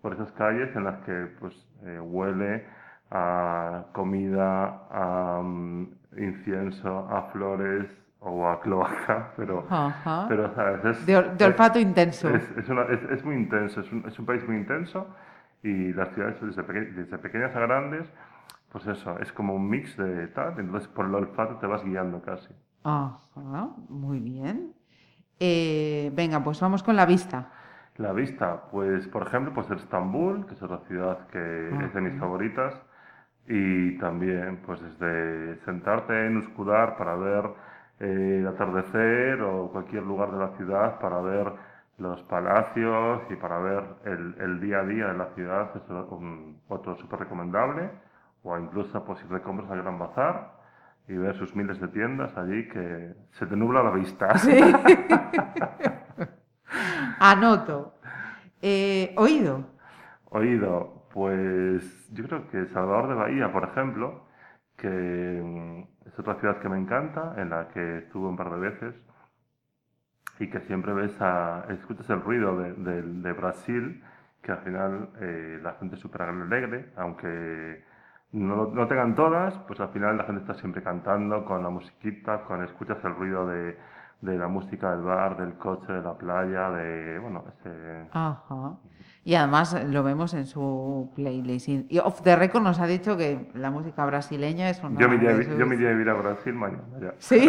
por 0.00 0.14
esas 0.14 0.32
calles 0.32 0.74
en 0.74 0.84
las 0.84 0.98
que 1.04 1.26
pues 1.40 1.54
eh, 1.84 2.00
huele 2.00 2.66
a 3.10 3.86
comida, 3.92 4.86
a 4.90 5.42
mm, 5.42 5.97
incienso, 6.16 7.08
a 7.10 7.22
flores 7.32 7.86
o 8.20 8.48
a 8.48 8.60
cloaca, 8.60 9.32
pero, 9.36 9.66
Ajá. 9.70 10.26
pero 10.28 10.52
¿sabes? 10.54 10.84
Es, 10.84 11.06
De, 11.06 11.12
de 11.14 11.34
es- 11.36 11.42
olfato 11.42 11.78
intenso. 11.78 12.28
es, 12.30 12.50
es 12.56 12.68
una- 12.68 12.82
es- 12.84 13.02
es 13.10 13.24
muy 13.24 13.36
intenso, 13.36 13.80
es 13.80 13.92
un, 13.92 14.04
es 14.06 14.18
un 14.18 14.26
país 14.26 14.46
muy 14.46 14.56
intenso 14.56 15.06
y 15.62 15.92
las 15.92 16.08
ciudades 16.14 16.40
desde, 16.40 16.62
peque- 16.64 16.92
desde 16.92 17.18
pequeñas 17.18 17.54
a 17.54 17.60
grandes, 17.60 18.12
pues 18.72 18.86
eso, 18.86 19.18
es 19.20 19.32
como 19.32 19.54
un 19.54 19.68
mix 19.68 19.96
de 19.96 20.26
tal, 20.28 20.58
entonces 20.58 20.88
por 20.88 21.06
el 21.06 21.14
olfato 21.14 21.56
te 21.56 21.66
vas 21.66 21.84
guiando 21.84 22.20
casi. 22.22 22.48
Ajá, 22.84 23.70
muy 23.88 24.18
bien. 24.20 24.72
Eh, 25.40 26.10
venga, 26.14 26.42
pues 26.42 26.60
vamos 26.60 26.82
con 26.82 26.96
la 26.96 27.06
vista. 27.06 27.50
La 27.96 28.12
vista, 28.12 28.62
pues 28.70 29.06
por 29.08 29.26
ejemplo, 29.26 29.52
pues 29.54 29.70
Estambul, 29.70 30.46
que 30.46 30.54
es 30.54 30.62
otra 30.62 30.78
ciudad 30.88 31.26
que 31.28 31.68
es 31.84 31.94
de 31.94 32.00
mis 32.00 32.18
favoritas, 32.18 32.74
y 33.48 33.96
también 33.98 34.58
pues 34.66 34.80
desde 34.82 35.56
sentarte 35.64 36.26
en 36.26 36.36
Uskudar 36.36 36.96
para 36.98 37.16
ver 37.16 37.44
eh, 38.00 38.38
el 38.40 38.46
atardecer 38.46 39.40
o 39.42 39.70
cualquier 39.72 40.02
lugar 40.04 40.30
de 40.32 40.38
la 40.38 40.48
ciudad 40.56 40.98
para 41.00 41.20
ver 41.20 41.52
los 41.98 42.22
palacios 42.24 43.22
y 43.30 43.34
para 43.36 43.58
ver 43.58 43.84
el, 44.04 44.34
el 44.40 44.60
día 44.60 44.80
a 44.80 44.84
día 44.84 45.06
de 45.08 45.18
la 45.18 45.26
ciudad 45.34 45.70
es 45.74 45.82
un- 45.90 46.60
otro 46.68 46.94
súper 46.96 47.20
recomendable, 47.20 47.90
o 48.44 48.56
incluso 48.58 49.04
pues 49.04 49.20
ir 49.22 49.28
de 49.28 49.40
compras 49.42 49.70
al 49.70 49.82
Gran 49.82 49.98
Bazar 49.98 50.52
y 51.08 51.14
ver 51.16 51.34
sus 51.34 51.56
miles 51.56 51.80
de 51.80 51.88
tiendas 51.88 52.36
allí 52.36 52.68
que 52.68 53.14
se 53.32 53.46
te 53.46 53.56
nubla 53.56 53.82
la 53.82 53.90
vista. 53.90 54.38
Sí. 54.38 54.60
Anoto. 57.18 57.94
Eh, 58.62 59.12
oído. 59.16 59.64
Oído, 60.30 60.97
pues 61.18 61.82
yo 62.12 62.24
creo 62.28 62.48
que 62.48 62.66
Salvador 62.66 63.08
de 63.08 63.14
Bahía, 63.14 63.52
por 63.52 63.64
ejemplo, 63.64 64.22
que 64.76 64.86
mm, 64.88 66.06
es 66.06 66.16
otra 66.16 66.36
ciudad 66.36 66.60
que 66.60 66.68
me 66.68 66.78
encanta, 66.78 67.34
en 67.38 67.50
la 67.50 67.66
que 67.70 67.98
estuve 67.98 68.28
un 68.28 68.36
par 68.36 68.50
de 68.52 68.60
veces 68.60 68.94
y 70.38 70.48
que 70.48 70.60
siempre 70.60 70.92
ves 70.92 71.10
escuchas 71.70 72.08
el 72.10 72.20
ruido 72.22 72.56
de 72.56 73.32
Brasil, 73.32 74.00
que 74.42 74.52
al 74.52 74.58
final 74.58 75.08
eh, 75.20 75.58
la 75.60 75.72
gente 75.80 75.96
es 75.96 76.00
súper 76.00 76.22
alegre, 76.22 76.92
aunque 76.96 77.82
no, 78.30 78.68
no 78.68 78.86
tengan 78.86 79.16
todas, 79.16 79.58
pues 79.66 79.80
al 79.80 79.88
final 79.88 80.18
la 80.18 80.22
gente 80.24 80.42
está 80.42 80.54
siempre 80.54 80.84
cantando 80.84 81.44
con 81.44 81.64
la 81.64 81.70
musiquita, 81.70 82.44
con 82.44 82.62
escuchas 82.62 83.04
el 83.04 83.16
ruido 83.16 83.44
de, 83.48 83.76
de 84.20 84.36
la 84.36 84.48
música 84.48 84.92
del 84.92 85.02
bar, 85.02 85.36
del 85.36 85.54
coche, 85.54 85.92
de 85.92 86.02
la 86.02 86.16
playa, 86.16 86.70
de, 86.70 87.18
bueno, 87.18 87.44
ese... 87.48 88.08
Ajá. 88.10 88.76
Y 89.24 89.34
además 89.34 89.84
lo 89.86 90.02
vemos 90.02 90.34
en 90.34 90.46
su 90.46 91.12
playlist. 91.14 91.68
Y 91.68 91.98
Off 91.98 92.22
the 92.22 92.34
Record 92.34 92.62
nos 92.62 92.80
ha 92.80 92.86
dicho 92.86 93.16
que 93.16 93.50
la 93.54 93.70
música 93.70 94.04
brasileña 94.06 94.70
es 94.70 94.82
una 94.82 94.98
Yo 94.98 95.08
me, 95.08 95.16
iría, 95.16 95.30
a 95.30 95.92
vivir 95.92 96.08
a 96.08 96.14
Brasil 96.14 96.54
mañana. 96.54 96.82
Sí. 97.18 97.48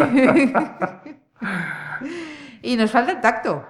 y 2.62 2.76
nos 2.76 2.92
falta 2.92 3.12
el 3.12 3.20
tacto. 3.20 3.64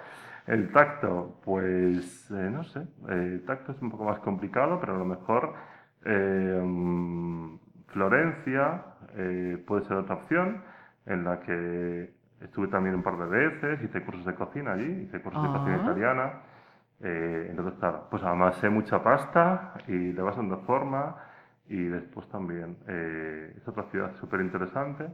El 0.47 0.73
tacto, 0.73 1.41
pues 1.45 2.29
eh, 2.33 2.51
no 2.51 2.65
sé, 2.65 2.81
eh, 2.81 3.31
el 3.35 3.45
tacto 3.45 3.73
es 3.73 3.81
un 3.81 3.91
poco 3.91 4.05
más 4.05 4.19
complicado, 4.19 4.81
pero 4.81 4.97
a 4.97 4.99
lo 4.99 5.05
mejor 5.05 5.55
eh, 6.05 6.61
mm, 6.63 7.59
Florencia 7.89 8.83
eh, 9.17 9.63
puede 9.67 9.85
ser 9.85 9.99
otra 9.99 10.17
opción 10.17 10.63
en 11.07 11.25
la 11.25 11.41
que 11.41 12.13
estuve 12.41 12.69
también 12.69 12.95
un 12.95 13.03
par 13.03 13.17
de 13.19 13.27
veces, 13.27 13.83
hice 13.83 14.03
cursos 14.05 14.25
de 14.25 14.35
cocina 14.35 14.73
allí, 14.73 15.03
hice 15.05 15.21
cursos 15.23 15.43
de 15.43 15.49
cocina 15.49 15.77
Ah. 15.77 15.83
italiana, 15.83 16.33
eh, 17.01 17.47
entonces 17.51 17.75
claro, 17.79 18.07
pues 18.11 18.23
además 18.23 18.57
sé 18.57 18.69
mucha 18.71 19.03
pasta 19.03 19.75
y 19.87 20.13
le 20.13 20.23
vas 20.23 20.37
dando 20.37 20.59
forma 20.61 21.17
y 21.69 21.85
después 21.85 22.29
también 22.29 22.77
eh, 22.89 23.55
es 23.57 23.67
otra 23.69 23.85
ciudad 23.85 24.15
súper 24.17 24.41
interesante 24.41 25.07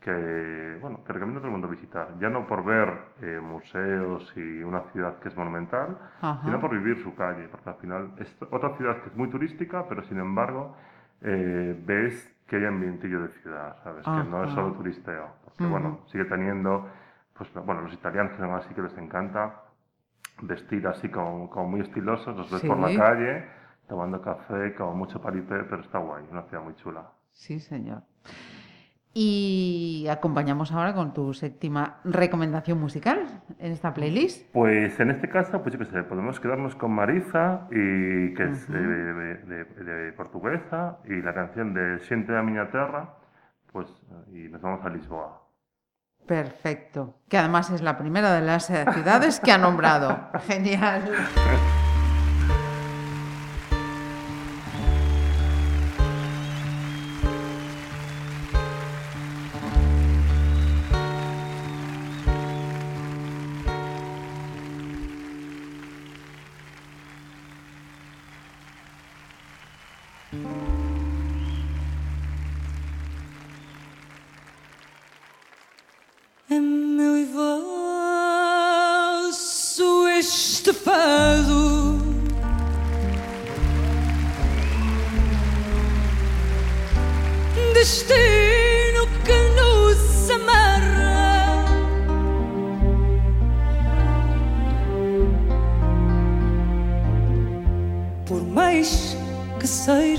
que, 0.00 0.78
bueno, 0.80 1.04
que 1.04 1.12
recomiendo 1.12 1.38
a 1.38 1.42
todo 1.42 1.48
el 1.48 1.52
mundo 1.52 1.68
visitar. 1.68 2.08
Ya 2.18 2.28
no 2.28 2.46
por 2.46 2.64
ver 2.64 2.88
eh, 3.20 3.38
museos 3.40 4.32
y 4.36 4.62
una 4.64 4.80
ciudad 4.92 5.18
que 5.20 5.28
es 5.28 5.36
monumental, 5.36 5.96
Ajá. 6.20 6.44
sino 6.44 6.58
por 6.60 6.70
vivir 6.72 6.98
su 7.02 7.14
calle, 7.14 7.46
porque 7.48 7.70
al 7.70 7.76
final 7.76 8.10
es 8.18 8.36
otra 8.50 8.70
ciudad 8.76 9.00
que 9.02 9.10
es 9.10 9.16
muy 9.16 9.28
turística, 9.30 9.86
pero 9.88 10.02
sin 10.02 10.18
embargo 10.18 10.76
eh, 11.20 11.80
ves 11.86 12.31
que 12.52 12.58
hay 12.58 12.66
ambientillo 12.66 13.22
de 13.22 13.28
ciudad, 13.40 13.76
¿sabes? 13.82 14.04
Que 14.04 14.10
no 14.28 14.42
es 14.44 14.50
Ajá. 14.50 14.54
solo 14.56 14.74
turisteo. 14.74 15.26
Porque, 15.42 15.64
Ujú. 15.64 15.72
bueno, 15.72 16.00
sigue 16.08 16.26
teniendo, 16.26 16.86
pues, 17.32 17.50
bueno, 17.64 17.80
los 17.80 17.94
italianos 17.94 18.32
que 18.32 18.38
son 18.40 18.52
así 18.52 18.74
que 18.74 18.82
les 18.82 18.94
encanta 18.98 19.54
vestir 20.42 20.86
así 20.86 21.08
como, 21.08 21.48
como 21.48 21.68
muy 21.70 21.80
estilosos, 21.80 22.36
los 22.36 22.50
ves 22.52 22.60
por 22.60 22.76
Sí. 22.76 22.94
la 22.98 23.02
calle, 23.02 23.46
tomando 23.88 24.20
café, 24.20 24.74
como 24.74 24.92
mucho 24.96 25.18
paripé, 25.22 25.64
pero 25.64 25.80
está 25.80 25.96
guay, 25.98 26.26
una 26.30 26.42
ciudad 26.42 26.62
muy 26.62 26.74
chula. 26.74 27.06
Sí, 27.30 27.58
señor. 27.58 28.02
Y 29.14 30.06
acompañamos 30.10 30.72
ahora 30.72 30.94
con 30.94 31.12
tu 31.12 31.34
séptima 31.34 31.98
recomendación 32.04 32.80
musical 32.80 33.42
en 33.58 33.72
esta 33.72 33.92
playlist. 33.92 34.50
Pues 34.52 34.98
en 35.00 35.10
este 35.10 35.28
caso, 35.28 35.60
pues 35.62 35.74
yo 35.74 35.78
qué 35.78 35.84
sé, 35.84 36.02
podemos 36.02 36.40
quedarnos 36.40 36.74
con 36.74 36.92
Marisa, 36.92 37.66
y, 37.70 38.32
que 38.34 38.44
es 38.50 38.64
Ujú. 38.64 38.72
de, 38.72 38.86
de- 38.86 39.64
de- 39.64 39.84
de 39.84 40.12
portuguesa, 40.12 40.98
y 41.04 41.20
la 41.20 41.34
canción 41.34 41.74
de 41.74 41.98
Siente 42.00 42.34
a 42.36 42.42
Miña 42.42 42.70
Terra, 42.70 43.14
pues, 43.70 43.86
y 44.32 44.48
nos 44.48 44.62
vamos 44.62 44.84
a 44.84 44.88
Lisboa. 44.88 45.42
Perfecto. 46.26 47.16
Que 47.28 47.36
además 47.36 47.70
es 47.70 47.82
la 47.82 47.98
primera 47.98 48.32
de 48.32 48.40
las 48.42 48.70
eh, 48.70 48.84
ciudades 48.94 49.40
que 49.40 49.52
ha 49.52 49.58
nombrado. 49.58 50.28
Genial. 50.46 51.02
meu 70.32 70.50
e 77.18 77.24
vosso 79.26 80.08
este 80.08 80.72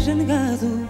seja 0.04 0.16
negado 0.16 0.86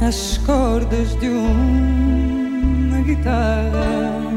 as 0.00 0.38
cordas 0.38 1.14
de 1.20 1.28
uma 1.28 3.02
guitarra. 3.02 4.31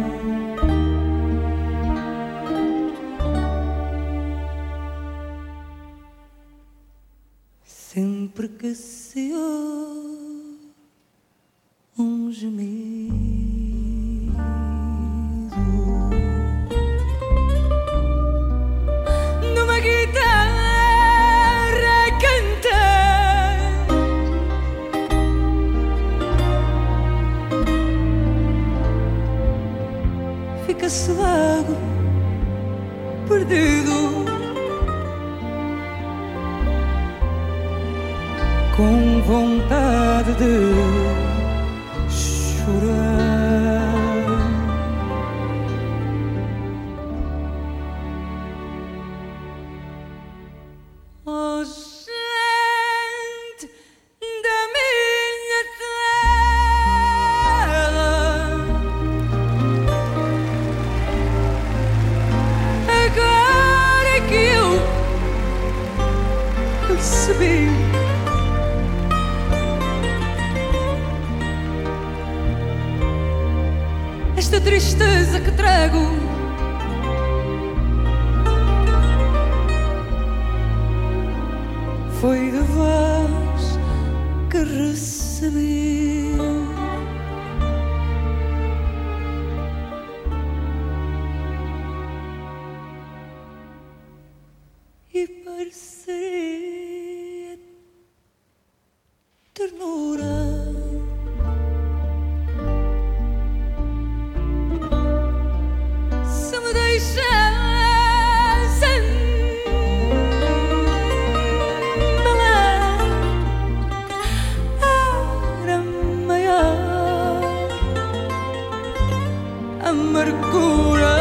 Amargura, 119.85 121.15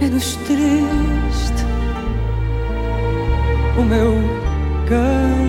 menos 0.00 0.36
triste 0.46 1.64
o 3.76 3.82
meu 3.82 4.14
cantar. 4.88 5.40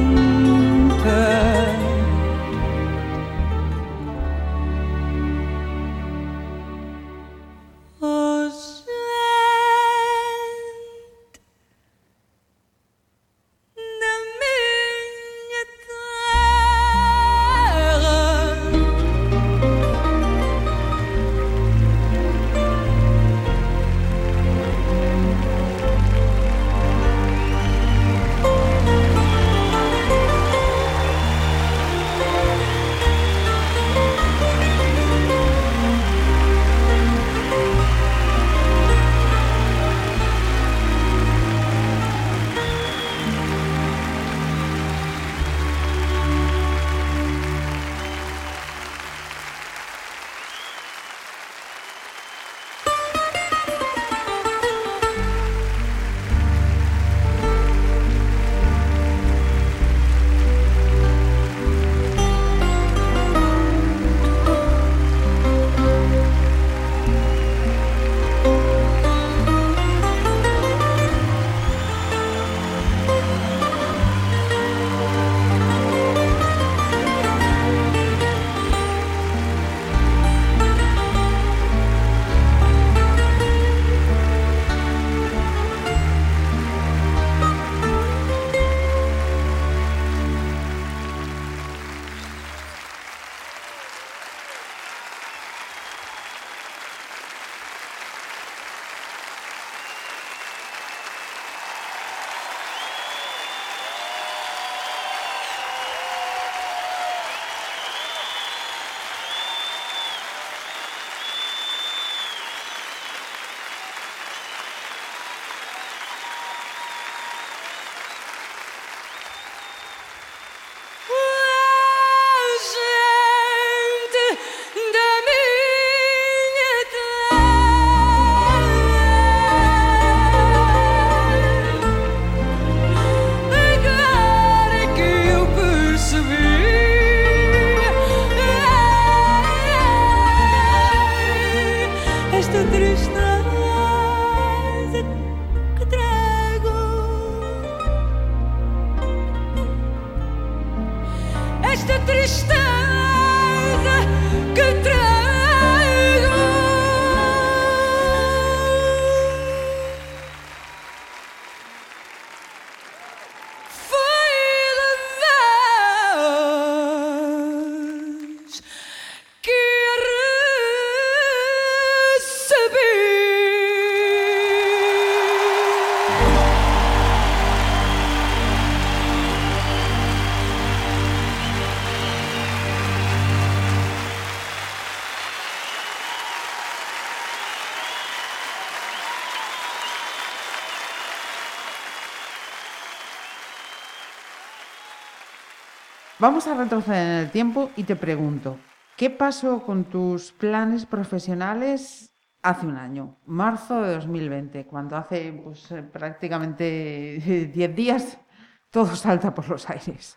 Vamos 196.21 196.47
a 196.47 196.53
retroceder 196.53 197.01
en 197.01 197.17
el 197.25 197.31
tiempo 197.31 197.71
y 197.75 197.83
te 197.83 197.95
pregunto, 197.95 198.59
¿qué 198.95 199.09
pasó 199.09 199.63
con 199.63 199.85
tus 199.85 200.31
planes 200.31 200.85
profesionales 200.85 202.15
hace 202.43 202.67
un 202.67 202.77
año, 202.77 203.17
marzo 203.25 203.81
de 203.81 203.95
2020, 203.95 204.67
cuando 204.67 204.97
hace 204.97 205.33
pues, 205.43 205.71
eh, 205.71 205.81
prácticamente 205.81 207.49
10 207.51 207.75
días 207.75 208.21
todo 208.69 208.95
salta 208.95 209.33
por 209.33 209.49
los 209.49 209.67
aires? 209.67 210.15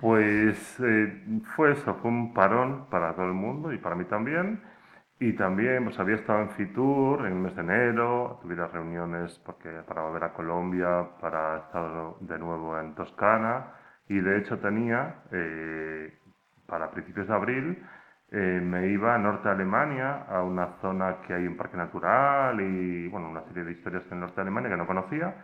Pues 0.00 0.80
eh, 0.80 1.22
fue 1.54 1.72
eso, 1.72 1.94
fue 1.96 2.10
un 2.10 2.32
parón 2.32 2.86
para 2.88 3.14
todo 3.14 3.26
el 3.26 3.34
mundo 3.34 3.70
y 3.70 3.76
para 3.76 3.96
mí 3.96 4.06
también. 4.06 4.62
Y 5.20 5.34
también 5.34 5.84
pues 5.84 5.98
había 5.98 6.16
estado 6.16 6.40
en 6.40 6.50
Fitur 6.52 7.26
en 7.26 7.32
el 7.34 7.38
mes 7.38 7.54
de 7.54 7.60
enero, 7.60 8.38
tuve 8.40 8.56
las 8.56 8.72
reuniones 8.72 9.38
porque, 9.44 9.68
para 9.86 10.04
volver 10.04 10.24
a 10.24 10.32
Colombia, 10.32 11.06
para 11.20 11.58
estar 11.58 12.14
de 12.18 12.38
nuevo 12.38 12.80
en 12.80 12.94
Toscana. 12.94 13.74
Y 14.08 14.20
de 14.20 14.38
hecho 14.38 14.58
tenía, 14.58 15.16
eh, 15.32 16.18
para 16.66 16.90
principios 16.90 17.28
de 17.28 17.34
abril, 17.34 17.86
eh, 18.30 18.60
me 18.62 18.88
iba 18.88 19.14
a 19.14 19.18
norte 19.18 19.48
de 19.48 19.54
Alemania, 19.54 20.24
a 20.28 20.42
una 20.42 20.76
zona 20.80 21.18
que 21.26 21.34
hay 21.34 21.46
un 21.46 21.56
parque 21.56 21.76
natural 21.76 22.60
y 22.60 23.08
bueno, 23.08 23.28
una 23.30 23.42
serie 23.44 23.64
de 23.64 23.72
historias 23.72 24.04
en 24.08 24.14
el 24.14 24.20
norte 24.20 24.36
de 24.36 24.42
Alemania 24.42 24.70
que 24.70 24.76
no 24.76 24.86
conocía. 24.86 25.34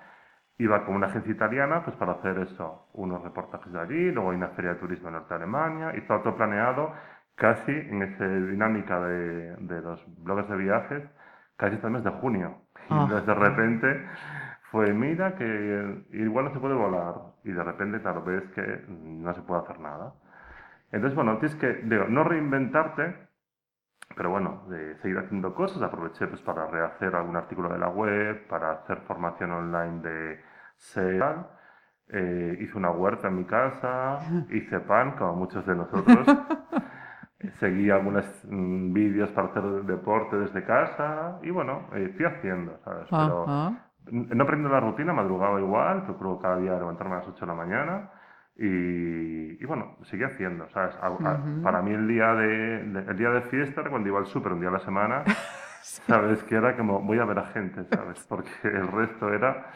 Iba 0.59 0.85
con 0.85 0.95
una 0.95 1.07
agencia 1.09 1.33
italiana 1.33 1.83
pues 1.85 1.97
para 1.97 2.12
hacer 2.12 2.39
eso, 2.39 2.89
unos 2.95 3.23
reportajes 3.23 3.73
de 3.73 3.81
allí, 3.81 4.12
luego 4.12 4.31
hay 4.31 4.37
una 4.37 4.49
feria 4.51 4.75
de 4.75 4.81
turismo 4.81 5.09
en 5.09 5.15
norte 5.15 5.31
de 5.35 5.37
Alemania 5.43 5.93
y 5.95 5.99
estaba 5.99 6.23
todo 6.23 6.37
planeado 6.37 6.93
casi 7.35 7.73
en 7.73 8.03
esa 8.03 8.27
dinámica 8.29 9.01
de, 9.01 9.57
de 9.57 9.83
los 9.83 10.01
blogs 10.25 10.49
de 10.49 10.57
viajes, 10.57 11.03
casi 11.57 11.75
hasta 11.77 11.89
el 11.89 11.93
mes 11.95 12.05
de 12.05 12.11
junio. 12.11 12.59
Y 12.91 12.95
Ah. 12.95 13.03
entonces 13.03 13.27
de 13.27 13.35
repente 13.35 14.07
fue, 14.75 14.93
mira 14.93 15.37
que 15.37 16.05
igual 16.14 16.47
no 16.47 16.53
se 16.53 16.59
puede 16.59 16.75
volar. 16.75 17.14
Y 17.45 17.53
de 17.53 17.62
repente, 17.62 18.01
claro, 18.03 18.25
ves 18.25 18.43
que 18.57 18.85
no 18.89 19.33
se 19.33 19.41
puede 19.43 19.62
hacer 19.62 19.79
nada. 19.79 20.14
Entonces, 20.91 21.14
bueno, 21.14 21.39
tienes 21.39 21.57
que, 21.59 21.75
digo, 21.85 22.07
no 22.09 22.25
reinventarte, 22.25 23.29
pero 24.16 24.31
bueno, 24.31 24.64
de 24.68 24.97
seguir 24.97 25.18
haciendo 25.18 25.55
cosas. 25.55 25.81
Aproveché 25.81 26.27
pues, 26.27 26.43
para 26.43 26.66
rehacer 26.66 27.14
algún 27.14 27.37
artículo 27.37 27.68
de 27.68 27.79
la 27.79 27.89
web, 27.89 28.49
para 28.49 28.72
hacer 28.72 28.99
formación 29.03 29.53
online 29.53 30.01
de 30.03 30.41
SEO. 30.77 31.47
Eh, 32.09 32.59
hice 32.61 32.77
una 32.77 32.91
huerta 32.91 33.29
en 33.29 33.37
mi 33.37 33.45
casa, 33.45 34.18
hice 34.51 34.81
pan, 34.81 35.12
como 35.12 35.37
muchos 35.37 35.64
de 35.66 35.77
nosotros. 35.77 36.27
Seguí 37.61 37.91
algunos 37.91 38.25
mm, 38.51 38.93
vídeos 38.93 39.31
para 39.31 39.49
hacer 39.49 39.62
deporte 39.85 40.37
desde 40.37 40.64
casa 40.64 41.39
y 41.43 41.51
bueno, 41.51 41.87
eh, 41.93 42.12
fui 42.16 42.25
haciendo, 42.25 42.77
¿sabes? 42.85 43.07
Pero 43.09 43.47
no 44.11 44.45
aprendo 44.45 44.69
la 44.69 44.81
rutina, 44.81 45.13
madrugaba 45.13 45.61
igual, 45.61 46.05
procuro 46.05 46.39
cada 46.39 46.57
día 46.59 46.73
levantarme 46.79 47.15
a 47.15 47.19
las 47.19 47.29
8 47.29 47.41
de 47.41 47.47
la 47.47 47.55
mañana 47.55 48.11
y, 48.57 49.63
y 49.63 49.65
bueno, 49.67 49.97
seguí 50.11 50.23
haciendo, 50.25 50.69
¿sabes? 50.71 50.95
A- 51.01 51.07
a- 51.07 51.11
Ujú. 51.11 51.63
Para 51.63 51.83
mí 51.83 51.93
el 51.93 52.07
día 52.07 52.35
de, 52.35 52.47
de- 52.85 53.11
el 53.11 53.17
día 53.17 53.31
de 53.31 53.43
fiesta 53.43 53.81
era 53.81 53.91
cuando 53.91 54.09
iba 54.09 54.19
al 54.19 54.27
súper 54.27 54.53
un 54.53 54.61
día 54.61 54.69
a 54.69 54.73
la 54.73 54.81
semana, 54.81 55.25
¿sabes? 55.83 56.43
Que 56.45 56.55
era 56.57 56.77
como, 56.77 57.01
voy 57.01 57.19
a 57.19 57.25
ver 57.25 57.39
a 57.39 57.47
gente, 57.47 57.85
¿sabes? 57.85 58.25
Porque 58.29 58.51
el 58.65 58.87
resto 58.89 59.33
era... 59.33 59.67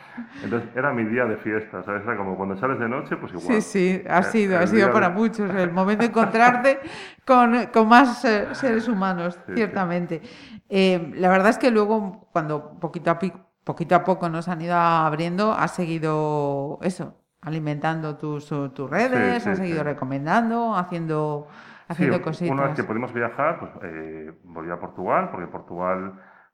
Entonces 0.45 0.68
era 0.76 0.93
mi 0.93 1.05
día 1.05 1.24
de 1.24 1.37
fiesta, 1.39 1.83
¿sabes? 1.83 2.03
Era 2.05 2.16
como 2.16 2.37
cuando 2.37 2.57
sales 2.57 2.79
de 2.79 2.89
noche, 2.89 3.16
pues 3.16 3.33
igual. 3.33 3.61
Sí, 3.62 3.62
sí, 3.62 4.05
ha 4.09 4.20
Eh, 4.20 4.22
sido, 4.24 4.59
ha 4.59 4.62
el 4.62 4.68
sido 4.68 4.93
para 4.93 5.09
de- 5.09 5.14
muchos 5.14 5.51
el 5.55 5.72
momento 5.72 6.03
de 6.03 6.09
encontrarte 6.09 6.79
con, 7.26 7.66
con 7.72 7.89
más 7.89 8.24
eh, 8.24 8.49
seres 8.55 8.87
humanos, 8.89 9.35
Sí, 9.35 9.41
sí. 9.47 9.55
ciertamente. 9.55 10.22
Eh, 10.68 11.12
la 11.16 11.29
verdad 11.31 11.49
es 11.51 11.59
que 11.59 11.70
luego, 11.70 12.29
cuando 12.33 12.79
poquito 12.79 13.11
a, 13.11 13.18
pi- 13.18 13.33
poquito 13.69 13.95
a 13.95 14.03
poco 14.09 14.25
nos 14.29 14.49
han 14.49 14.61
ido 14.62 14.75
abriendo, 14.75 15.53
has 15.53 15.73
seguido 15.81 16.79
eso, 16.83 17.07
alimentando 17.43 18.16
tus, 18.16 18.51
uh, 18.51 18.71
tus 18.71 18.89
redes, 18.89 19.43
sí, 19.43 19.51
has 19.51 19.59
seguido 19.59 19.81
sí. 19.81 19.85
recomendando, 19.93 20.75
haciendo, 20.75 21.47
haciendo 21.89 22.16
Sí, 22.16 22.23
cositas. 22.29 22.53
Una 22.57 22.69
vez 22.69 22.77
que 22.77 22.85
pudimos 22.85 23.12
viajar, 23.12 23.61
pues 23.61 23.71
eh, 23.83 24.33
volví 24.45 24.71
a 24.71 24.81
Portugal, 24.81 25.29
porque 25.31 25.47
Portugal, 25.49 26.01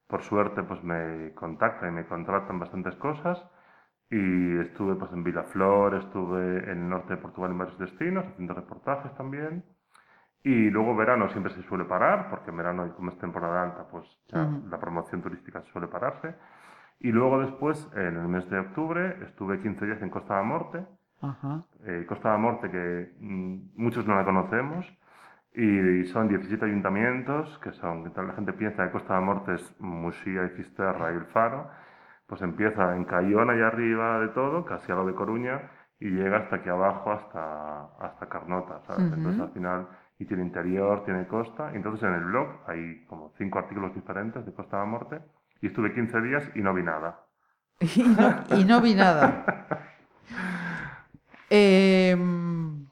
por 0.09 0.23
suerte, 0.23 0.63
pues 0.65 0.83
me 0.83 1.33
contacta 1.35 1.87
y 1.89 1.93
me 1.93 2.05
contratan 2.05 2.59
bastantes 2.59 2.95
cosas. 2.97 3.39
Y 4.11 4.59
estuve 4.67 4.95
pues 4.97 5.11
en 5.13 5.23
Vilaflor, 5.25 5.95
estuve 5.95 6.43
en 6.71 6.79
el 6.85 6.89
norte 6.89 7.15
de 7.15 7.23
Portugal 7.23 7.53
en 7.53 7.59
varios 7.59 7.79
destinos, 7.79 8.27
haciendo 8.27 8.55
reportajes 8.55 9.15
también. 9.15 9.65
Y 10.43 10.71
luego 10.71 10.95
verano 10.95 11.29
siempre 11.31 11.53
se 11.55 11.63
suele 11.63 11.85
parar, 11.85 12.29
porque 12.31 12.51
en 12.51 12.57
verano, 12.59 12.95
como 12.97 13.11
es 13.11 13.19
temporada 13.19 13.63
alta, 13.63 13.89
pues 13.91 14.05
ya 14.29 14.43
Ujú. 14.43 14.69
la 14.69 14.79
promoción 14.79 15.23
turística 15.23 15.63
suele 15.73 15.89
pararse. 15.89 16.35
Y 17.01 17.13
luego 17.13 17.41
después, 17.41 17.91
en 17.95 18.17
el 18.17 18.29
mes 18.29 18.49
de 18.51 18.59
octubre, 18.59 19.17
estuve 19.27 19.61
15 19.61 19.85
días 19.87 20.03
en 20.03 20.11
Costa 20.11 20.37
da 20.37 20.43
Morte, 20.43 20.87
Ajá. 21.21 21.65
eh, 21.87 22.05
Costa 22.09 22.31
da 22.31 22.39
Morte, 22.39 22.71
que 22.71 23.13
mm, 23.21 23.57
muchos 23.77 24.07
no 24.07 24.17
la 24.17 24.25
conocemos, 24.25 24.87
y 25.55 26.05
son 26.07 26.29
17 26.29 26.65
ayuntamientos, 26.65 27.59
que 27.61 27.73
son, 27.73 28.13
la 28.17 28.33
gente 28.35 28.53
piensa 28.55 28.85
que 28.87 28.93
Costa 28.93 29.15
da 29.15 29.21
Morte 29.21 29.55
es 29.55 29.77
Muxía 29.81 30.45
y 30.47 30.49
Fisterra 30.51 31.13
y 31.13 31.17
el 31.17 31.27
Faro, 31.27 31.69
pues 32.27 32.43
empieza 32.43 32.97
en 32.97 33.05
Cayón, 33.05 33.51
allá 33.51 33.69
arriba 33.69 34.19
de 34.21 34.29
todo, 34.29 34.65
casi 34.65 34.91
a 34.93 34.95
lo 34.97 35.07
de 35.07 35.15
Coruña, 35.15 35.71
y 36.01 36.11
llega 36.11 36.39
hasta 36.39 36.57
aquí 36.57 36.69
abajo, 36.69 37.13
hasta, 37.13 37.85
hasta 37.99 38.29
Carnota, 38.29 38.81
¿sabes? 38.87 39.07
Ujú. 39.07 39.15
Entonces 39.17 39.41
al 39.43 39.51
final, 39.53 39.89
y 40.19 40.25
tiene 40.27 40.43
interior, 40.45 41.05
tiene 41.05 41.27
costa, 41.27 41.71
y 41.73 41.77
entonces 41.77 42.03
en 42.09 42.15
el 42.15 42.25
blog 42.25 42.49
hay 42.67 43.05
como 43.07 43.33
cinco 43.39 43.59
artículos 43.59 43.95
diferentes 43.95 44.45
de 44.47 44.53
Costa 44.55 44.79
da 44.79 44.85
Morte, 44.85 45.21
y 45.65 45.69
estuve 45.69 45.95
15 45.95 46.21
días 46.21 46.45
y 46.55 46.61
no 46.61 46.75
vi 46.75 46.83
nada. 46.83 47.21
Y 47.81 48.03
no, 48.03 48.45
y 48.61 48.65
no 48.65 48.81
vi 48.83 48.95
nada. 48.95 49.45
Em, 51.51 52.87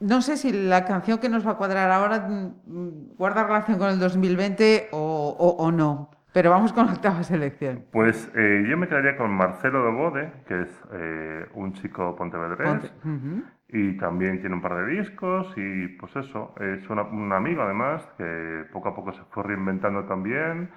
no 0.00 0.20
sé 0.22 0.36
si 0.36 0.52
la 0.52 0.84
canción 0.84 1.18
que 1.18 1.28
nos 1.28 1.46
va 1.46 1.52
a 1.52 1.56
cuadrar 1.56 1.90
ahora 1.90 2.20
mm, 2.28 3.16
guarda 3.16 3.44
relación 3.44 3.78
con 3.78 3.88
el 3.90 3.98
2020 3.98 4.88
o, 4.92 5.36
o- 5.38 5.64
o 5.64 5.72
no, 5.72 6.10
pero 6.32 6.50
vamos 6.50 6.72
con 6.72 6.86
la 6.86 6.92
octava 6.92 7.22
selección. 7.22 7.84
Pues 7.90 8.30
eh, 8.34 8.64
yo 8.68 8.76
me 8.76 8.86
quedaría 8.88 9.16
con 9.16 9.30
Marcelo 9.32 9.84
de 9.84 9.90
Bode, 9.92 10.32
que 10.46 10.60
es 10.62 10.82
eh, 10.92 11.46
un 11.54 11.72
chico 11.72 12.14
pontevedrés, 12.16 12.68
Ponte- 12.68 12.92
Ujú. 13.08 13.42
y 13.68 13.96
también 13.96 14.40
tiene 14.40 14.54
un 14.54 14.62
par 14.62 14.76
de 14.76 14.86
discos 15.00 15.52
y 15.56 15.88
pues 15.98 16.14
eso, 16.16 16.54
es 16.60 16.88
una- 16.90 17.02
un 17.02 17.32
amigo 17.32 17.62
además 17.62 18.06
que 18.18 18.66
poco 18.72 18.90
a 18.90 18.94
poco 18.94 19.12
se 19.12 19.22
fue 19.30 19.42
reinventando 19.44 20.04
también 20.04 20.70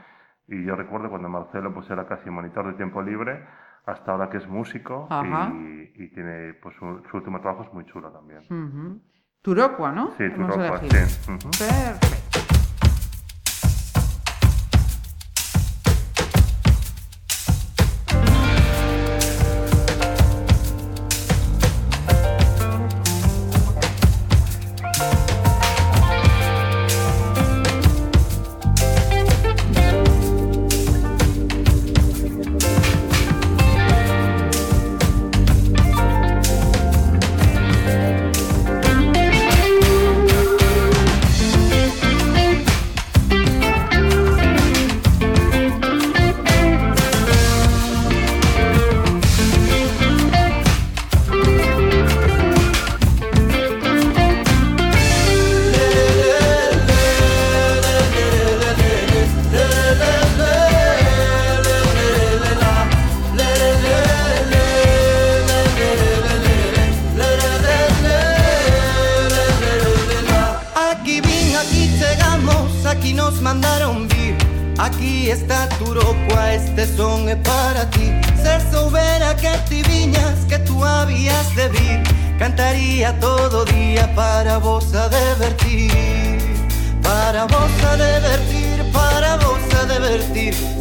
y 0.47 0.63
yo 0.63 0.75
recuerdo 0.75 1.09
cuando 1.09 1.29
Marcelo 1.29 1.73
pues 1.73 1.89
era 1.89 2.07
casi 2.07 2.29
monitor 2.29 2.67
de 2.67 2.73
tiempo 2.73 3.01
libre 3.01 3.43
hasta 3.85 4.11
ahora 4.11 4.29
que 4.29 4.37
es 4.37 4.47
músico 4.47 5.07
y, 5.53 5.91
y 6.03 6.07
tiene 6.09 6.53
pues 6.55 6.75
su, 6.75 7.03
su 7.09 7.17
último 7.17 7.39
trabajo 7.41 7.63
es 7.63 7.73
muy 7.73 7.85
chulo 7.85 8.11
también. 8.11 8.41
Ujú. 8.49 8.99
Turocua, 9.41 9.91
¿no? 9.91 10.11
Sí, 10.17 10.23
Turocua, 10.35 10.79
sí. 10.79 10.87
Ujú. 11.31 11.49
Perfecto. 11.51 12.24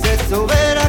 Se 0.02 0.28
soubera 0.28 0.84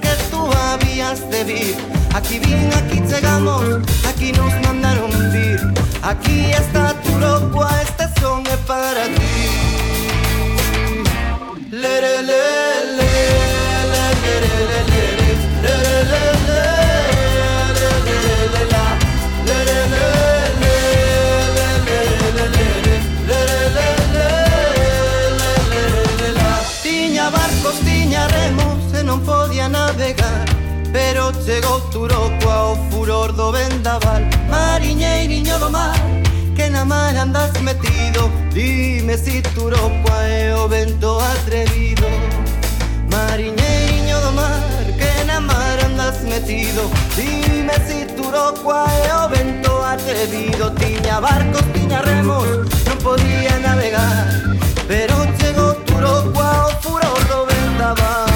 que 0.00 0.10
tú 0.30 0.50
habías 0.70 1.28
de 1.30 1.44
vir. 1.44 1.76
Aquí 2.14 2.38
vin, 2.38 2.70
aquí 2.74 3.00
llegamos, 3.00 3.64
aquí 4.08 4.32
nos 4.32 4.52
mandaron 4.66 5.10
vir. 5.32 5.60
Aquí 6.02 6.50
está 6.50 6.94
Turocua, 7.02 7.70
este 7.82 8.04
son 8.20 8.44
é 8.46 8.56
para 8.66 9.04
ti 9.06 9.72
Turocua 31.92 32.72
o 32.72 32.76
furor 32.90 33.32
do 33.32 33.52
vendaval. 33.52 34.22
Mariñeiriño 34.48 35.58
do 35.58 35.70
mar 35.70 35.94
que 36.56 36.68
na 36.68 36.84
mar 36.84 37.16
andas 37.16 37.52
metido. 37.60 38.30
Dime 38.52 39.16
si 39.16 39.42
Turocua 39.54 40.22
é 40.26 40.54
o 40.54 40.68
vento 40.68 41.20
atrevido. 41.20 42.06
Mariñeiriño 43.10 44.20
do 44.20 44.32
mar 44.32 44.84
que 44.98 45.24
na 45.24 45.40
mar 45.40 45.78
andas 45.84 46.22
metido. 46.22 46.90
Dime 47.14 47.76
si 47.86 48.06
Turocua 48.16 48.86
é 49.06 49.14
o 49.24 49.28
vento 49.28 49.84
atrevido. 49.84 50.70
Tiña 50.72 51.20
barcos, 51.20 51.64
tiña 51.72 52.00
remos 52.02 52.46
Non 52.86 52.98
podía 53.04 53.58
navegar. 53.58 54.26
Pero 54.88 55.14
chegou 55.38 55.74
Turocco 55.86 56.40
ao 56.40 56.70
furor 56.82 57.20
do 57.30 57.46
vendaval 57.46 58.31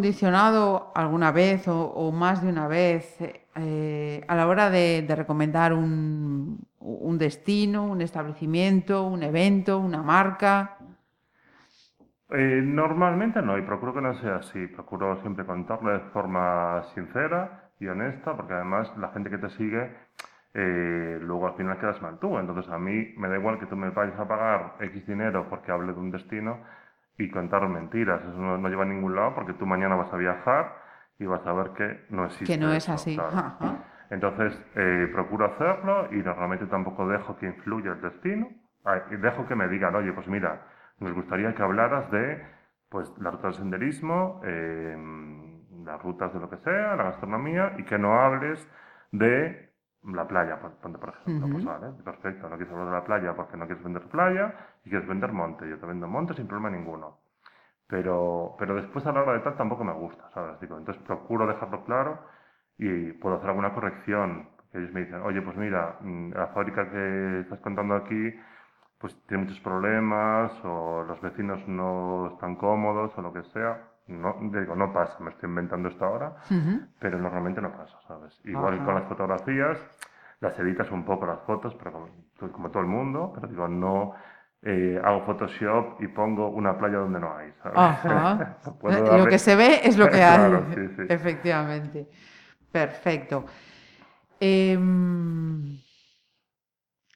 condicionado 0.00 0.92
alguna 0.94 1.30
vez 1.30 1.68
o, 1.68 1.78
o 1.92 2.10
más 2.10 2.42
de 2.42 2.48
una 2.48 2.68
vez 2.68 3.18
eh, 3.54 4.24
a 4.26 4.34
la 4.34 4.48
hora 4.48 4.70
de, 4.70 5.02
de 5.02 5.14
recomendar 5.14 5.74
un, 5.74 6.58
un 6.78 7.18
destino, 7.18 7.84
un 7.84 8.00
establecimiento, 8.00 9.04
un 9.06 9.22
evento, 9.22 9.78
una 9.78 10.02
marca? 10.02 10.78
Eh, 12.30 12.62
normalmente 12.64 13.42
no, 13.42 13.58
y 13.58 13.62
procuro 13.62 13.92
que 13.92 14.00
no 14.00 14.14
sea 14.14 14.36
así. 14.36 14.66
Procuro 14.68 15.20
siempre 15.20 15.44
contarlo 15.44 15.92
de 15.92 16.00
forma 16.12 16.82
sincera 16.94 17.70
y 17.78 17.86
honesta, 17.88 18.34
porque 18.36 18.54
además 18.54 18.90
la 18.96 19.08
gente 19.10 19.28
que 19.30 19.38
te 19.38 19.50
sigue, 19.50 19.92
eh, 20.54 21.18
luego 21.20 21.46
al 21.48 21.54
final 21.56 21.78
quedas 21.78 22.00
mal 22.00 22.18
tú. 22.18 22.38
Entonces 22.38 22.72
a 22.72 22.78
mí 22.78 23.12
me 23.18 23.28
da 23.28 23.36
igual 23.36 23.58
que 23.58 23.66
tú 23.66 23.76
me 23.76 23.90
vayas 23.90 24.18
a 24.18 24.26
pagar 24.28 24.76
X 24.80 25.06
dinero 25.06 25.46
porque 25.50 25.72
hable 25.72 25.92
de 25.92 26.00
un 26.00 26.10
destino 26.10 26.60
y 27.20 27.30
contar 27.30 27.68
mentiras. 27.68 28.20
Eso 28.22 28.38
no, 28.38 28.56
no 28.56 28.68
lleva 28.68 28.82
a 28.82 28.86
ningún 28.86 29.14
lado 29.14 29.34
porque 29.34 29.52
tú 29.54 29.66
mañana 29.66 29.94
vas 29.94 30.12
a 30.12 30.16
viajar 30.16 30.74
y 31.18 31.26
vas 31.26 31.46
a 31.46 31.52
ver 31.52 31.70
que 31.72 32.06
no 32.08 32.24
existe. 32.24 32.46
Que 32.46 32.58
no 32.58 32.72
es 32.72 32.84
eso, 32.84 32.92
así. 32.94 33.14
claro. 33.14 33.36
Ajá. 33.36 33.84
Entonces, 34.10 34.60
eh, 34.74 35.08
procuro 35.12 35.46
hacerlo 35.46 36.08
y 36.10 36.16
normalmente 36.16 36.66
tampoco 36.66 37.06
dejo 37.06 37.36
que 37.36 37.46
influya 37.46 37.92
el 37.92 38.00
destino. 38.00 38.48
Ah, 38.84 39.02
dejo 39.10 39.46
que 39.46 39.54
me 39.54 39.68
digan, 39.68 39.94
oye, 39.94 40.12
pues 40.12 40.26
mira, 40.26 40.62
nos 40.98 41.12
gustaría 41.12 41.54
que 41.54 41.62
hablaras 41.62 42.10
de 42.10 42.42
pues, 42.88 43.12
las 43.18 43.34
rutas 43.34 43.54
de 43.54 43.62
senderismo, 43.62 44.40
eh, 44.44 44.96
las 45.84 46.02
rutas 46.02 46.32
de 46.32 46.40
lo 46.40 46.50
que 46.50 46.56
sea, 46.56 46.96
la 46.96 47.04
gastronomía, 47.04 47.74
y 47.78 47.84
que 47.84 47.98
no 47.98 48.18
hables 48.20 48.68
de 49.12 49.69
la 50.04 50.26
playa, 50.26 50.60
por, 50.60 50.72
por 50.76 51.08
ejemplo. 51.10 51.46
Ujú. 51.46 51.52
Pues 51.52 51.64
vale, 51.64 51.92
perfecto, 52.04 52.48
no 52.48 52.56
quieres 52.56 52.72
hablar 52.72 52.86
de 52.88 52.92
la 52.94 53.04
playa 53.04 53.34
porque 53.34 53.56
no 53.56 53.66
quieres 53.66 53.84
vender 53.84 54.02
playa 54.08 54.54
y 54.84 54.90
quieres 54.90 55.08
vender 55.08 55.32
monte. 55.32 55.68
Yo 55.68 55.78
te 55.78 55.86
vendo 55.86 56.08
monte 56.08 56.34
sin 56.34 56.46
problema 56.46 56.70
ninguno. 56.70 57.18
Pero, 57.88 58.54
pero 58.58 58.76
después 58.76 59.04
a 59.06 59.12
la 59.12 59.22
hora 59.22 59.32
de 59.34 59.40
tal 59.40 59.56
tampoco 59.56 59.84
me 59.84 59.92
gusta, 59.92 60.30
¿sabes? 60.30 60.60
Digo, 60.60 60.78
entonces 60.78 61.02
procuro 61.04 61.46
dejarlo 61.46 61.84
claro 61.84 62.20
y 62.78 63.12
puedo 63.14 63.36
hacer 63.36 63.50
alguna 63.50 63.74
corrección. 63.74 64.48
Que 64.72 64.78
ellos 64.78 64.92
me 64.92 65.00
dicen, 65.00 65.20
oye, 65.22 65.42
pues 65.42 65.56
mira, 65.56 65.98
mm, 66.00 66.32
la 66.32 66.46
fábrica 66.48 66.88
que 66.90 67.40
estás 67.40 67.58
contando 67.60 67.94
aquí 67.96 68.32
pues 68.98 69.16
tiene 69.26 69.44
muchos 69.44 69.60
problemas 69.60 70.52
o 70.64 71.02
los 71.04 71.20
vecinos 71.22 71.66
no 71.68 72.28
están 72.34 72.56
cómodos 72.56 73.16
o 73.16 73.22
lo 73.22 73.32
que 73.32 73.42
sea. 73.44 73.89
No, 74.06 74.36
digo, 74.40 74.74
no 74.74 74.92
pasa, 74.92 75.18
me 75.20 75.30
estoy 75.30 75.48
inventando 75.48 75.88
esto 75.88 76.04
ahora, 76.04 76.34
pero 76.98 77.18
normalmente 77.18 77.60
no 77.60 77.72
pasa, 77.72 77.98
¿sabes? 78.08 78.40
Igual 78.44 78.74
Ajá. 78.74 78.84
con 78.84 78.94
las 78.96 79.04
fotografías, 79.04 79.78
las 80.40 80.58
editas 80.58 80.90
un 80.90 81.04
poco 81.04 81.26
las 81.26 81.40
fotos, 81.42 81.74
pero 81.76 81.92
como, 81.92 82.08
como 82.52 82.70
todo 82.70 82.82
el 82.82 82.88
mundo, 82.88 83.30
pero 83.34 83.46
digo, 83.46 83.68
no 83.68 84.14
eh, 84.62 85.00
hago 85.02 85.22
Photoshop 85.24 86.02
y 86.02 86.08
pongo 86.08 86.48
una 86.48 86.76
playa 86.76 86.98
donde 86.98 87.20
no 87.20 87.36
hay, 87.36 87.52
¿sabes? 87.62 87.78
Ajá. 87.78 88.56
Eh, 88.90 89.18
Lo 89.18 89.26
que 89.28 89.38
se 89.38 89.54
ve 89.54 89.80
es 89.84 89.96
lo 89.96 90.08
que 90.08 90.16
hay. 90.22 90.50
Claro, 90.50 90.66
sí, 90.74 90.88
sí. 90.96 91.02
Efectivamente. 91.08 92.08
Perfecto. 92.72 93.44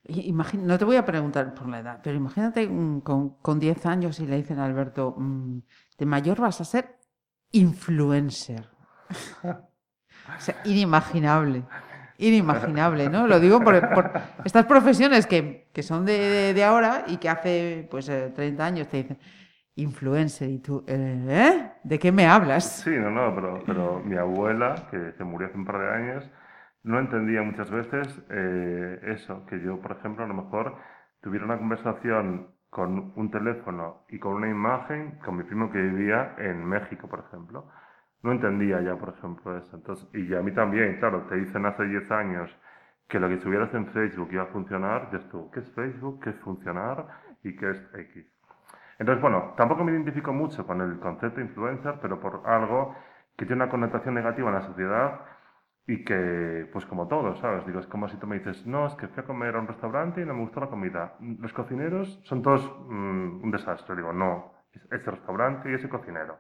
Imagi- 0.07 0.59
no 0.59 0.77
te 0.79 0.85
voy 0.85 0.97
a 0.97 1.05
preguntar 1.05 1.55
por 1.55 1.67
la 1.69 1.79
edad, 1.81 2.01
pero 2.03 2.17
imagínate 2.17 2.69
con, 3.03 3.31
con 3.41 3.59
10 3.59 3.87
años 3.87 4.21
y 4.21 4.27
le 4.27 4.37
dicen 4.37 4.59
a 4.59 4.67
Alberto, 4.67 5.15
mm, 5.17 5.59
de 5.99 6.07
mayor 6.07 6.41
vas 6.41 6.61
a 6.61 6.65
ser 6.65 6.97
influencer. 7.51 8.69
O 9.43 10.41
sea, 10.41 10.57
inimaginable. 10.65 11.65
Inimaginable, 12.17 13.09
¿no? 13.11 13.27
Lo 13.27 13.41
digo 13.41 13.61
por, 13.61 13.75
estas 14.45 14.67
profesiones 14.67 15.27
que, 15.27 15.69
que 15.73 15.83
son 15.83 16.05
de, 16.07 16.65
ahora 16.65 17.05
y 17.07 17.17
que 17.19 17.29
hace 17.29 17.87
pues 17.91 18.09
eh, 18.09 18.33
30 18.35 18.65
años 18.65 18.89
te 18.89 18.99
dicen, 18.99 19.19
influencer 19.77 20.49
y 20.49 20.61
tú, 20.61 20.85
eh, 20.87 21.27
¿eh? 21.29 21.73
¿De 21.83 21.99
qué 21.99 22.13
me 22.13 22.27
hablas? 22.27 22.83
Sí, 22.83 22.91
no, 22.91 23.11
no, 23.11 23.35
pero, 23.35 23.63
pero 23.67 24.01
mi 24.01 24.17
abuela, 24.17 24.87
que 24.91 25.13
se 25.13 25.25
murió 25.25 25.49
hace 25.49 25.59
un 25.59 25.65
par 25.65 25.79
de 25.81 25.91
años, 25.91 26.31
no 26.85 26.99
entendía 26.99 27.43
muchas 27.43 27.71
veces 27.71 28.23
eh, 28.31 29.01
eso, 29.05 29.45
que 29.47 29.61
yo, 29.61 29.81
por 29.81 29.93
ejemplo, 29.93 30.25
a 30.25 30.29
lo 30.29 30.35
mejor 30.35 30.77
tuviera 31.21 31.45
una 31.45 31.59
conversación 31.59 32.54
con 32.75 33.13
un 33.15 33.31
teléfono 33.31 34.03
y 34.09 34.19
con 34.19 34.35
una 34.35 34.49
imagen 34.49 35.21
con 35.25 35.37
mi 35.37 35.45
primo 35.45 35.71
que 35.71 35.81
vivía 35.81 36.35
en 36.39 36.65
México, 36.65 37.07
por 37.07 37.21
ejemplo. 37.21 37.71
No 38.25 38.33
entendía 38.33 38.81
ya, 38.81 38.97
por 38.97 39.11
ejemplo, 39.11 39.57
eso. 39.57 39.77
Entonces, 39.77 40.09
y 40.13 40.35
a 40.35 40.43
mí 40.43 40.51
también, 40.51 40.99
claro, 40.99 41.23
te 41.29 41.37
dicen 41.37 41.65
hace 41.67 41.85
10 41.85 42.11
años 42.11 42.51
que 43.07 43.21
lo 43.21 43.29
que 43.29 43.37
tuvieras 43.37 43.73
en 43.75 43.87
Facebook 43.93 44.29
iba 44.33 44.43
a 44.43 44.47
funcionar, 44.47 45.09
y 45.13 45.19
tú, 45.31 45.53
¿qué 45.53 45.61
es 45.61 45.73
Facebook? 45.73 46.21
¿Qué 46.25 46.31
es 46.31 46.41
funcionar? 46.41 47.07
¿Y 47.45 47.55
qué 47.55 47.71
es 47.71 47.91
X? 47.95 48.27
Entonces, 48.99 49.23
bueno, 49.23 49.55
tampoco 49.57 49.85
me 49.85 49.93
identifico 49.93 50.33
mucho 50.33 50.67
con 50.67 50.81
el 50.81 50.99
concepto 50.99 51.41
influencer, 51.41 52.01
pero 52.03 52.19
por 52.19 52.43
algo 52.45 52.97
que 53.37 53.47
tiene 53.47 53.63
una 53.63 53.71
connotación 53.71 54.17
negativa 54.17 54.49
en 54.49 54.55
la 54.57 54.63
sociedad 54.63 55.21
y 55.87 56.03
que, 56.05 56.69
pues 56.73 56.87
como 56.87 57.07
todo, 57.09 57.37
¿sabes? 57.37 57.67
Digo, 57.67 57.79
es 57.79 57.87
como 57.87 58.09
si 58.09 58.17
tú 58.17 58.27
me 58.27 58.39
dices, 58.39 58.67
no, 58.67 58.87
es 58.87 58.95
que 58.95 59.09
fui 59.09 59.23
a 59.23 59.27
comer 59.27 59.55
a 59.55 59.61
un 59.61 59.69
restaurante 59.69 60.23
y 60.23 60.25
no 60.25 60.33
me 60.35 60.41
gustó 60.41 60.61
la 60.61 60.69
comida. 60.69 61.15
Los 61.21 61.53
cocineros 61.53 62.21
son 62.25 62.43
todos 62.43 62.65
mm, 62.89 63.43
un 63.43 63.51
desastre. 63.51 63.95
Digo, 63.95 64.13
no, 64.13 64.55
es 64.73 64.83
ese 64.91 65.11
restaurante 65.11 65.71
y 65.71 65.75
ese 65.75 65.89
cocinero. 65.89 66.39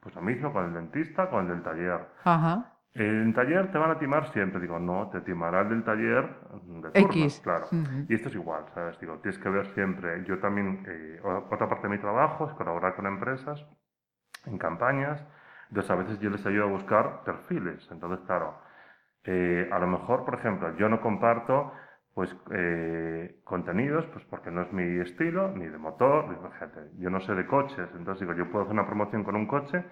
Pues 0.00 0.14
lo 0.14 0.22
mismo 0.22 0.52
con 0.52 0.66
el 0.66 0.72
dentista, 0.72 1.28
con 1.28 1.46
el 1.46 1.48
del 1.48 1.62
taller. 1.62 2.06
Ajá. 2.22 2.74
En 2.94 3.34
taller 3.34 3.72
te 3.72 3.78
van 3.78 3.90
a 3.90 3.98
timar 3.98 4.30
siempre. 4.32 4.60
Digo, 4.60 4.78
no, 4.78 5.10
te 5.10 5.20
timará 5.22 5.62
el 5.62 5.68
del 5.70 5.84
taller 5.84 6.30
de 6.62 6.90
turno, 6.92 7.14
X. 7.24 7.40
claro. 7.42 7.66
Ujú. 7.66 8.06
Y 8.08 8.14
esto 8.14 8.28
es 8.28 8.36
igual, 8.36 8.66
¿sabes? 8.72 8.98
Digo, 9.00 9.18
tienes 9.18 9.38
que 9.40 9.48
ver 9.48 9.66
siempre. 9.74 10.24
Yo 10.24 10.38
también, 10.38 10.84
eh, 10.86 11.20
otra 11.24 11.68
parte 11.68 11.88
de 11.88 11.94
mi 11.96 11.98
trabajo 11.98 12.46
es 12.46 12.52
colaborar 12.54 12.94
con 12.94 13.06
empresas 13.06 13.66
en 14.46 14.58
campañas. 14.58 15.26
Entonces, 15.70 15.90
a 15.90 15.96
veces 15.96 16.20
yo 16.20 16.30
les 16.30 16.46
ayudo 16.46 16.64
a 16.64 16.68
buscar 16.70 17.24
perfiles. 17.24 17.86
Entonces, 17.90 18.24
claro, 18.26 18.54
eh, 19.26 19.68
a 19.72 19.78
lo 19.78 19.86
mejor, 19.86 20.24
por 20.24 20.34
ejemplo, 20.34 20.76
yo 20.76 20.88
no 20.88 21.00
comparto 21.00 21.72
pues 22.14 22.34
eh, 22.50 23.40
contenidos, 23.44 24.06
pues 24.06 24.24
porque 24.24 24.50
no 24.50 24.62
es 24.62 24.72
mi 24.72 25.00
estilo, 25.00 25.52
ni 25.54 25.66
de 25.66 25.76
motor, 25.76 26.28
ni, 26.28 26.36
fíjate, 26.50 26.80
yo 26.98 27.10
no 27.10 27.20
sé 27.20 27.34
de 27.34 27.46
coches, 27.46 27.90
entonces 27.94 28.20
digo, 28.20 28.32
yo 28.32 28.50
puedo 28.50 28.64
hacer 28.64 28.72
una 28.72 28.86
promoción 28.86 29.22
con 29.22 29.36
un 29.36 29.46
coche, 29.46 29.84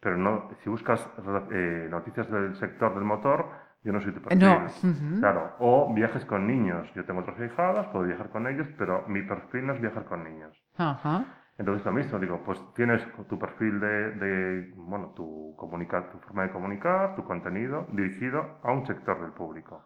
pero 0.00 0.16
no, 0.16 0.48
si 0.62 0.70
buscas 0.70 1.06
eh, 1.50 1.86
noticias 1.90 2.30
del 2.30 2.54
sector 2.56 2.94
del 2.94 3.04
motor, 3.04 3.46
yo 3.82 3.92
no 3.92 4.00
soy 4.00 4.12
tu 4.12 4.22
perfil. 4.22 4.40
No. 4.48 5.20
Claro, 5.20 5.52
o 5.58 5.92
viajes 5.94 6.24
con 6.24 6.46
niños, 6.46 6.90
yo 6.94 7.04
tengo 7.04 7.20
otras 7.20 7.38
hijadas, 7.40 7.86
puedo 7.88 8.06
viajar 8.06 8.30
con 8.30 8.46
ellos, 8.46 8.66
pero 8.78 9.06
mi 9.08 9.22
perfil 9.22 9.66
no 9.66 9.74
es 9.74 9.80
viajar 9.80 10.04
con 10.06 10.24
niños. 10.24 10.56
Ajá. 10.78 11.24
Entonces 11.58 11.84
lo 11.86 11.92
mismo, 11.92 12.18
digo, 12.18 12.42
pues 12.44 12.60
tienes 12.74 13.02
tu 13.28 13.38
perfil 13.38 13.80
de, 13.80 14.10
de, 14.12 14.72
bueno, 14.76 15.12
tu, 15.16 15.54
comunica- 15.56 16.10
tu 16.10 16.18
forma 16.18 16.42
de 16.44 16.50
comunicar, 16.52 17.16
tu 17.16 17.24
contenido 17.24 17.86
dirigido 17.92 18.58
a 18.62 18.72
un 18.72 18.86
sector 18.86 19.20
del 19.22 19.32
público. 19.32 19.82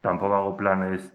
Tampoco 0.00 0.34
hago 0.34 0.56
planes, 0.56 1.12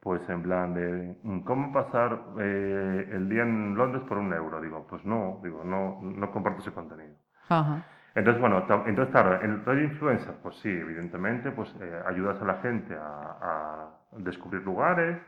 pues 0.00 0.26
en 0.30 0.42
plan 0.42 0.72
de 0.74 1.18
mm, 1.22 1.40
cómo 1.40 1.72
pasar 1.72 2.18
eh, 2.38 3.08
el 3.12 3.28
día 3.28 3.42
en 3.42 3.74
Londres 3.76 4.02
por 4.08 4.18
un 4.18 4.32
euro. 4.32 4.60
Digo, 4.60 4.86
pues 4.88 5.04
no, 5.04 5.40
digo, 5.42 5.62
no, 5.64 6.00
no 6.02 6.30
comparto 6.30 6.60
ese 6.60 6.72
contenido. 6.72 7.14
Ajá. 7.48 7.82
Entonces, 8.14 8.40
bueno, 8.40 8.58
entonces 8.86 9.12
claro, 9.12 9.40
en 9.42 9.50
el 9.52 9.64
rollo 9.64 9.82
influencer, 9.82 10.34
pues 10.42 10.56
sí, 10.56 10.68
evidentemente, 10.68 11.52
pues 11.52 11.74
eh, 11.80 12.02
ayudas 12.06 12.40
a 12.42 12.44
la 12.44 12.54
gente 12.56 12.94
a, 12.96 13.36
a 13.40 13.90
descubrir 14.18 14.62
lugares, 14.62 15.18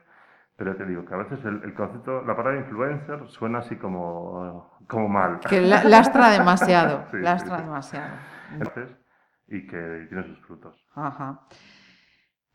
pero 0.62 0.76
te 0.76 0.86
digo 0.86 1.04
que 1.04 1.12
a 1.12 1.16
veces 1.16 1.44
el, 1.44 1.60
el 1.64 1.74
concepto, 1.74 2.22
la 2.22 2.36
palabra 2.36 2.60
influencer 2.60 3.26
suena 3.26 3.58
así 3.58 3.74
como, 3.74 4.70
como 4.86 5.08
mal. 5.08 5.40
Que 5.40 5.60
la- 5.60 5.82
lastra 5.82 6.28
demasiado, 6.30 7.04
Sí, 7.10 7.16
lastra 7.18 7.56
sí. 7.58 7.64
demasiado. 7.64 8.10
Entonces, 8.52 8.96
y 9.48 9.66
que 9.66 10.06
tiene 10.08 10.22
sus 10.22 10.38
frutos. 10.46 10.86
Ajá. 10.94 11.40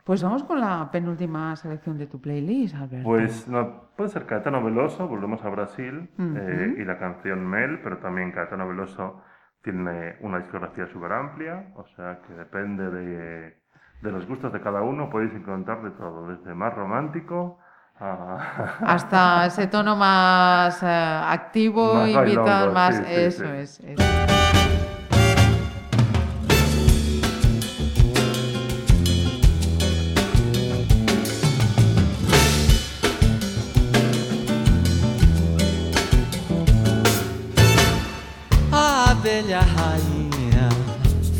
Pues 0.04 0.22
vamos 0.22 0.42
con 0.44 0.58
la 0.58 0.88
penúltima 0.90 1.54
selección 1.56 1.98
de 1.98 2.06
tu 2.06 2.18
playlist, 2.18 2.74
Alberto. 2.76 3.06
Pues 3.06 3.46
no, 3.46 3.90
puede 3.94 4.08
ser 4.08 4.24
Caetano 4.24 4.64
Veloso, 4.64 5.06
volvemos 5.06 5.44
a 5.44 5.50
Brasil, 5.50 6.08
Ujú. 6.18 6.32
eh, 6.34 6.76
y 6.78 6.84
la 6.86 6.98
canción 6.98 7.46
Mel, 7.46 7.80
pero 7.82 7.98
también 7.98 8.32
Caetano 8.32 8.66
Veloso 8.66 9.22
tiene 9.62 10.16
una 10.22 10.38
discografía 10.38 10.86
súper 10.86 11.12
amplia, 11.12 11.72
o 11.76 11.84
sea 11.88 12.22
que 12.26 12.32
depende 12.32 12.88
de, 12.90 13.62
de 14.00 14.10
los 14.12 14.26
gustos 14.26 14.50
de 14.50 14.62
cada 14.62 14.80
uno, 14.80 15.10
podéis 15.10 15.34
encontrar 15.34 15.82
de 15.82 15.90
todo, 15.90 16.26
desde 16.28 16.54
más 16.54 16.74
romántico 16.74 17.58
a... 18.00 18.76
Hasta 18.80 19.46
ese 19.46 19.66
tono 19.66 19.96
más 19.96 20.82
eh, 20.82 20.86
activo, 20.86 21.94
Más 21.94 22.08
invitado, 22.08 22.72
bailongo, 22.72 22.74
más... 22.74 22.96
sí, 22.96 23.02
eso 23.08 23.44
sí. 23.44 23.50
es. 23.54 23.80
eso. 23.80 24.02
A 38.70 39.10
abelha 39.10 39.60
rainha 39.60 40.68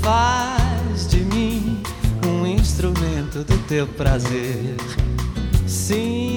faz 0.03 1.07
de 1.07 1.19
mim 1.19 1.83
um 2.27 2.47
instrumento 2.47 3.45
do 3.45 3.59
teu 3.69 3.87
prazer. 3.87 4.77
Sim, 5.67 6.28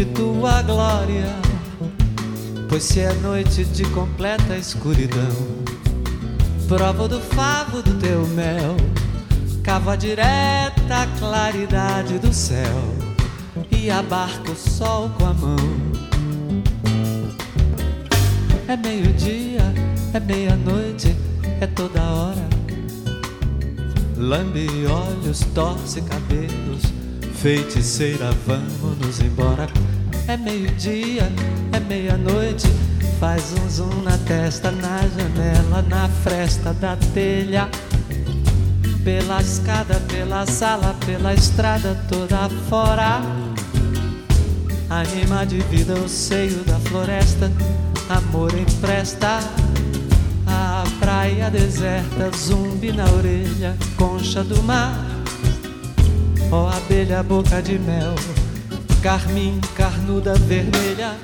de 0.00 0.06
tua 0.06 0.62
glória. 0.62 1.26
Pois 2.70 2.84
se 2.84 3.00
é 3.00 3.12
noite 3.16 3.64
de 3.64 3.84
completa 3.90 4.56
escuridão, 4.56 5.36
provo 6.66 7.06
do 7.06 7.20
favo 7.20 7.82
do 7.82 7.92
teu 7.98 8.26
mel, 8.28 8.76
cavo 9.62 9.90
a 9.90 9.96
direta 9.96 11.06
claridade 11.18 12.18
do 12.18 12.32
céu 12.32 12.94
e 13.70 13.90
abarco 13.90 14.52
o 14.52 14.56
sol 14.56 15.10
com 15.18 15.26
a 15.26 15.34
mão. 15.34 15.56
É 18.68 18.76
meio-dia, 18.78 19.74
é 20.14 20.20
meia-noite, 20.20 21.14
é 21.60 21.66
toda 21.66 22.00
hora. 22.00 22.48
Lambe 24.16 24.66
olhos, 24.86 25.40
torce 25.54 26.00
cabelos, 26.00 26.99
feiticeira, 27.40 28.30
vamos 28.46 29.18
embora. 29.20 29.66
É 30.28 30.36
meio-dia, 30.36 31.32
é 31.72 31.80
meia-noite, 31.80 32.68
faz 33.18 33.54
um 33.54 33.68
zoom 33.68 34.02
na 34.02 34.18
testa, 34.18 34.70
na 34.70 34.98
janela, 35.08 35.82
na 35.88 36.06
fresta 36.22 36.74
da 36.74 36.96
telha. 37.14 37.68
Pela 39.02 39.40
escada, 39.40 39.94
pela 40.08 40.46
sala, 40.46 40.94
pela 41.06 41.32
estrada 41.32 41.96
toda 42.10 42.50
fora. 42.68 43.22
Anima 44.90 45.46
de 45.46 45.60
vida 45.60 45.94
o 45.94 46.08
seio 46.08 46.62
da 46.64 46.78
floresta, 46.80 47.50
amor 48.10 48.52
empresta. 48.52 49.40
A 50.46 50.84
praia 50.98 51.50
deserta, 51.50 52.30
zumbi 52.36 52.92
na 52.92 53.04
orelha, 53.12 53.74
concha 53.96 54.44
do 54.44 54.62
mar. 54.62 55.09
Ó 56.52 56.66
abelha, 56.66 57.22
boca 57.22 57.62
de 57.62 57.78
mel, 57.78 58.16
carmim, 59.00 59.60
carnuda 59.76 60.34
vermelha. 60.34 61.16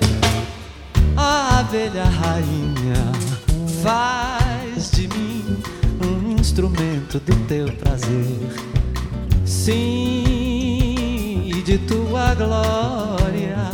Ó 1.16 1.58
abelha 1.58 2.04
rainha, 2.04 3.12
faz 3.82 4.92
de 4.92 5.08
mim 5.08 5.60
um 6.00 6.30
instrumento 6.38 7.18
do 7.18 7.34
teu 7.46 7.66
prazer. 7.72 8.38
Sim, 9.44 10.22
e 11.44 11.60
de 11.62 11.78
tua 11.78 12.32
glória, 12.36 13.68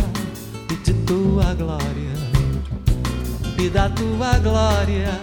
e 0.70 0.74
de 0.76 0.94
tua 1.04 1.52
glória, 1.52 2.16
e 3.58 3.68
da 3.68 3.90
tua 3.90 4.38
glória, 4.38 5.20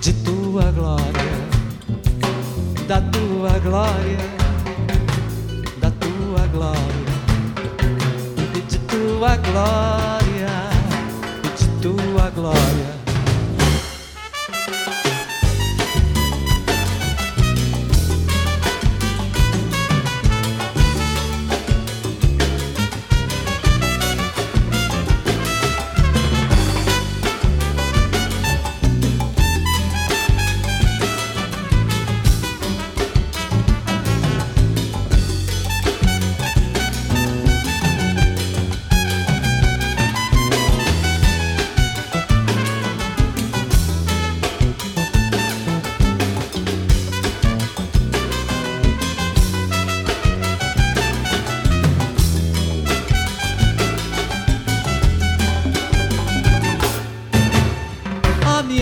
de 0.00 0.12
tua 0.14 0.72
glória, 0.72 1.48
da 2.88 3.00
tua 3.00 3.56
glória, 3.60 4.39
glória, 6.60 6.76
pedi 8.52 8.78
tua 8.86 9.36
glória, 9.36 10.68
pedi 11.42 11.66
tua 11.80 12.30
glória. 12.30 12.99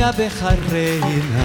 Abeja 0.02 0.56
reina, 0.70 1.44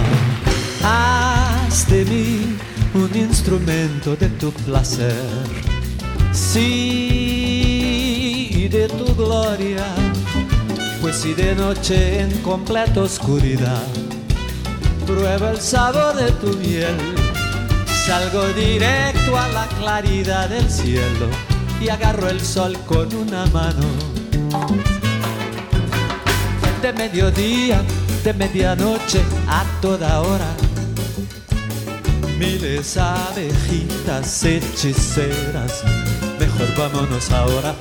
haz 0.82 1.86
de 1.88 2.04
mí 2.04 2.56
un 2.94 3.10
instrumento 3.16 4.16
de 4.16 4.28
tu 4.28 4.52
placer. 4.52 5.14
Sí, 6.32 6.64
de 8.70 8.88
tu 8.88 9.14
gloria, 9.14 9.84
pues 11.00 11.16
si 11.16 11.34
de 11.34 11.54
noche 11.54 12.20
en 12.20 12.30
completa 12.42 13.02
oscuridad 13.02 13.86
prueba 15.06 15.50
el 15.50 15.60
sabor 15.60 16.16
de 16.16 16.32
tu 16.32 16.56
miel, 16.58 16.96
salgo 18.06 18.48
directo 18.54 19.38
a 19.38 19.48
la 19.48 19.66
claridad 19.78 20.48
del 20.48 20.68
cielo 20.70 21.28
y 21.80 21.88
agarro 21.88 22.28
el 22.28 22.40
sol 22.40 22.76
con 22.86 23.14
una 23.14 23.46
mano 23.46 23.86
de 26.84 26.92
mediodía, 26.92 27.82
de 28.24 28.32
medianoche 28.32 29.22
a 29.46 29.64
toda 29.82 30.22
hora. 30.22 30.46
Miles 32.38 32.96
abejitas 32.96 34.42
hechiceras, 34.44 35.84
mejor 36.40 36.74
vámonos 36.74 37.30
ahora. 37.30 37.74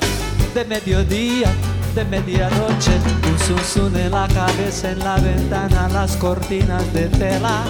De 0.54 0.66
mediodía, 0.66 1.50
de 1.96 2.04
medianoche, 2.04 2.92
un 3.26 3.40
zunzun 3.40 3.96
en 3.96 4.12
la 4.12 4.28
cabeza, 4.28 4.92
en 4.92 5.00
la 5.00 5.16
ventana, 5.16 5.88
las 5.88 6.18
cortinas 6.18 6.94
de 6.94 7.08
tela. 7.08 7.64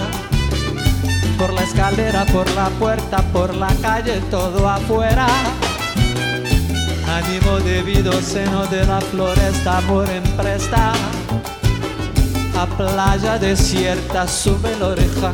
Por 1.38 1.52
la 1.52 1.62
escalera, 1.62 2.26
por 2.26 2.50
la 2.56 2.70
puerta, 2.70 3.22
por 3.32 3.54
la 3.54 3.72
calle, 3.82 4.20
todo 4.32 4.68
afuera. 4.68 5.28
Ánimo 7.06 7.60
debido, 7.60 8.12
seno 8.20 8.66
de 8.66 8.84
la 8.84 9.00
floresta, 9.00 9.78
amor 9.78 10.10
en 10.10 10.24
presta. 10.36 10.92
A 12.56 12.66
playa 12.66 13.38
desierta, 13.38 14.26
sube 14.28 14.76
la 14.78 14.88
oreja, 14.88 15.32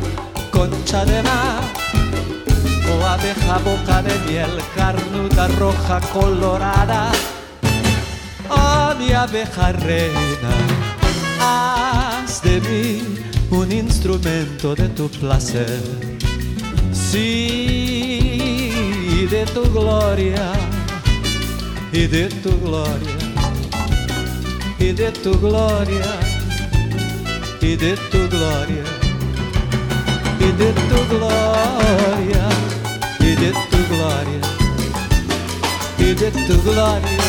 concha 0.51 1.05
de 1.05 1.21
mar. 1.23 1.63
O 2.89 3.05
abeja, 3.05 3.57
boca 3.59 4.01
de 4.01 4.17
miel, 4.27 4.61
carnuda, 4.75 5.47
roja, 5.59 5.99
colorada. 6.13 7.11
Oh, 8.49 8.93
mi 8.99 9.13
abeja 9.13 9.71
reina, 9.71 10.53
haz 11.39 12.41
de 12.41 12.59
mí 12.61 13.03
un 13.51 13.71
instrumento 13.71 14.75
de 14.75 14.89
tu 14.89 15.09
placer. 15.09 15.79
Sí, 16.91 18.41
de 19.29 19.45
tu 19.45 19.63
gloria 19.71 20.51
y 21.93 22.07
de 22.07 22.27
tu 22.27 22.59
gloria, 22.59 23.17
y 24.79 24.91
de 24.91 25.11
tu 25.11 25.39
gloria, 25.39 26.05
y 27.61 27.75
de 27.75 27.95
tu 27.95 28.27
gloria, 28.27 28.83
y 30.39 30.51
de 30.51 30.73
tu 30.73 31.07
gloria, 31.09 32.49
y 33.19 33.35
de 33.35 33.51
tu 33.69 33.77
gloria, 33.93 34.41
y 35.99 36.13
de 36.15 36.31
tu 36.31 36.61
gloria, 36.63 37.23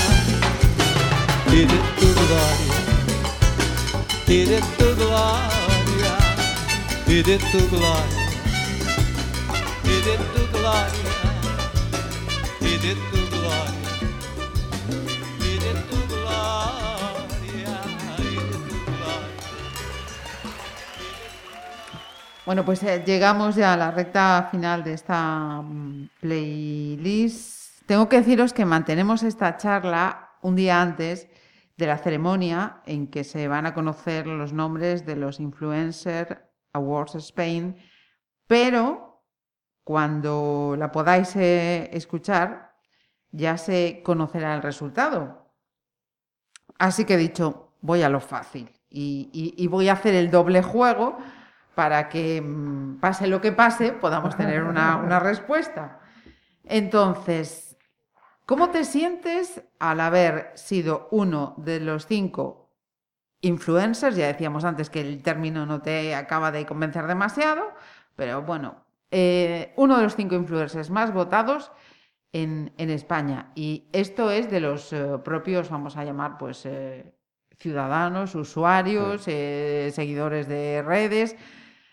y 1.52 1.64
de 1.66 1.78
tu 1.98 2.14
gloria, 2.14 2.74
y 4.26 4.44
de 4.46 4.60
tu 4.78 4.86
gloria, 4.96 6.14
y 7.06 7.22
de 7.22 7.38
tu 7.38 7.68
gloria, 7.68 8.26
y 9.84 9.96
de 10.06 10.16
tu 10.32 10.58
gloria, 10.58 11.12
y 12.60 12.78
de 12.78 12.94
tu 12.94 13.21
Bueno, 22.44 22.64
pues 22.64 22.82
eh, 22.82 23.04
llegamos 23.06 23.54
ya 23.54 23.74
a 23.74 23.76
la 23.76 23.92
recta 23.92 24.48
final 24.50 24.82
de 24.82 24.94
esta 24.94 25.62
mm, 25.62 26.08
playlist. 26.20 27.86
Tengo 27.86 28.08
que 28.08 28.16
deciros 28.16 28.52
que 28.52 28.64
mantenemos 28.64 29.22
esta 29.22 29.56
charla 29.56 30.32
un 30.42 30.56
día 30.56 30.82
antes 30.82 31.28
de 31.76 31.86
la 31.86 31.98
ceremonia 31.98 32.82
en 32.84 33.06
que 33.06 33.22
se 33.22 33.46
van 33.46 33.66
a 33.66 33.74
conocer 33.74 34.26
los 34.26 34.52
nombres 34.52 35.06
de 35.06 35.14
los 35.14 35.38
Influencer 35.38 36.50
Awards 36.72 37.14
Spain, 37.14 37.76
pero 38.48 39.22
cuando 39.84 40.74
la 40.76 40.90
podáis 40.90 41.36
eh, 41.36 41.90
escuchar 41.92 42.74
ya 43.30 43.56
se 43.56 44.02
conocerá 44.04 44.56
el 44.56 44.62
resultado. 44.62 45.52
Así 46.76 47.04
que 47.04 47.14
he 47.14 47.18
dicho, 47.18 47.74
voy 47.80 48.02
a 48.02 48.08
lo 48.08 48.18
fácil 48.18 48.68
y, 48.90 49.66
voy 49.68 49.88
a 49.88 49.92
hacer 49.92 50.14
el 50.14 50.30
doble 50.30 50.60
juego 50.60 51.18
para 51.74 52.08
que 52.08 52.40
mm, 52.40 53.00
pase 53.00 53.26
lo 53.26 53.40
que 53.40 53.52
pase, 53.52 53.92
podamos 53.92 54.36
tener 54.36 54.62
una, 54.62 54.96
una 54.96 55.18
respuesta. 55.18 56.00
Entonces, 56.64 57.76
¿cómo 58.46 58.70
te 58.70 58.84
sientes 58.84 59.62
al 59.78 60.00
haber 60.00 60.52
sido 60.54 61.08
uno 61.10 61.54
de 61.58 61.80
los 61.80 62.06
cinco 62.06 62.70
influencers? 63.40 64.16
Ya 64.16 64.26
decíamos 64.26 64.64
antes 64.64 64.90
que 64.90 65.00
el 65.00 65.22
término 65.22 65.66
no 65.66 65.82
te 65.82 66.14
acaba 66.14 66.52
de 66.52 66.66
convencer 66.66 67.06
demasiado, 67.06 67.72
pero 68.14 68.42
bueno, 68.42 68.84
eh, 69.10 69.72
uno 69.76 69.96
de 69.96 70.04
los 70.04 70.16
cinco 70.16 70.34
influencers 70.34 70.90
más 70.90 71.12
votados 71.12 71.72
en, 72.32 72.72
en 72.78 72.90
España. 72.90 73.52
Y 73.54 73.88
esto 73.92 74.30
es 74.30 74.50
de 74.50 74.60
los 74.60 74.92
eh, 74.92 75.18
propios, 75.24 75.70
vamos 75.70 75.96
a 75.96 76.04
llamar, 76.04 76.38
pues, 76.38 76.64
eh, 76.66 77.12
ciudadanos, 77.58 78.34
usuarios, 78.34 79.24
eh, 79.26 79.90
seguidores 79.94 80.48
de 80.48 80.82
redes. 80.82 81.36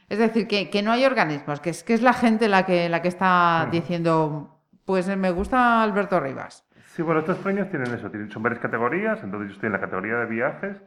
Es 0.10 0.18
decir, 0.18 0.48
que, 0.48 0.70
que 0.70 0.82
no 0.82 0.92
hay 0.92 1.06
organismos, 1.06 1.60
que 1.60 1.70
es, 1.70 1.84
que 1.84 1.94
es 1.94 2.02
la 2.02 2.14
gente 2.14 2.48
la 2.48 2.66
que, 2.66 2.90
la 2.90 3.02
que 3.02 3.08
está 3.08 3.68
diciendo, 3.72 4.60
pues 4.86 5.08
me 5.16 5.32
gusta 5.32 5.84
Alberto 5.84 6.20
Rivas. 6.20 6.66
Sí, 6.88 7.04
bueno, 7.04 7.20
estos 7.20 7.38
premios 7.38 7.70
tienen 7.70 7.94
eso, 7.94 8.10
son 8.30 8.44
varias 8.44 8.60
categorías, 8.60 9.24
entonces 9.24 9.50
yo 9.50 9.54
estoy 9.54 9.68
en 9.68 9.74
la 9.74 9.80
categoría 9.80 10.18
de 10.18 10.26
viajes 10.26 10.82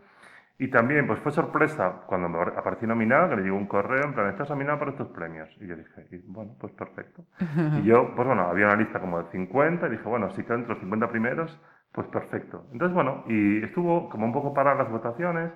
y 0.58 0.68
también 0.68 1.06
pues 1.06 1.18
fue 1.20 1.32
sorpresa 1.32 2.02
cuando 2.06 2.28
me 2.28 2.38
aparecí 2.40 2.86
nominado, 2.86 3.30
que 3.30 3.36
le 3.36 3.42
llegó 3.42 3.56
un 3.56 3.66
correo 3.66 4.04
en 4.04 4.12
plan, 4.12 4.28
estás 4.28 4.50
nominado 4.50 4.78
para 4.78 4.90
estos 4.90 5.08
premios. 5.08 5.48
Y 5.60 5.66
yo 5.66 5.76
dije, 5.76 6.06
y, 6.10 6.18
bueno, 6.18 6.54
pues 6.60 6.72
perfecto. 6.72 7.24
Y 7.80 7.84
yo, 7.84 8.14
pues 8.14 8.26
bueno, 8.26 8.42
había 8.42 8.66
una 8.66 8.76
lista 8.76 9.00
como 9.00 9.22
de 9.22 9.30
50 9.30 9.86
y 9.86 9.90
dije, 9.90 10.04
bueno, 10.04 10.30
si 10.30 10.42
quedo 10.42 10.54
entre 10.54 10.70
los 10.74 10.80
50 10.80 11.08
primeros, 11.08 11.60
pues 11.90 12.06
perfecto. 12.08 12.66
Entonces, 12.72 12.94
bueno, 12.94 13.24
y 13.26 13.62
estuvo 13.64 14.08
como 14.08 14.26
un 14.26 14.32
poco 14.32 14.54
paradas 14.54 14.84
las 14.84 14.90
votaciones 14.90 15.52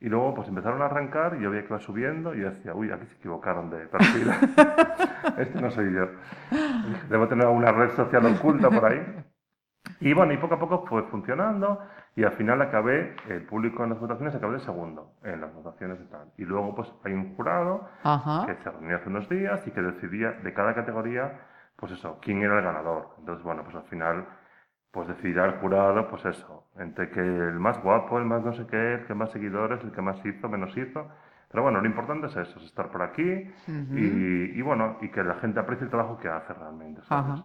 y 0.00 0.08
luego 0.08 0.34
pues 0.34 0.48
empezaron 0.48 0.82
a 0.82 0.86
arrancar 0.86 1.36
y 1.38 1.42
yo 1.42 1.50
veía 1.50 1.62
que 1.62 1.68
iba 1.68 1.78
subiendo 1.78 2.34
y 2.34 2.40
yo 2.40 2.50
decía, 2.50 2.74
uy, 2.74 2.90
aquí 2.90 3.06
se 3.06 3.16
equivocaron 3.16 3.70
de 3.70 3.86
perfil. 3.86 4.30
este 5.38 5.60
no 5.60 5.70
soy 5.70 5.92
yo. 5.92 6.06
Debo 7.08 7.28
tener 7.28 7.46
alguna 7.46 7.72
red 7.72 7.90
social 7.90 8.24
oculta 8.26 8.70
por 8.70 8.84
ahí. 8.84 9.24
Y 10.00 10.12
bueno, 10.12 10.32
y 10.32 10.36
poco 10.36 10.56
a 10.56 10.58
poco 10.58 10.84
fue 10.86 11.04
funcionando 11.04 11.80
y 12.14 12.24
al 12.24 12.32
final 12.32 12.60
acabé, 12.60 13.14
el 13.28 13.42
público 13.44 13.84
en 13.84 13.90
las 13.90 14.00
votaciones 14.00 14.34
acabé 14.34 14.54
de 14.54 14.60
segundo 14.60 15.14
en 15.22 15.40
las 15.40 15.54
votaciones 15.54 15.98
y 16.00 16.10
tal. 16.10 16.32
Y 16.36 16.44
luego 16.44 16.74
pues 16.74 16.92
hay 17.04 17.12
un 17.12 17.34
jurado 17.34 17.88
Ajá. 18.02 18.46
que 18.46 18.54
se 18.62 18.70
reunió 18.70 18.96
hace 18.96 19.08
unos 19.08 19.28
días 19.28 19.66
y 19.66 19.70
que 19.70 19.80
decidía 19.80 20.32
de 20.32 20.52
cada 20.52 20.74
categoría, 20.74 21.40
pues 21.76 21.92
eso, 21.92 22.18
quién 22.20 22.42
era 22.42 22.58
el 22.58 22.64
ganador. 22.64 23.10
Entonces, 23.18 23.44
bueno, 23.44 23.62
pues 23.64 23.76
al 23.76 23.84
final, 23.84 24.26
pues 24.96 25.08
decidirá 25.08 25.44
el 25.44 25.52
jurado, 25.60 26.08
pues 26.08 26.24
eso, 26.24 26.64
entre 26.78 27.10
que 27.10 27.20
el 27.20 27.60
más 27.60 27.82
guapo, 27.82 28.18
el 28.18 28.24
más 28.24 28.42
no 28.42 28.54
sé 28.54 28.66
qué, 28.66 28.94
el 28.94 29.04
que 29.04 29.12
más 29.14 29.30
seguidores, 29.30 29.84
el 29.84 29.92
que 29.92 30.00
más 30.00 30.24
hizo, 30.24 30.48
menos 30.48 30.74
hizo. 30.74 31.06
Pero 31.50 31.62
bueno, 31.64 31.82
lo 31.82 31.86
importante 31.86 32.28
es 32.28 32.36
eso, 32.36 32.58
es 32.58 32.64
estar 32.64 32.90
por 32.90 33.02
aquí 33.02 33.50
Ujú. 33.68 33.98
y, 33.98 34.58
y 34.58 34.62
bueno, 34.62 34.96
y 35.02 35.10
que 35.10 35.22
la 35.22 35.34
gente 35.34 35.60
aprecie 35.60 35.84
el 35.84 35.90
trabajo 35.90 36.18
que 36.18 36.30
hace 36.30 36.54
realmente. 36.54 37.02
¿sabes? 37.02 37.26
Ajá. 37.34 37.44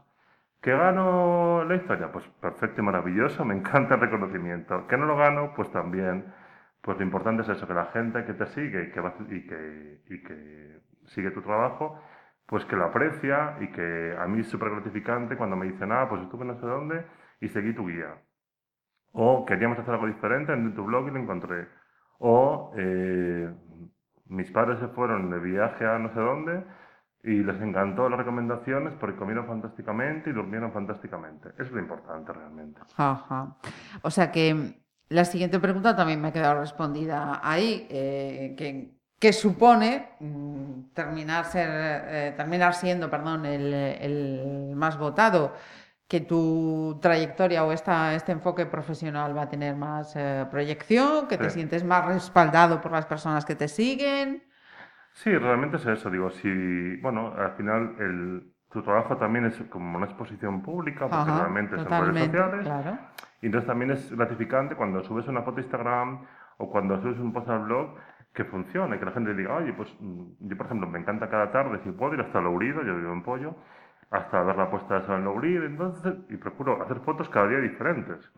¿Que 0.62 0.72
gano 0.72 1.66
la 1.66 1.76
historia? 1.76 2.10
Pues 2.10 2.26
perfecto 2.40 2.80
y 2.82 2.86
maravilloso, 2.86 3.44
me 3.44 3.54
encanta 3.54 3.96
el 3.96 4.02
reconocimiento. 4.02 4.88
¿Que 4.88 4.96
no 4.98 5.06
lo 5.06 5.18
gano? 5.18 5.52
Pues 5.54 5.70
también. 5.74 6.34
Pues 6.82 6.98
lo 6.98 7.04
importante 7.04 7.42
es 7.42 7.50
eso, 7.50 7.68
que 7.68 7.74
la 7.74 7.88
gente 7.88 8.24
que 8.24 8.34
te 8.34 8.46
sigue 8.48 8.84
y 8.86 8.92
que, 8.92 9.02
va- 9.02 9.14
y 9.30 9.46
que, 9.46 10.02
y 10.10 10.24
que 10.24 10.80
sigue 11.08 11.32
tu 11.32 11.42
trabajo, 11.42 12.00
pues 12.46 12.64
que 12.66 12.76
lo 12.78 12.86
aprecia 12.86 13.58
y 13.60 13.68
que 13.72 14.16
a 14.18 14.26
mí 14.28 14.40
es 14.40 14.48
súper 14.50 14.70
gratificante 14.72 15.36
cuando 15.36 15.58
me 15.58 15.66
dicen, 15.66 15.92
ah, 15.92 16.08
pues 16.10 16.22
estuve 16.22 16.46
no 16.46 16.56
sé 16.56 16.66
dónde 16.66 17.04
y 17.42 17.50
seguí 17.50 17.74
tu 17.74 17.88
guía. 17.88 18.16
O 19.12 19.46
queríamos 19.46 19.78
hacer 19.78 19.94
algo 19.94 20.08
diferente 20.08 20.54
en 20.54 20.74
tu 20.74 20.86
blog 20.86 21.08
y 21.08 21.12
lo 21.12 21.20
encontré. 21.20 21.68
O 22.20 22.72
eh, 22.78 23.52
mis 24.28 24.50
padres 24.52 24.80
se 24.80 24.88
fueron 24.88 25.30
de 25.30 25.40
viaje 25.40 25.86
a 25.86 26.00
no 26.00 26.14
sé 26.14 26.20
dónde 26.20 26.64
y 27.24 27.44
les 27.44 27.62
encantó 27.62 28.10
las 28.10 28.18
recomendaciones 28.18 28.94
porque 28.96 29.18
comieron 29.18 29.46
fantásticamente 29.48 30.30
y 30.30 30.34
durmieron 30.34 30.72
fantásticamente. 30.72 31.50
Es 31.60 31.70
lo 31.72 31.80
importante 31.80 32.32
realmente. 32.32 32.80
Ajá. 32.96 33.58
O 34.02 34.10
sea 34.10 34.32
que 34.32 34.82
la 35.10 35.26
siguiente 35.26 35.60
pregunta 35.60 35.96
también 35.96 36.22
me 36.22 36.30
ha 36.30 36.34
quedado 36.34 36.62
respondida 36.62 37.42
ahí, 37.44 37.86
eh, 37.90 38.56
que, 38.58 38.92
que 39.20 39.34
supone 39.34 40.12
mm, 40.20 40.94
terminar, 40.94 41.46
ser, 41.46 41.70
eh, 41.72 42.34
terminar 42.38 42.74
siendo 42.74 43.10
perdón, 43.10 43.46
el, 43.46 43.74
el 43.74 44.74
más 44.76 44.98
votado. 44.98 45.54
Que 46.12 46.20
tu 46.32 47.00
trayectoria 47.02 47.64
o 47.64 47.72
esta, 47.72 48.14
este 48.20 48.32
enfoque 48.34 48.66
profesional 48.66 49.30
va 49.38 49.44
a 49.44 49.50
tener 49.50 49.76
más 49.78 50.14
eh, 50.18 50.46
proyección, 50.52 51.28
que 51.30 51.38
te 51.38 51.50
Sí. 51.50 51.56
sientes 51.58 51.84
más 51.86 52.06
respaldado 52.06 52.82
por 52.82 52.92
las 52.92 53.06
personas 53.06 53.46
que 53.46 53.56
te 53.56 53.68
siguen. 53.70 54.44
Sí, 55.14 55.32
realmente 55.38 55.78
es 55.78 55.86
eso. 55.86 56.10
Digo, 56.10 56.30
si, 56.32 56.98
bueno, 56.98 57.34
al 57.38 57.52
final 57.54 57.96
el, 58.00 58.54
tu 58.72 58.82
trabajo 58.82 59.18
también 59.18 59.46
es 59.46 59.56
como 59.70 59.98
una 59.98 60.06
exposición 60.06 60.62
pública, 60.62 61.10
porque 61.10 61.32
Ajá, 61.32 61.40
realmente 61.42 61.76
es 61.76 61.86
en 61.86 61.90
redes 61.90 62.18
sociales. 62.18 62.64
claro. 62.66 62.98
Y 63.42 63.46
entonces 63.48 63.68
también 63.68 63.92
es 63.92 64.12
gratificante 64.16 64.76
cuando 64.76 65.04
subes 65.04 65.28
una 65.28 65.42
foto 65.44 65.58
a 65.58 65.62
Instagram 65.62 66.26
o 66.58 66.70
cuando 66.70 67.02
subes 67.02 67.20
un 67.20 67.34
post 67.34 67.50
al 67.50 67.64
blog 67.64 67.96
que 68.34 68.46
funcione, 68.46 69.00
que 69.00 69.06
la 69.06 69.12
gente 69.12 69.34
diga, 69.34 69.56
oye, 69.56 69.74
pues 69.74 69.90
mm, 70.00 70.24
yo 70.48 70.58
por 70.58 70.66
ejemplo 70.68 70.88
me 70.88 71.00
encanta 71.00 71.30
cada 71.30 71.52
tarde, 71.52 71.80
si 71.84 71.92
puedo 71.92 72.14
ir 72.14 72.22
hasta 72.22 72.40
Lourido, 72.40 72.84
yo 72.84 72.96
vivo 72.96 73.12
en 73.14 73.24
Pollo, 73.24 73.56
hasta 74.12 74.44
ver 74.44 74.58
la 74.58 74.70
puesta 74.70 75.00
de 75.00 75.06
sol 75.06 75.20
en 75.20 75.24
Lourido, 75.26 75.66
entonces, 75.66 76.16
y 76.30 76.36
procuro 76.36 76.82
hacer 76.84 77.00
fotos 77.00 77.30
cada 77.30 77.48
día 77.48 77.60
diferentes. 77.60 78.32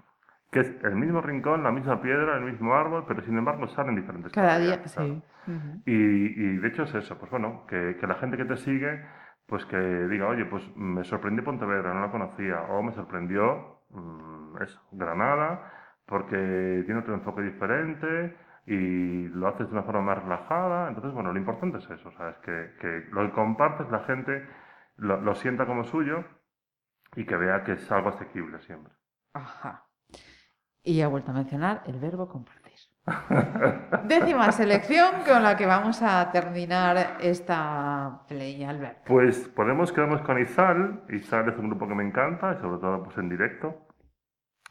Que 0.52 0.60
es 0.60 0.72
el 0.84 0.96
mismo 0.96 1.20
rincón, 1.20 1.64
la 1.64 1.72
misma 1.72 2.00
piedra, 2.00 2.38
el 2.38 2.44
mismo 2.44 2.76
árbol, 2.76 3.06
pero 3.08 3.22
sin 3.24 3.36
embargo 3.40 3.68
salen 3.68 3.96
diferentes 3.96 4.32
Cada 4.32 4.60
día, 4.60 4.80
sí. 4.86 5.22
Y, 5.86 5.92
y 5.92 6.58
de 6.58 6.68
hecho 6.68 6.84
es 6.84 6.94
eso, 6.94 7.18
pues 7.18 7.32
bueno, 7.32 7.66
que, 7.68 7.98
que 8.00 8.08
la 8.08 8.16
gente 8.16 8.38
que 8.38 8.46
te 8.46 8.56
sigue, 8.56 9.04
pues 9.48 9.66
que 9.66 9.78
diga, 9.78 10.28
oye, 10.28 10.46
pues 10.46 10.64
me 10.78 11.04
sorprendió 11.04 11.44
Pontevedra, 11.44 11.94
no 11.94 12.02
la 12.02 12.12
conocía, 12.12 12.62
o 12.70 12.84
me 12.84 12.94
sorprendió 12.94 13.80
mm, 13.90 14.62
eso, 14.62 14.80
Granada, 14.92 15.72
porque 16.06 16.84
tiene 16.86 17.02
otro 17.02 17.16
enfoque 17.16 17.42
diferente 17.42 18.38
y 18.68 19.28
lo 19.30 19.48
haces 19.48 19.68
de 19.68 19.74
una 19.74 19.84
forma 19.84 20.02
más 20.02 20.24
relajada. 20.24 20.88
Entonces, 20.88 21.14
bueno, 21.14 21.34
lo 21.34 21.40
importante 21.40 21.80
es 21.80 21.90
eso, 21.90 22.12
¿sabes? 22.12 22.38
Que, 22.38 22.70
que 22.80 23.08
lo 23.12 23.26
que 23.26 23.32
compartes, 23.32 23.90
la 23.90 24.02
gente 24.02 24.46
lo, 24.96 25.22
lo 25.22 25.36
sienta 25.36 25.66
como 25.66 25.84
suyo 25.84 26.24
y 27.16 27.26
que 27.26 27.36
vea 27.36 27.64
que 27.64 27.74
es 27.74 27.92
algo 27.92 28.10
asequible 28.10 28.60
siempre. 28.60 28.94
Ajá. 29.34 29.86
Y 30.84 31.02
ha 31.02 31.08
vuelto 31.08 31.32
a 31.32 31.36
mencionar 31.36 31.84
el 31.86 32.00
verbo 32.00 32.28
compartir. 32.28 32.64
Décima 34.06 34.52
selección 34.52 35.24
con 35.28 35.44
la 35.44 35.58
que 35.58 35.66
vamos 35.66 36.02
a 36.02 36.32
terminar 36.32 37.18
esta 37.20 38.22
play, 38.28 38.64
Albert. 38.64 39.06
Pues 39.06 39.48
podemos 39.50 39.92
quedarnos 39.92 40.22
con 40.22 40.40
Izal. 40.40 41.04
Izal 41.10 41.50
es 41.50 41.58
un 41.58 41.70
grupo 41.70 41.88
que 41.88 41.96
me 41.96 42.04
encanta, 42.04 42.54
y 42.54 42.62
sobre 42.62 42.80
todo 42.80 43.04
pues 43.04 43.18
en 43.18 43.30
directo. 43.30 43.88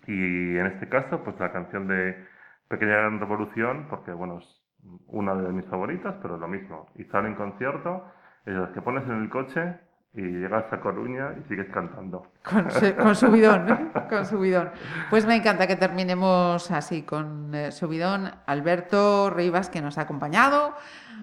Y 0.06 0.56
en 0.56 0.66
este 0.66 0.88
caso, 0.88 1.22
pues 1.22 1.38
la 1.38 1.52
canción 1.52 1.86
de 1.86 2.26
Pequeña 2.68 2.96
Gran 2.96 3.20
Revolución, 3.20 3.86
porque 3.88 4.12
bueno, 4.12 4.38
es 4.38 4.62
una 5.06 5.34
de 5.34 5.52
mis 5.52 5.66
favoritas, 5.66 6.16
pero 6.22 6.38
lo 6.38 6.48
mismo. 6.48 6.86
Izal 6.96 7.26
en 7.26 7.34
concierto, 7.34 8.04
es 8.46 8.54
las 8.54 8.70
que 8.70 8.82
pones 8.82 9.04
en 9.04 9.22
el 9.22 9.30
coche 9.30 9.78
y 10.14 10.20
llegas 10.20 10.70
a 10.70 10.80
Coruña 10.80 11.34
y 11.38 11.48
sigues 11.48 11.68
cantando. 11.70 12.26
Con, 12.44 12.68
con 13.02 13.14
subidón, 13.14 13.66
¿no? 13.66 14.08
con 14.08 14.26
subidón. 14.26 14.70
Pues 15.08 15.26
me 15.26 15.36
encanta 15.36 15.66
que 15.66 15.76
terminemos 15.76 16.70
así 16.70 17.02
con 17.02 17.54
eh, 17.54 17.72
subidón. 17.72 18.30
Alberto 18.46 19.30
Rivas, 19.30 19.70
que 19.70 19.80
nos 19.80 19.96
ha 19.96 20.02
acompañado, 20.02 20.74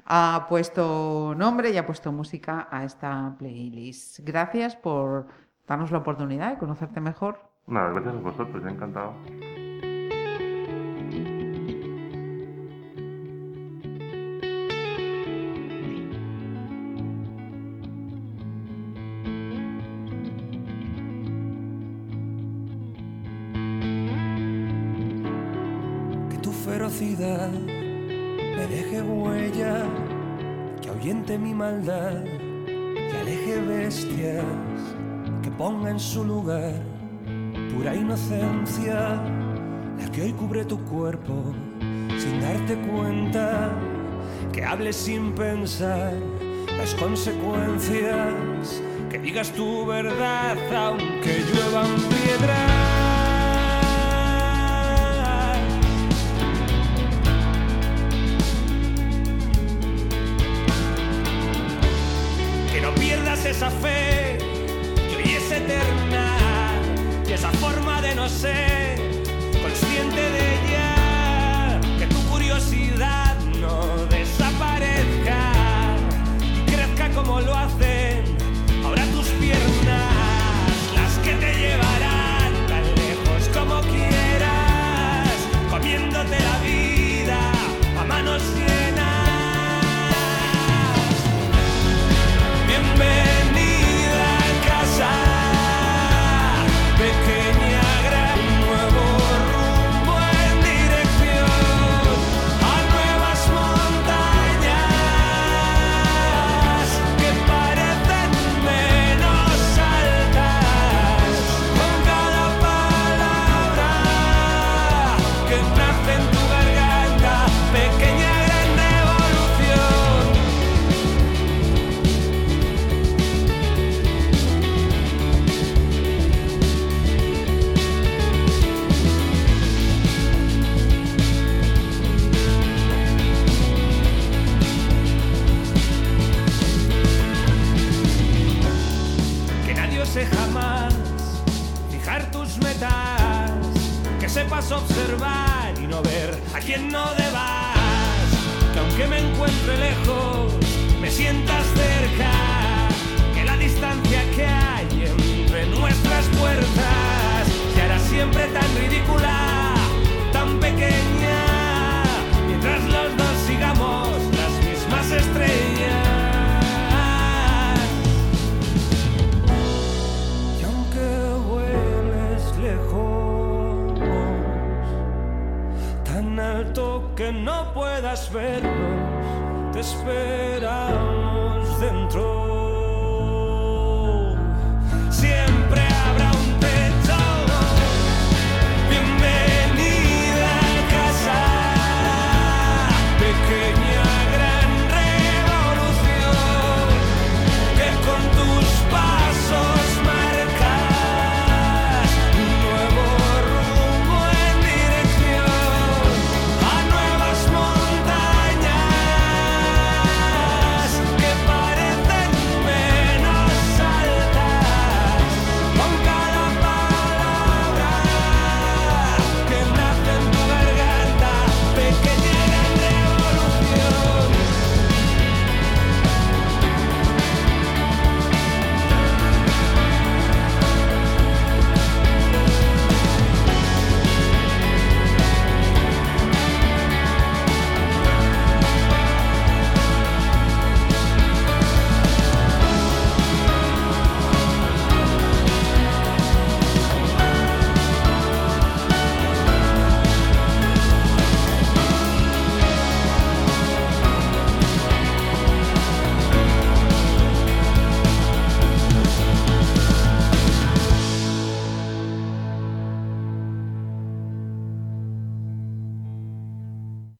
ha 0.06 0.48
puesto 0.49 1.36
nombre 1.38 1.70
y 1.70 1.78
ha 1.78 1.86
puesto 1.86 2.11
música 2.11 2.68
a 2.72 2.84
esta 2.84 3.36
playlist. 3.38 4.20
Gracias 4.24 4.76
por 4.76 5.28
darnos 5.68 5.91
la 5.91 5.99
oportunidad 5.99 6.52
de 6.52 6.57
conocerte 6.57 6.99
mejor. 6.99 7.40
Nada, 7.68 7.91
gracias 7.91 8.16
a 8.16 8.20
vosotros, 8.20 8.66
encantado. 8.66 9.14
Ahuyente 31.30 31.38
mi 31.38 31.53
maldad, 31.53 32.23
que 32.65 33.18
aleje 33.18 33.61
bestias, 33.61 34.43
que 35.43 35.51
ponga 35.51 35.91
en 35.91 35.99
su 35.99 36.23
lugar 36.23 36.73
pura 37.73 37.95
inocencia, 37.95 39.22
la 39.99 40.11
que 40.11 40.23
hoy 40.23 40.34
cubre 40.34 40.65
tu 40.65 40.77
cuerpo 40.85 41.53
sin 42.18 42.41
darte 42.41 42.76
cuenta, 42.88 43.72
que 44.51 44.64
hables 44.64 44.95
sin 44.95 45.34
pensar 45.34 46.14
las 46.77 46.93
consecuencias, 46.95 48.81
que 49.10 49.19
digas 49.19 49.51
tu 49.51 49.85
verdad 49.85 50.57
aunque 50.76 51.43
lluevan 51.53 51.95
piedras. 52.10 52.89